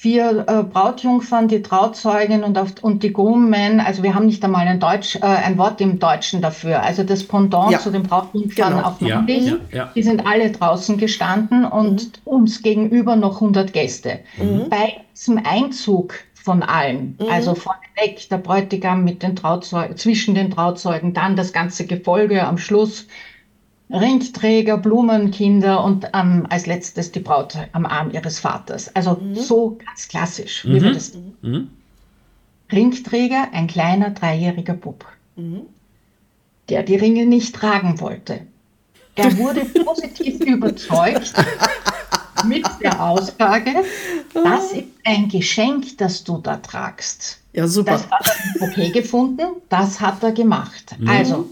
vier 0.00 0.46
äh, 0.48 0.62
Brautjungfern, 0.62 1.48
die 1.48 1.60
Trauzeugen 1.60 2.42
und, 2.42 2.56
auf, 2.56 2.72
und 2.80 3.02
die 3.02 3.12
Groommen. 3.12 3.80
Also 3.80 4.02
wir 4.02 4.14
haben 4.14 4.24
nicht 4.24 4.42
einmal 4.42 4.66
ein, 4.66 4.80
Deutsch, 4.80 5.16
äh, 5.16 5.26
ein 5.26 5.58
Wort 5.58 5.78
im 5.82 5.98
Deutschen 5.98 6.40
dafür. 6.40 6.82
Also 6.82 7.02
das 7.02 7.22
Pendant 7.22 7.70
ja. 7.70 7.78
zu 7.78 7.90
den 7.90 8.04
Brautjungfern 8.04 8.76
genau. 8.76 8.88
auf 8.88 9.00
ja. 9.02 9.22
ja. 9.28 9.56
ja. 9.70 9.92
Die 9.94 10.02
sind 10.02 10.26
alle 10.26 10.52
draußen 10.52 10.96
gestanden 10.96 11.66
und 11.66 12.24
mhm. 12.24 12.32
uns 12.32 12.62
gegenüber 12.62 13.14
noch 13.14 13.34
100 13.34 13.74
Gäste. 13.74 14.20
Mhm. 14.38 14.70
Bei 14.70 15.02
diesem 15.12 15.38
Einzug 15.44 16.14
von 16.32 16.62
allen. 16.62 17.18
Mhm. 17.20 17.26
Also 17.30 17.54
vorneweg 17.54 18.26
der 18.30 18.38
Bräutigam 18.38 19.04
mit 19.04 19.22
den 19.22 19.36
Trauzeugen, 19.36 19.98
zwischen 19.98 20.34
den 20.34 20.50
Trauzeugen, 20.50 21.12
dann 21.12 21.36
das 21.36 21.52
ganze 21.52 21.84
Gefolge 21.84 22.46
am 22.46 22.56
Schluss 22.56 23.06
Ringträger, 23.92 24.78
Blumenkinder 24.78 25.82
und 25.82 26.06
ähm, 26.14 26.46
als 26.48 26.66
letztes 26.66 27.10
die 27.12 27.20
Braut 27.20 27.56
am 27.72 27.86
Arm 27.86 28.10
ihres 28.10 28.38
Vaters. 28.38 28.94
Also 28.94 29.14
mhm. 29.14 29.34
so 29.34 29.78
ganz 29.84 30.08
klassisch, 30.08 30.64
wie 30.64 30.78
mhm. 30.78 30.82
wir 30.82 30.92
das 30.92 31.12
mhm. 31.42 31.70
Ringträger, 32.70 33.48
ein 33.52 33.66
kleiner 33.66 34.10
dreijähriger 34.10 34.74
Bub, 34.74 35.04
mhm. 35.36 35.62
der 36.68 36.84
die 36.84 36.96
Ringe 36.96 37.26
nicht 37.26 37.54
tragen 37.54 38.00
wollte. 38.00 38.42
Er 39.16 39.36
wurde 39.36 39.64
positiv 39.84 40.40
überzeugt 40.40 41.34
mit 42.46 42.66
der 42.80 43.02
Aussage, 43.02 43.84
das 44.32 44.72
ist 44.72 44.84
ein 45.04 45.28
Geschenk, 45.28 45.98
das 45.98 46.24
du 46.24 46.38
da 46.38 46.56
tragst. 46.56 47.40
Ja, 47.52 47.66
super. 47.66 47.92
Das 47.92 48.10
hat 48.10 48.26
er 48.60 48.68
okay 48.68 48.90
gefunden, 48.90 49.48
das 49.68 50.00
hat 50.00 50.22
er 50.22 50.32
gemacht. 50.32 50.94
Mhm. 50.98 51.08
Also 51.08 51.50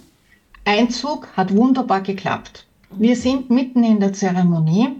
Einzug 0.68 1.28
hat 1.34 1.56
wunderbar 1.56 2.02
geklappt. 2.02 2.66
Wir 2.90 3.16
sind 3.16 3.48
mitten 3.48 3.82
in 3.84 4.00
der 4.00 4.12
Zeremonie. 4.12 4.90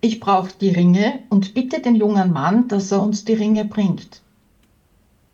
ich 0.00 0.18
brauche 0.18 0.50
die 0.60 0.70
Ringe 0.70 1.20
und 1.30 1.54
bitte 1.54 1.80
den 1.80 1.94
jungen 1.94 2.32
Mann, 2.32 2.66
dass 2.66 2.90
er 2.90 3.00
uns 3.00 3.24
die 3.24 3.34
Ringe 3.34 3.64
bringt. 3.64 4.20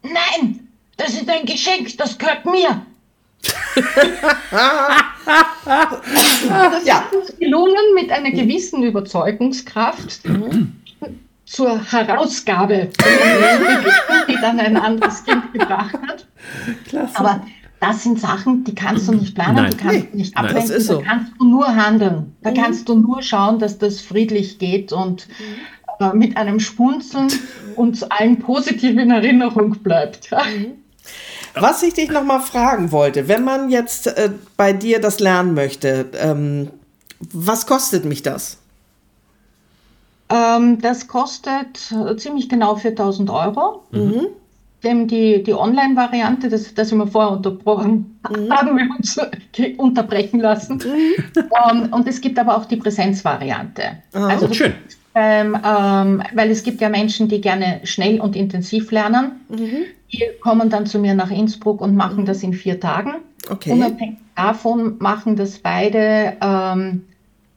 Nein, 0.02 0.68
das 0.98 1.14
ist 1.14 1.30
ein 1.30 1.46
Geschenk, 1.46 1.96
das 1.96 2.18
gehört 2.18 2.44
mir. 2.44 2.82
das 6.44 6.84
ja. 6.84 6.96
hat 6.96 7.14
uns 7.14 7.36
gelungen 7.38 7.94
mit 7.94 8.12
einer 8.12 8.32
gewissen 8.32 8.82
Überzeugungskraft 8.82 10.20
zur 11.46 11.90
Herausgabe, 11.90 12.90
die 14.28 14.36
dann 14.42 14.60
ein 14.60 14.76
anderes 14.76 15.24
Kind 15.24 15.54
gebracht 15.54 15.94
hat. 16.06 16.26
Klasse. 16.86 17.18
Aber 17.18 17.46
das 17.80 18.02
sind 18.02 18.20
Sachen, 18.20 18.64
die 18.64 18.74
kannst 18.74 19.08
du 19.08 19.12
nicht 19.12 19.34
planen, 19.34 19.56
Nein. 19.56 19.70
die 19.70 19.76
kannst 19.78 20.12
du 20.12 20.16
nicht 20.16 20.36
ablenken, 20.36 20.70
Nein, 20.70 20.80
so. 20.80 20.98
da 20.98 21.04
kannst 21.04 21.32
du 21.38 21.44
nur 21.44 21.66
handeln. 21.66 22.36
Da 22.42 22.50
mhm. 22.50 22.54
kannst 22.54 22.88
du 22.88 22.94
nur 22.94 23.22
schauen, 23.22 23.58
dass 23.58 23.78
das 23.78 24.00
friedlich 24.02 24.58
geht 24.58 24.92
und 24.92 25.26
äh, 25.98 26.12
mit 26.12 26.36
einem 26.36 26.60
Spunzeln 26.60 27.28
uns 27.76 28.02
allen 28.02 28.38
positiv 28.38 28.98
in 28.98 29.10
Erinnerung 29.10 29.70
bleibt. 29.82 30.30
Mhm. 30.30 30.72
Was 31.54 31.82
ich 31.82 31.94
dich 31.94 32.10
noch 32.10 32.24
mal 32.24 32.40
fragen 32.40 32.92
wollte, 32.92 33.28
wenn 33.28 33.44
man 33.44 33.70
jetzt 33.70 34.06
äh, 34.06 34.30
bei 34.56 34.72
dir 34.72 35.00
das 35.00 35.18
lernen 35.18 35.54
möchte, 35.54 36.10
ähm, 36.20 36.70
was 37.32 37.66
kostet 37.66 38.04
mich 38.04 38.22
das? 38.22 38.58
Ähm, 40.28 40.80
das 40.80 41.08
kostet 41.08 41.92
äh, 41.92 42.16
ziemlich 42.16 42.48
genau 42.48 42.76
4000 42.76 43.30
Euro. 43.30 43.84
Mhm. 43.90 44.28
Dem 44.82 45.06
die, 45.06 45.42
die 45.42 45.52
Online-Variante, 45.52 46.48
das, 46.48 46.72
das 46.74 46.92
wir 46.92 47.06
vorher 47.06 47.32
unterbrochen 47.32 48.18
mhm. 48.28 48.50
haben, 48.50 48.76
wir 48.76 48.88
uns 48.96 49.18
unterbrechen 49.76 50.40
lassen. 50.40 50.76
Mhm. 50.76 51.42
Um, 51.50 51.82
ähm, 51.84 51.92
und 51.92 52.08
es 52.08 52.20
gibt 52.20 52.38
aber 52.38 52.56
auch 52.56 52.64
die 52.64 52.76
Präsenzvariante. 52.76 53.82
Ah, 54.14 54.28
also 54.28 54.52
schön. 54.52 54.72
Ähm, 55.14 55.56
ähm, 55.64 56.22
weil 56.34 56.50
es 56.50 56.62
gibt 56.62 56.80
ja 56.80 56.88
Menschen, 56.88 57.28
die 57.28 57.40
gerne 57.40 57.80
schnell 57.84 58.20
und 58.20 58.36
intensiv 58.36 58.90
lernen. 58.90 59.32
Mhm. 59.48 59.84
Die 60.12 60.24
kommen 60.40 60.70
dann 60.70 60.86
zu 60.86 60.98
mir 60.98 61.14
nach 61.14 61.30
Innsbruck 61.30 61.80
und 61.80 61.94
machen 61.96 62.24
das 62.24 62.42
in 62.42 62.52
vier 62.52 62.80
Tagen. 62.80 63.16
Okay. 63.50 63.72
Unabhängig 63.72 64.18
davon 64.36 64.96
machen 64.98 65.36
das 65.36 65.58
beide 65.58 66.36
ähm, 66.40 67.04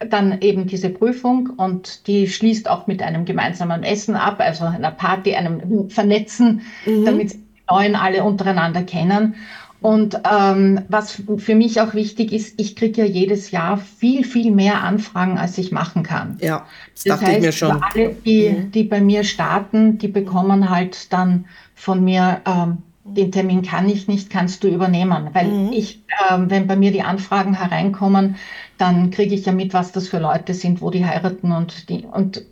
dann 0.09 0.41
eben 0.41 0.67
diese 0.67 0.89
Prüfung 0.89 1.49
und 1.57 2.07
die 2.07 2.27
schließt 2.27 2.69
auch 2.69 2.87
mit 2.87 3.01
einem 3.01 3.25
gemeinsamen 3.25 3.83
Essen 3.83 4.15
ab, 4.15 4.39
also 4.39 4.65
einer 4.65 4.91
Party, 4.91 5.35
einem 5.35 5.89
Vernetzen, 5.89 6.61
mhm. 6.85 7.05
damit 7.05 7.35
Neuen 7.69 7.95
alle 7.95 8.23
untereinander 8.23 8.83
kennen. 8.83 9.35
Und 9.83 10.17
ähm, 10.31 10.79
was 10.87 11.21
für 11.37 11.55
mich 11.55 11.81
auch 11.81 11.93
wichtig 11.93 12.31
ist, 12.31 12.57
ich 12.57 12.77
kriege 12.77 13.01
ja 13.01 13.07
jedes 13.07 13.51
Jahr 13.51 13.77
viel, 13.77 14.23
viel 14.23 14.49
mehr 14.49 14.81
Anfragen, 14.81 15.37
als 15.37 15.57
ich 15.57 15.73
machen 15.73 16.03
kann. 16.03 16.37
Ja, 16.39 16.65
das, 16.93 17.03
das 17.03 17.19
dachte 17.19 17.25
heißt, 17.25 17.37
ich 17.39 17.43
mir 17.43 17.51
schon. 17.51 17.83
Alle, 17.83 18.15
die, 18.25 18.49
mhm. 18.49 18.71
die 18.71 18.83
bei 18.85 19.01
mir 19.01 19.25
starten, 19.25 19.97
die 19.97 20.07
bekommen 20.07 20.69
halt 20.69 21.11
dann 21.11 21.45
von 21.75 22.01
mir, 22.01 22.39
ähm, 22.45 22.77
den 23.03 23.33
Termin 23.33 23.61
kann 23.61 23.89
ich 23.89 24.07
nicht, 24.07 24.29
kannst 24.29 24.63
du 24.63 24.69
übernehmen. 24.69 25.31
Weil 25.33 25.47
mhm. 25.47 25.73
ich, 25.73 26.01
ähm, 26.31 26.49
wenn 26.49 26.65
bei 26.65 26.77
mir 26.77 26.93
die 26.93 27.01
Anfragen 27.01 27.53
hereinkommen, 27.53 28.37
dann 28.77 29.11
kriege 29.11 29.35
ich 29.35 29.45
ja 29.45 29.51
mit, 29.51 29.73
was 29.73 29.91
das 29.91 30.07
für 30.07 30.19
Leute 30.19 30.53
sind, 30.53 30.81
wo 30.81 30.89
die 30.89 31.05
heiraten 31.05 31.51
und 31.51 31.89
die, 31.89 32.05
und 32.11 32.43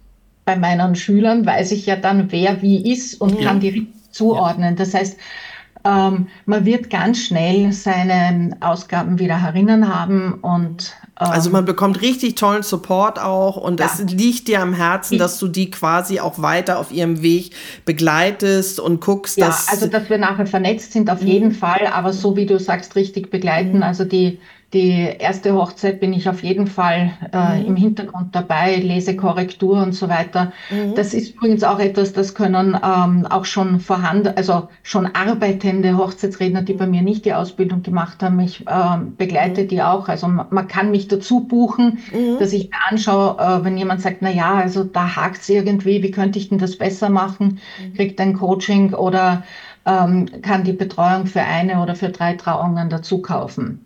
bei 0.45 0.55
meinen 0.55 0.95
Schülern 0.95 1.45
weiß 1.45 1.71
ich 1.71 1.85
ja 1.85 1.95
dann, 1.95 2.31
wer 2.31 2.61
wie 2.61 2.91
ist 2.91 3.19
und 3.19 3.39
ja. 3.39 3.47
kann 3.47 3.59
die 3.59 3.87
zuordnen. 4.11 4.75
Das 4.75 4.93
heißt, 4.93 5.17
ähm, 5.83 6.27
man 6.45 6.65
wird 6.65 6.89
ganz 6.89 7.19
schnell 7.19 7.71
seine 7.71 8.55
Ausgaben 8.59 9.17
wieder 9.17 9.41
herinnen 9.41 9.93
haben 9.93 10.35
und 10.35 10.93
ähm, 11.19 11.27
also 11.27 11.49
man 11.49 11.65
bekommt 11.65 12.01
richtig 12.01 12.35
tollen 12.35 12.61
Support 12.61 13.19
auch 13.19 13.57
und 13.57 13.79
ja. 13.79 13.87
es 13.87 13.99
liegt 14.11 14.47
dir 14.47 14.61
am 14.61 14.75
Herzen, 14.75 15.17
dass 15.17 15.39
du 15.39 15.47
die 15.47 15.71
quasi 15.71 16.19
auch 16.19 16.39
weiter 16.39 16.77
auf 16.77 16.91
ihrem 16.91 17.23
Weg 17.23 17.55
begleitest 17.85 18.79
und 18.79 19.01
guckst, 19.01 19.37
ja, 19.37 19.47
dass 19.47 19.69
also 19.69 19.87
dass 19.87 20.07
wir 20.09 20.19
nachher 20.19 20.45
vernetzt 20.45 20.93
sind 20.93 21.09
auf 21.09 21.21
mhm. 21.21 21.27
jeden 21.27 21.51
Fall, 21.51 21.87
aber 21.91 22.13
so 22.13 22.35
wie 22.35 22.45
du 22.45 22.59
sagst 22.59 22.95
richtig 22.95 23.31
begleiten, 23.31 23.77
mhm. 23.77 23.83
also 23.83 24.03
die 24.03 24.39
die 24.73 25.01
erste 25.19 25.53
Hochzeit 25.53 25.99
bin 25.99 26.13
ich 26.13 26.29
auf 26.29 26.43
jeden 26.43 26.65
Fall 26.65 27.11
äh, 27.33 27.59
mhm. 27.59 27.65
im 27.65 27.75
Hintergrund 27.75 28.33
dabei, 28.33 28.77
lese 28.77 29.17
Korrektur 29.17 29.81
und 29.81 29.93
so 29.93 30.07
weiter. 30.07 30.53
Mhm. 30.69 30.95
Das 30.95 31.13
ist 31.13 31.35
übrigens 31.35 31.63
auch 31.63 31.79
etwas, 31.79 32.13
das 32.13 32.35
können 32.35 32.77
ähm, 32.81 33.27
auch 33.29 33.43
schon 33.43 33.81
vorhanden, 33.81 34.33
also 34.37 34.69
schon 34.81 35.07
arbeitende 35.07 35.97
Hochzeitsredner, 35.97 36.61
die 36.61 36.73
bei 36.73 36.87
mir 36.87 37.01
nicht 37.01 37.25
die 37.25 37.33
Ausbildung 37.33 37.83
gemacht 37.83 38.23
haben. 38.23 38.39
Ich 38.39 38.65
äh, 38.65 38.97
begleite 39.17 39.63
mhm. 39.63 39.67
die 39.67 39.81
auch. 39.81 40.07
Also 40.07 40.27
man 40.27 40.67
kann 40.69 40.91
mich 40.91 41.09
dazu 41.09 41.41
buchen, 41.41 41.99
mhm. 42.13 42.39
dass 42.39 42.53
ich 42.53 42.69
mir 42.69 42.77
anschaue, 42.89 43.37
äh, 43.39 43.65
wenn 43.65 43.77
jemand 43.77 44.01
sagt, 44.01 44.21
na 44.21 44.29
ja, 44.29 44.53
also 44.53 44.85
da 44.85 45.17
hakt 45.17 45.41
es 45.41 45.49
irgendwie, 45.49 46.01
wie 46.01 46.11
könnte 46.11 46.39
ich 46.39 46.47
denn 46.47 46.59
das 46.59 46.77
besser 46.77 47.09
machen? 47.09 47.59
Mhm. 47.83 47.93
Kriegt 47.95 48.21
ein 48.21 48.33
Coaching 48.33 48.93
oder 48.93 49.43
ähm, 49.85 50.27
kann 50.41 50.63
die 50.63 50.73
Betreuung 50.73 51.25
für 51.25 51.41
eine 51.41 51.81
oder 51.81 51.95
für 51.95 52.09
drei 52.09 52.35
Trauungen 52.35 52.89
dazu 52.89 53.21
kaufen. 53.21 53.85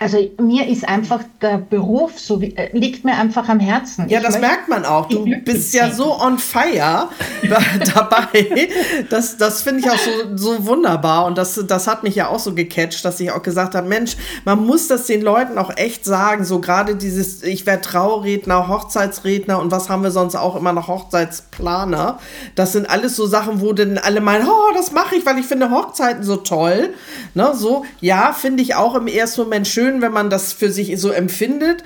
Also 0.00 0.18
mir 0.40 0.68
ist 0.68 0.88
einfach 0.88 1.24
der 1.42 1.58
Beruf 1.58 2.20
so 2.20 2.40
äh, 2.40 2.70
liegt 2.72 3.04
mir 3.04 3.16
einfach 3.16 3.48
am 3.48 3.58
Herzen. 3.58 4.08
Ja, 4.08 4.18
ich 4.18 4.26
das 4.26 4.38
merkt 4.38 4.68
man 4.68 4.84
auch. 4.84 5.08
Du 5.08 5.24
bist 5.44 5.74
ja 5.74 5.90
so 5.90 6.20
on 6.20 6.38
fire 6.38 7.08
dabei. 7.94 8.68
Das, 9.10 9.36
das 9.38 9.62
finde 9.62 9.80
ich 9.80 9.90
auch 9.90 9.98
so, 9.98 10.36
so 10.36 10.66
wunderbar 10.66 11.26
und 11.26 11.36
das, 11.36 11.60
das 11.66 11.88
hat 11.88 12.04
mich 12.04 12.14
ja 12.14 12.28
auch 12.28 12.38
so 12.38 12.54
gecatcht, 12.54 13.04
dass 13.04 13.18
ich 13.18 13.32
auch 13.32 13.42
gesagt 13.42 13.74
habe, 13.74 13.88
Mensch, 13.88 14.16
man 14.44 14.64
muss 14.64 14.86
das 14.86 15.06
den 15.06 15.20
Leuten 15.20 15.58
auch 15.58 15.76
echt 15.76 16.04
sagen. 16.04 16.44
So 16.44 16.60
gerade 16.60 16.94
dieses, 16.94 17.42
ich 17.42 17.66
werde 17.66 17.82
Trauredner, 17.82 18.68
Hochzeitsredner 18.68 19.58
und 19.58 19.72
was 19.72 19.88
haben 19.88 20.04
wir 20.04 20.12
sonst 20.12 20.36
auch 20.36 20.54
immer 20.54 20.72
noch 20.72 20.86
Hochzeitsplaner. 20.86 22.20
Das 22.54 22.72
sind 22.72 22.88
alles 22.88 23.16
so 23.16 23.26
Sachen, 23.26 23.60
wo 23.60 23.72
dann 23.72 23.98
alle 23.98 24.20
meinen, 24.20 24.46
oh, 24.46 24.72
das 24.74 24.92
mache 24.92 25.16
ich, 25.16 25.26
weil 25.26 25.38
ich 25.38 25.46
finde 25.46 25.72
Hochzeiten 25.72 26.22
so 26.22 26.36
toll. 26.36 26.94
Ne, 27.34 27.52
so 27.54 27.84
ja, 28.00 28.32
finde 28.32 28.62
ich 28.62 28.76
auch 28.76 28.94
im 28.94 29.08
ersten 29.08 29.42
Moment 29.42 29.66
schön 29.66 29.87
schön, 29.88 30.02
wenn 30.02 30.12
man 30.12 30.30
das 30.30 30.52
für 30.52 30.70
sich 30.70 30.98
so 31.00 31.10
empfindet. 31.10 31.82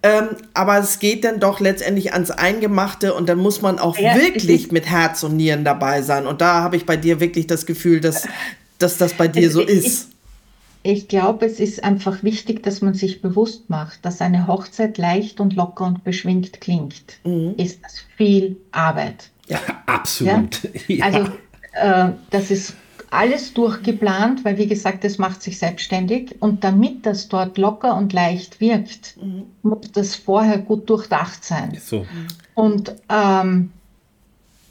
Ähm, 0.00 0.28
aber 0.54 0.78
es 0.78 1.00
geht 1.00 1.24
dann 1.24 1.40
doch 1.40 1.58
letztendlich 1.58 2.12
ans 2.12 2.30
Eingemachte 2.30 3.14
und 3.14 3.28
dann 3.28 3.38
muss 3.38 3.62
man 3.62 3.80
auch 3.80 3.98
ja, 3.98 4.14
wirklich 4.14 4.70
mit 4.72 4.86
Herz 4.86 5.24
und 5.24 5.36
Nieren 5.36 5.64
dabei 5.64 6.02
sein. 6.02 6.26
Und 6.26 6.40
da 6.40 6.62
habe 6.62 6.76
ich 6.76 6.86
bei 6.86 6.96
dir 6.96 7.18
wirklich 7.18 7.48
das 7.48 7.66
Gefühl, 7.66 8.00
dass, 8.00 8.28
dass 8.78 8.96
das 8.96 9.14
bei 9.14 9.26
dir 9.26 9.50
so 9.50 9.60
ist. 9.60 10.10
Ich, 10.84 10.92
ich 10.92 11.08
glaube, 11.08 11.46
es 11.46 11.58
ist 11.58 11.82
einfach 11.82 12.22
wichtig, 12.22 12.62
dass 12.62 12.80
man 12.80 12.94
sich 12.94 13.20
bewusst 13.20 13.70
macht, 13.70 14.04
dass 14.04 14.20
eine 14.20 14.46
Hochzeit 14.46 14.98
leicht 14.98 15.40
und 15.40 15.56
locker 15.56 15.86
und 15.86 16.04
beschwingt 16.04 16.60
klingt. 16.60 17.18
Mhm. 17.24 17.54
Ist 17.56 17.80
das 17.82 18.04
viel 18.16 18.56
Arbeit. 18.70 19.30
Ja, 19.48 19.58
absolut. 19.86 20.60
Ja? 20.86 21.06
Also, 21.06 21.32
äh, 21.72 22.10
das 22.30 22.52
ist 22.52 22.74
alles 23.10 23.54
durchgeplant, 23.54 24.44
weil 24.44 24.58
wie 24.58 24.66
gesagt, 24.66 25.04
das 25.04 25.18
macht 25.18 25.42
sich 25.42 25.58
selbstständig. 25.58 26.36
Und 26.40 26.64
damit 26.64 27.06
das 27.06 27.28
dort 27.28 27.58
locker 27.58 27.96
und 27.96 28.12
leicht 28.12 28.60
wirkt, 28.60 29.16
mhm. 29.20 29.44
muss 29.62 29.90
das 29.92 30.16
vorher 30.16 30.58
gut 30.58 30.88
durchdacht 30.90 31.44
sein. 31.44 31.78
So. 31.80 32.06
Und 32.54 32.94
ähm, 33.08 33.70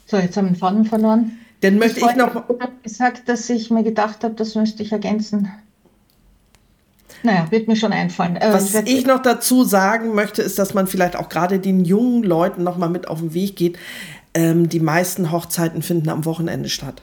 so, 0.06 0.16
jetzt 0.16 0.36
haben 0.36 0.46
wir 0.46 0.52
den 0.52 0.56
Faden 0.56 0.84
verloren. 0.84 1.38
Dann 1.60 1.78
möchte 1.78 2.00
ich, 2.00 2.06
ich 2.06 2.16
noch 2.16 2.44
gesagt, 2.82 3.28
dass 3.28 3.50
ich 3.50 3.70
mir 3.70 3.82
gedacht 3.82 4.22
habe, 4.22 4.34
das 4.34 4.54
müsste 4.54 4.82
ich 4.82 4.92
ergänzen. 4.92 5.50
Naja, 7.22 7.50
wird 7.50 7.66
mir 7.66 7.76
schon 7.76 7.92
einfallen. 7.92 8.36
Äh, 8.36 8.52
Was 8.52 8.74
ich, 8.74 8.98
ich 8.98 9.06
noch 9.06 9.20
dazu 9.20 9.64
sagen 9.64 10.14
möchte, 10.14 10.40
ist, 10.42 10.58
dass 10.58 10.74
man 10.74 10.86
vielleicht 10.86 11.16
auch 11.16 11.28
gerade 11.28 11.58
den 11.58 11.84
jungen 11.84 12.22
Leuten 12.22 12.62
noch 12.62 12.76
mal 12.76 12.88
mit 12.88 13.08
auf 13.08 13.18
den 13.18 13.34
Weg 13.34 13.56
geht. 13.56 13.76
Ähm, 14.34 14.68
die 14.68 14.80
meisten 14.80 15.32
Hochzeiten 15.32 15.82
finden 15.82 16.10
am 16.10 16.24
Wochenende 16.24 16.68
statt. 16.68 17.02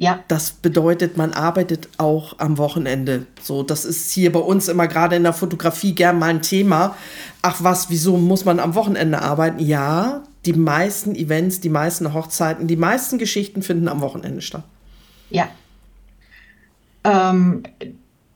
Ja. 0.00 0.20
Das 0.28 0.52
bedeutet, 0.52 1.16
man 1.16 1.32
arbeitet 1.32 1.88
auch 1.98 2.38
am 2.38 2.56
Wochenende. 2.56 3.26
So, 3.42 3.64
das 3.64 3.84
ist 3.84 4.12
hier 4.12 4.32
bei 4.32 4.38
uns 4.38 4.68
immer 4.68 4.86
gerade 4.86 5.16
in 5.16 5.24
der 5.24 5.32
Fotografie 5.32 5.92
gern 5.92 6.20
mal 6.20 6.30
ein 6.30 6.40
Thema. 6.40 6.94
Ach 7.42 7.56
was, 7.64 7.90
wieso 7.90 8.16
muss 8.16 8.44
man 8.44 8.60
am 8.60 8.76
Wochenende 8.76 9.20
arbeiten? 9.20 9.58
Ja, 9.58 10.22
die 10.46 10.52
meisten 10.52 11.16
Events, 11.16 11.60
die 11.60 11.68
meisten 11.68 12.14
Hochzeiten, 12.14 12.68
die 12.68 12.76
meisten 12.76 13.18
Geschichten 13.18 13.62
finden 13.62 13.88
am 13.88 14.00
Wochenende 14.00 14.40
statt. 14.40 14.62
Ja. 15.30 15.48
Ähm, 17.02 17.64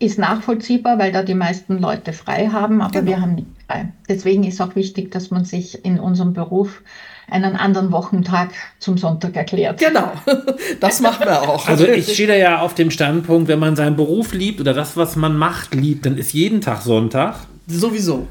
ist 0.00 0.18
nachvollziehbar, 0.18 0.98
weil 0.98 1.12
da 1.12 1.22
die 1.22 1.36
meisten 1.36 1.78
Leute 1.78 2.12
frei 2.12 2.48
haben, 2.48 2.82
aber 2.82 3.02
genau. 3.02 3.06
wir 3.06 3.20
haben 3.20 3.34
nicht 3.36 3.46
frei. 3.68 3.92
Deswegen 4.08 4.42
ist 4.42 4.60
auch 4.60 4.74
wichtig, 4.74 5.12
dass 5.12 5.30
man 5.30 5.44
sich 5.44 5.84
in 5.84 6.00
unserem 6.00 6.32
Beruf 6.32 6.82
einen 7.30 7.56
anderen 7.56 7.92
Wochentag 7.92 8.50
zum 8.78 8.98
Sonntag 8.98 9.36
erklärt. 9.36 9.80
Genau, 9.80 10.12
das 10.80 11.00
machen 11.00 11.26
wir 11.26 11.42
auch. 11.42 11.68
Also 11.68 11.86
ich 11.86 12.12
stehe 12.12 12.28
da 12.28 12.34
ja 12.34 12.60
auf 12.60 12.74
dem 12.74 12.90
Standpunkt, 12.90 13.48
wenn 13.48 13.58
man 13.58 13.76
seinen 13.76 13.96
Beruf 13.96 14.32
liebt 14.32 14.60
oder 14.60 14.74
das, 14.74 14.96
was 14.96 15.16
man 15.16 15.36
macht, 15.36 15.74
liebt, 15.74 16.06
dann 16.06 16.16
ist 16.18 16.32
jeden 16.32 16.60
Tag 16.60 16.82
Sonntag. 16.82 17.36
Sowieso. 17.66 18.26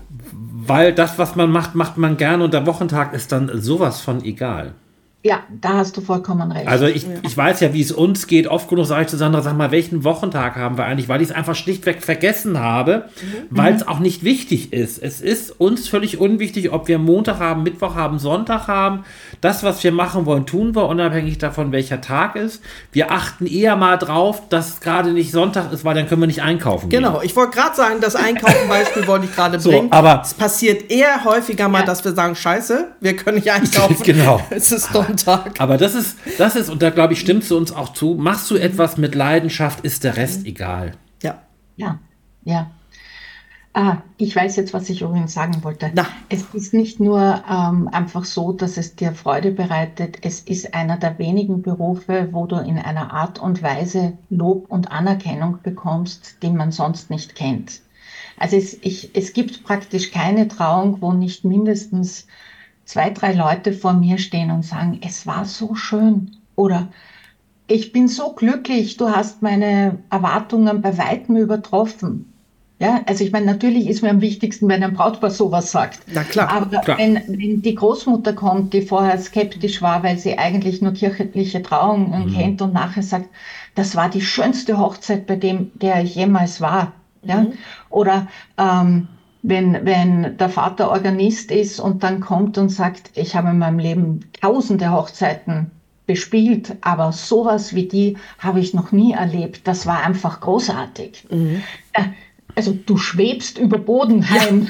Weil 0.64 0.94
das, 0.94 1.18
was 1.18 1.36
man 1.36 1.52
macht, 1.52 1.76
macht 1.76 1.98
man 1.98 2.18
gerne 2.18 2.44
und 2.44 2.54
der 2.54 2.66
Wochentag 2.68 3.14
ist 3.14 3.32
dann 3.32 3.50
sowas 3.62 4.02
von 4.02 4.24
egal. 4.24 4.74
Ja, 5.24 5.42
da 5.62 5.74
hast 5.74 5.96
du 5.98 6.02
vollkommen 6.02 6.52
recht. 6.52 6.68
Also 6.68 6.86
ich, 6.88 7.06
ich 7.22 7.38
weiß 7.38 7.60
ja, 7.60 7.74
wie 7.74 7.82
es 7.82 7.92
uns 7.92 8.26
geht. 8.26 8.48
Oft 8.48 8.68
genug 8.70 8.88
sage 8.88 9.04
ich 9.04 9.08
zu 9.08 9.18
Sandra, 9.18 9.44
sag 9.44 9.56
mal, 9.56 9.70
welchen 9.70 10.04
Wochentag 10.04 10.56
haben 10.56 10.80
wir 10.80 10.86
eigentlich? 10.86 11.10
Weil 11.10 11.22
ich 11.22 11.30
es 11.30 11.36
einfach 11.36 11.54
schlichtweg 11.54 12.02
vergessen 12.02 12.60
habe, 12.60 13.06
weil 13.52 13.76
es 13.76 13.88
auch 13.88 14.00
nicht 14.00 14.24
wichtig 14.24 14.74
ist. 14.74 14.98
Es 14.98 15.22
ist 15.22 15.52
uns 15.60 15.88
völlig 15.88 16.20
unwichtig, 16.20 16.72
ob 16.74 16.88
wir 16.88 16.98
Montag 16.98 17.38
haben, 17.40 17.62
Mittwoch 17.62 17.94
haben, 17.94 18.18
Sonntag 18.18 18.68
haben. 18.68 19.04
Das, 19.42 19.62
was 19.64 19.84
wir 19.84 19.92
machen 19.92 20.26
wollen, 20.26 20.48
tun 20.48 20.74
wir, 20.76 20.88
unabhängig 20.88 21.38
davon, 21.38 21.72
welcher 21.72 22.02
Tag 22.02 22.36
ist. 22.36 22.64
Wir 22.92 23.12
achten 23.12 23.46
eher 23.46 23.76
mal 23.76 23.98
drauf, 23.98 24.50
dass 24.50 24.80
gerade 24.80 25.12
nicht 25.12 25.32
Sonntag 25.32 25.72
ist, 25.72 25.86
weil 25.86 25.94
dann 25.94 26.08
können 26.08 26.22
wir 26.22 26.28
nicht 26.28 26.42
einkaufen 26.42 26.90
gehen. 26.90 27.04
Genau, 27.04 27.22
ich 27.22 27.36
wollte 27.36 27.58
gerade 27.58 27.76
sagen, 27.76 27.96
das 28.02 28.16
Einkaufen-Beispiel 28.16 29.06
wollte 29.08 29.26
ich 29.26 29.36
gerade 29.36 29.60
So, 29.60 29.70
bringen. 29.70 29.92
aber- 29.92 30.24
es 30.26 30.34
passiert 30.34 30.90
eher 30.90 31.24
häufiger 31.26 31.68
mal, 31.70 31.82
Ja. 31.82 31.86
dass 31.86 32.04
wir 32.04 32.14
sagen, 32.14 32.34
scheiße, 32.36 32.88
wir 33.00 33.16
können 33.16 33.36
nicht 33.38 33.52
einkaufen. 33.52 33.98
Genau. 34.04 34.42
Es 34.50 34.72
ist 34.72 34.92
Sonntag. 35.18 35.59
Aber 35.59 35.78
das 35.78 35.95
ist, 35.95 36.18
das 36.38 36.55
ist, 36.55 36.70
und 36.70 36.82
da 36.82 36.89
glaube 36.89 37.14
ich, 37.14 37.20
stimmst 37.20 37.51
du 37.51 37.57
uns 37.57 37.72
auch 37.72 37.93
zu, 37.93 38.16
machst 38.16 38.49
du 38.51 38.55
etwas 38.55 38.97
mit 38.97 39.16
Leidenschaft, 39.16 39.82
ist 39.82 40.03
der 40.03 40.18
Rest 40.18 40.45
egal. 40.45 40.93
Ja. 41.22 41.41
Ja, 41.78 41.99
ja. 42.43 42.72
Ah, 43.74 43.99
ich 44.18 44.36
weiß 44.36 44.57
jetzt, 44.57 44.74
was 44.74 44.89
ich 44.89 45.01
übrigens 45.01 45.34
sagen 45.34 45.64
wollte. 45.64 45.91
Na. 45.93 46.05
Es 46.28 46.43
ist 46.53 46.74
nicht 46.74 46.99
nur 46.99 47.41
ähm, 47.49 47.88
einfach 47.89 48.26
so, 48.26 48.51
dass 48.51 48.76
es 48.76 48.97
dir 48.97 49.14
Freude 49.14 49.51
bereitet, 49.51 50.18
es 50.24 50.41
ist 50.41 50.74
einer 50.74 50.97
der 50.97 51.18
wenigen 51.20 51.62
Berufe, 51.62 52.28
wo 52.34 52.45
du 52.47 52.57
in 52.57 52.78
einer 52.78 53.14
Art 53.14 53.39
und 53.39 53.64
Weise 53.64 54.18
Lob 54.30 54.66
und 54.68 54.91
Anerkennung 54.91 55.59
bekommst, 55.64 56.36
die 56.43 56.49
man 56.49 56.74
sonst 56.74 57.09
nicht 57.09 57.36
kennt. 57.36 57.80
Also 58.36 58.57
es, 58.57 58.74
ich, 58.82 59.12
es 59.14 59.32
gibt 59.32 59.64
praktisch 59.64 60.12
keine 60.12 60.49
Trauung, 60.49 61.01
wo 61.01 61.14
nicht 61.14 61.45
mindestens 61.45 62.28
zwei, 62.92 63.10
drei 63.10 63.32
Leute 63.32 63.72
vor 63.72 63.94
mir 63.94 64.18
stehen 64.18 64.52
und 64.52 64.64
sagen, 64.64 65.00
es 65.02 65.26
war 65.26 65.46
so 65.46 65.76
schön 65.76 66.36
oder 66.58 66.89
ich 67.68 67.94
bin 67.94 68.10
so 68.10 68.34
glücklich, 68.34 68.98
du 68.98 69.10
hast 69.10 69.42
meine 69.42 70.00
Erwartungen 70.10 70.82
bei 70.82 70.98
weitem 70.98 71.38
übertroffen. 71.38 72.34
Ja, 72.80 73.02
also 73.06 73.24
ich 73.24 73.32
meine, 73.32 73.46
natürlich 73.46 73.88
ist 73.88 74.02
mir 74.02 74.10
am 74.10 74.20
wichtigsten, 74.20 74.68
wenn 74.68 74.84
ein 74.84 74.94
Brautpaar 74.94 75.30
sowas 75.30 75.72
sagt. 75.72 76.00
Na 76.12 76.24
klar, 76.24 76.52
Aber 76.52 76.80
klar. 76.80 76.98
Wenn, 76.98 77.16
wenn 77.28 77.62
die 77.62 77.76
Großmutter 77.76 78.34
kommt, 78.34 78.74
die 78.74 78.82
vorher 78.82 79.18
skeptisch 79.20 79.82
war, 79.82 80.04
weil 80.04 80.18
sie 80.18 80.38
eigentlich 80.38 80.82
nur 80.82 80.92
kirchliche 80.92 81.62
Trauungen 81.62 82.34
kennt 82.34 82.62
und 82.62 82.74
nachher 82.74 83.04
sagt, 83.04 83.30
das 83.76 83.96
war 83.96 84.10
die 84.10 84.22
schönste 84.22 84.78
Hochzeit, 84.80 85.28
bei 85.28 85.38
dem, 85.38 85.72
der 85.76 86.04
ich 86.04 86.16
jemals 86.16 86.60
war. 86.60 86.92
Ja? 87.24 87.46
Oder 87.89 88.28
ähm, 88.58 89.08
wenn, 89.44 89.86
wenn 89.86 90.38
der 90.38 90.50
Vater 90.50 90.92
Organist 90.92 91.52
ist 91.52 91.80
und 91.80 92.04
dann 92.04 92.20
kommt 92.20 92.58
und 92.58 92.70
sagt, 92.70 93.12
ich 93.16 93.36
habe 93.36 93.50
in 93.50 93.58
meinem 93.58 93.80
Leben 93.80 94.20
tausende 94.39 94.92
Hochzeiten 94.92 95.72
bespielt, 96.06 96.76
aber 96.82 97.12
sowas 97.12 97.74
wie 97.74 97.88
die 97.88 98.18
habe 98.39 98.60
ich 98.60 98.74
noch 98.74 98.92
nie 98.92 99.14
erlebt. 99.14 99.68
Das 99.68 99.86
war 99.86 100.04
einfach 100.04 100.42
großartig. 100.42 101.26
Äh, 101.94 102.04
Also 102.54 102.74
du 102.74 102.98
schwebst 102.98 103.58
über 103.58 103.78
Bodenheim. 103.78 104.68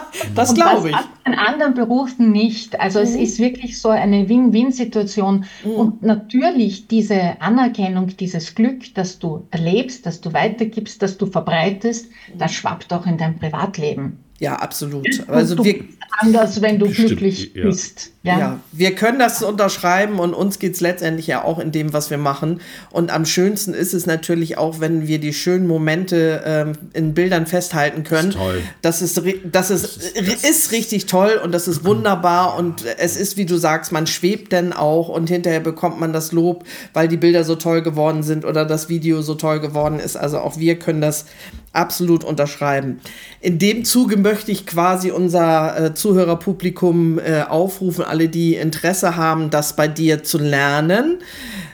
das 0.34 0.54
glaube 0.54 0.90
ich. 0.90 0.96
In 1.24 1.34
anderen 1.34 1.74
Berufen 1.74 2.32
nicht. 2.32 2.80
Also 2.80 2.98
es 2.98 3.14
ist 3.14 3.38
wirklich 3.38 3.80
so 3.80 3.88
eine 3.88 4.28
Win-Win-Situation. 4.28 5.44
Und 5.64 6.02
natürlich 6.02 6.88
diese 6.88 7.40
Anerkennung, 7.40 8.16
dieses 8.16 8.54
Glück, 8.54 8.94
das 8.94 9.18
du 9.18 9.46
erlebst, 9.50 10.06
das 10.06 10.20
du 10.20 10.32
weitergibst, 10.32 11.02
das 11.02 11.18
du 11.18 11.26
verbreitest, 11.26 12.08
das 12.36 12.52
schwappt 12.52 12.92
auch 12.92 13.06
in 13.06 13.18
dein 13.18 13.38
Privatleben. 13.38 14.18
Ja, 14.42 14.56
absolut. 14.56 15.06
Also 15.28 15.54
du 15.54 15.62
wir, 15.64 15.84
anders, 16.18 16.60
wenn 16.60 16.80
du 16.80 16.86
Bestimmt, 16.88 17.10
glücklich 17.10 17.52
ja. 17.54 17.62
bist. 17.64 18.10
Ja. 18.24 18.38
Ja, 18.38 18.60
wir 18.72 18.92
können 18.94 19.18
das 19.20 19.40
unterschreiben 19.42 20.18
und 20.18 20.34
uns 20.34 20.58
geht's 20.58 20.80
letztendlich 20.80 21.28
ja 21.28 21.44
auch 21.44 21.60
in 21.60 21.70
dem, 21.70 21.92
was 21.92 22.10
wir 22.10 22.18
machen. 22.18 22.60
Und 22.90 23.12
am 23.12 23.24
schönsten 23.24 23.72
ist 23.72 23.94
es 23.94 24.04
natürlich 24.06 24.58
auch, 24.58 24.80
wenn 24.80 25.06
wir 25.06 25.20
die 25.20 25.32
schönen 25.32 25.66
Momente 25.68 26.42
ähm, 26.44 26.72
in 26.92 27.14
Bildern 27.14 27.46
festhalten 27.46 28.02
können. 28.02 28.34
Das 28.82 29.00
ist 29.00 29.14
toll. 29.14 29.32
Das 29.50 29.70
ist, 29.70 29.86
ri- 29.86 30.10
das 30.12 30.16
ist, 30.16 30.18
ist 30.44 30.72
richtig 30.72 31.06
toll 31.06 31.40
und 31.42 31.52
das 31.52 31.68
ist 31.68 31.84
wunderbar 31.84 32.56
und 32.58 32.84
es 32.98 33.16
ist, 33.16 33.36
wie 33.36 33.46
du 33.46 33.56
sagst, 33.58 33.92
man 33.92 34.08
schwebt 34.08 34.52
dann 34.52 34.72
auch 34.72 35.08
und 35.08 35.28
hinterher 35.30 35.60
bekommt 35.60 36.00
man 36.00 36.12
das 36.12 36.32
Lob, 36.32 36.64
weil 36.94 37.06
die 37.06 37.16
Bilder 37.16 37.44
so 37.44 37.54
toll 37.54 37.82
geworden 37.82 38.24
sind 38.24 38.44
oder 38.44 38.64
das 38.64 38.88
Video 38.88 39.22
so 39.22 39.34
toll 39.36 39.60
geworden 39.60 40.00
ist. 40.00 40.16
Also 40.16 40.38
auch 40.40 40.58
wir 40.58 40.80
können 40.80 41.00
das 41.00 41.26
absolut 41.72 42.24
unterschreiben. 42.24 43.00
In 43.40 43.58
dem 43.58 43.84
Zuge 43.84 44.16
möchte 44.16 44.52
ich 44.52 44.66
quasi 44.66 45.10
unser 45.10 45.86
äh, 45.86 45.94
Zuhörerpublikum 45.94 47.18
äh, 47.18 47.42
aufrufen, 47.42 48.04
alle, 48.04 48.28
die 48.28 48.54
Interesse 48.54 49.16
haben, 49.16 49.50
das 49.50 49.74
bei 49.76 49.88
dir 49.88 50.22
zu 50.22 50.38
lernen, 50.38 51.18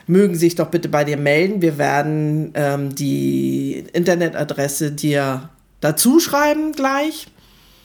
mögen 0.07 0.35
sich 0.35 0.55
doch 0.55 0.67
bitte 0.67 0.89
bei 0.89 1.03
dir 1.03 1.17
melden. 1.17 1.61
Wir 1.61 1.77
werden 1.77 2.51
ähm, 2.53 2.95
die 2.95 3.83
Internetadresse 3.93 4.91
dir 4.91 5.49
dazu 5.81 6.19
schreiben 6.19 6.71
gleich. 6.71 7.27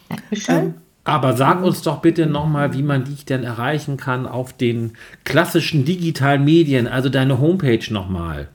Dankeschön. 0.09 0.75
Aber 1.05 1.37
sag 1.37 1.63
uns 1.63 1.83
doch 1.83 2.01
bitte 2.01 2.27
nochmal, 2.27 2.73
wie 2.73 2.83
man 2.83 3.05
dich 3.05 3.27
denn 3.27 3.45
erreichen 3.45 3.99
kann 3.99 4.27
auf 4.27 4.55
den 4.55 4.93
klassischen 5.25 5.85
digitalen 5.85 6.45
Medien, 6.45 6.87
also 6.87 7.11
deine 7.11 7.39
Homepage 7.41 7.93
nochmal. 7.93 8.49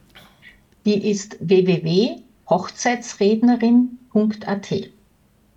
Die 0.86 1.12
ist 1.12 1.38
www.hochzeitsrednerin.at. 2.50 4.90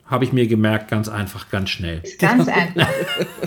Habe 0.06 0.24
ich 0.24 0.32
mir 0.32 0.46
gemerkt, 0.46 0.88
ganz 0.88 1.08
einfach, 1.08 1.48
ganz 1.48 1.70
schnell. 1.70 2.00
Ist 2.02 2.18
ganz 2.18 2.48
einfach. 2.48 2.90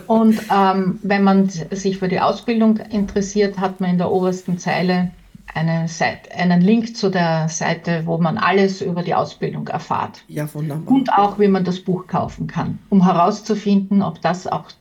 Und 0.07 0.41
ähm, 0.51 0.97
wenn 1.03 1.23
man 1.23 1.49
sich 1.49 1.99
für 1.99 2.07
die 2.07 2.19
Ausbildung 2.19 2.77
interessiert, 2.77 3.59
hat 3.59 3.81
man 3.81 3.91
in 3.91 3.99
der 3.99 4.11
obersten 4.11 4.57
Zeile 4.57 5.11
eine 5.53 5.87
Seite, 5.87 6.33
einen 6.33 6.61
Link 6.61 6.97
zu 6.97 7.11
der 7.11 7.49
Seite, 7.49 8.01
wo 8.05 8.17
man 8.17 8.39
alles 8.39 8.81
über 8.81 9.03
die 9.03 9.13
Ausbildung 9.13 9.67
erfahrt. 9.67 10.23
Ja, 10.27 10.51
wunderbar. 10.53 10.91
Und 10.91 11.13
auch, 11.13 11.37
wie 11.37 11.47
man 11.47 11.63
das 11.63 11.79
Buch 11.79 12.07
kaufen 12.07 12.47
kann, 12.47 12.79
um 12.89 13.03
herauszufinden, 13.03 14.01
ob 14.01 14.19
das 14.21 14.47
auch 14.47 14.71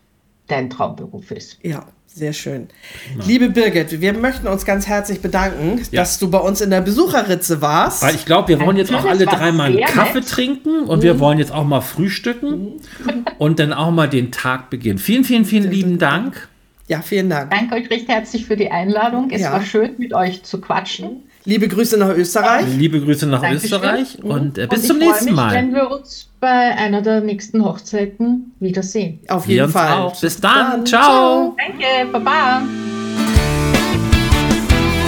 dein 0.46 0.70
Traumberuf 0.70 1.30
ist. 1.30 1.58
Ja, 1.62 1.84
sehr 2.16 2.32
schön. 2.32 2.68
Liebe 3.26 3.50
Birgit, 3.50 4.00
wir 4.00 4.12
möchten 4.12 4.46
uns 4.46 4.64
ganz 4.64 4.86
herzlich 4.86 5.20
bedanken, 5.20 5.80
Ja. 5.90 6.02
dass 6.02 6.20
du 6.20 6.30
bei 6.30 6.38
uns 6.38 6.60
in 6.60 6.70
der 6.70 6.80
Besucherritze 6.80 7.60
warst. 7.60 8.04
Weil 8.04 8.14
ich 8.14 8.24
glaube, 8.24 8.48
wir 8.48 8.60
wollen 8.60 8.76
jetzt 8.76 8.94
auch 8.94 9.04
alle 9.04 9.26
dreimal 9.26 9.66
einen 9.66 9.78
sehr 9.78 9.86
Kaffee 9.86 10.20
nett. 10.20 10.28
trinken 10.28 10.84
und 10.84 11.02
wir 11.02 11.18
wollen 11.18 11.38
jetzt 11.40 11.50
auch 11.50 11.64
mal 11.64 11.80
frühstücken 11.80 12.74
und 13.38 13.58
dann 13.58 13.72
auch 13.72 13.90
mal 13.90 14.08
den 14.08 14.30
Tag 14.30 14.70
beginnen. 14.70 14.98
Vielen, 14.98 15.24
vielen, 15.24 15.44
vielen 15.44 15.68
lieben 15.70 15.98
Dank. 15.98 16.48
Ja, 16.86 17.00
vielen 17.02 17.30
Dank. 17.30 17.50
Danke 17.50 17.74
euch 17.74 17.90
recht 17.90 18.06
herzlich 18.08 18.46
für 18.46 18.56
die 18.56 18.70
Einladung. 18.70 19.30
Es 19.32 19.40
Ja. 19.40 19.52
war 19.52 19.62
schön, 19.62 19.90
mit 19.98 20.14
euch 20.14 20.44
zu 20.44 20.60
quatschen. 20.60 21.24
Liebe 21.47 21.68
Grüße 21.68 21.99
nach 21.99 22.09
Österreich. 22.16 22.64
Liebe 22.74 22.99
Grüße 23.03 23.26
nach 23.26 23.42
Dankeschön. 23.42 23.66
Österreich 23.66 24.16
und 24.22 24.57
äh, 24.57 24.66
bis 24.66 24.80
Und 24.80 24.86
zum 24.86 24.97
nächsten 24.99 25.26
mich, 25.26 25.34
Mal. 25.34 25.53
Wenn 25.53 25.74
wir 25.74 25.90
uns 25.90 26.30
bei 26.40 26.74
einer 26.74 27.03
der 27.03 27.20
nächsten 27.20 27.62
Hochzeiten 27.62 28.53
wiedersehen. 28.61 29.20
Auf 29.28 29.47
Wir 29.47 29.57
jeden 29.57 29.68
Fall. 29.68 29.92
auch. 29.92 30.18
Bis 30.18 30.40
dann. 30.40 30.70
Dann. 30.70 30.86
Ciao. 30.86 31.55
Danke, 31.59 31.84
Baba. 32.11 32.62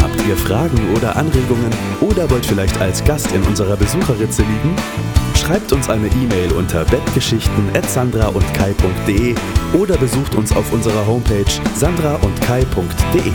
Habt 0.02 0.28
ihr 0.28 0.36
Fragen 0.36 0.78
oder 0.94 1.16
Anregungen 1.16 1.70
oder 2.02 2.28
wollt 2.30 2.44
vielleicht 2.44 2.78
als 2.82 3.02
Gast 3.04 3.32
in 3.32 3.42
unserer 3.44 3.76
Besucherritze 3.76 4.42
liegen? 4.42 4.76
Schreibt 5.36 5.72
uns 5.72 5.88
eine 5.88 6.08
E-Mail 6.08 6.52
unter 6.52 6.84
bettgeschichten@sandraundkai.de 6.84 9.34
oder 9.72 9.96
besucht 9.96 10.34
uns 10.34 10.54
auf 10.54 10.70
unserer 10.70 11.06
Homepage 11.06 11.46
sandraundkai.de. 11.76 13.32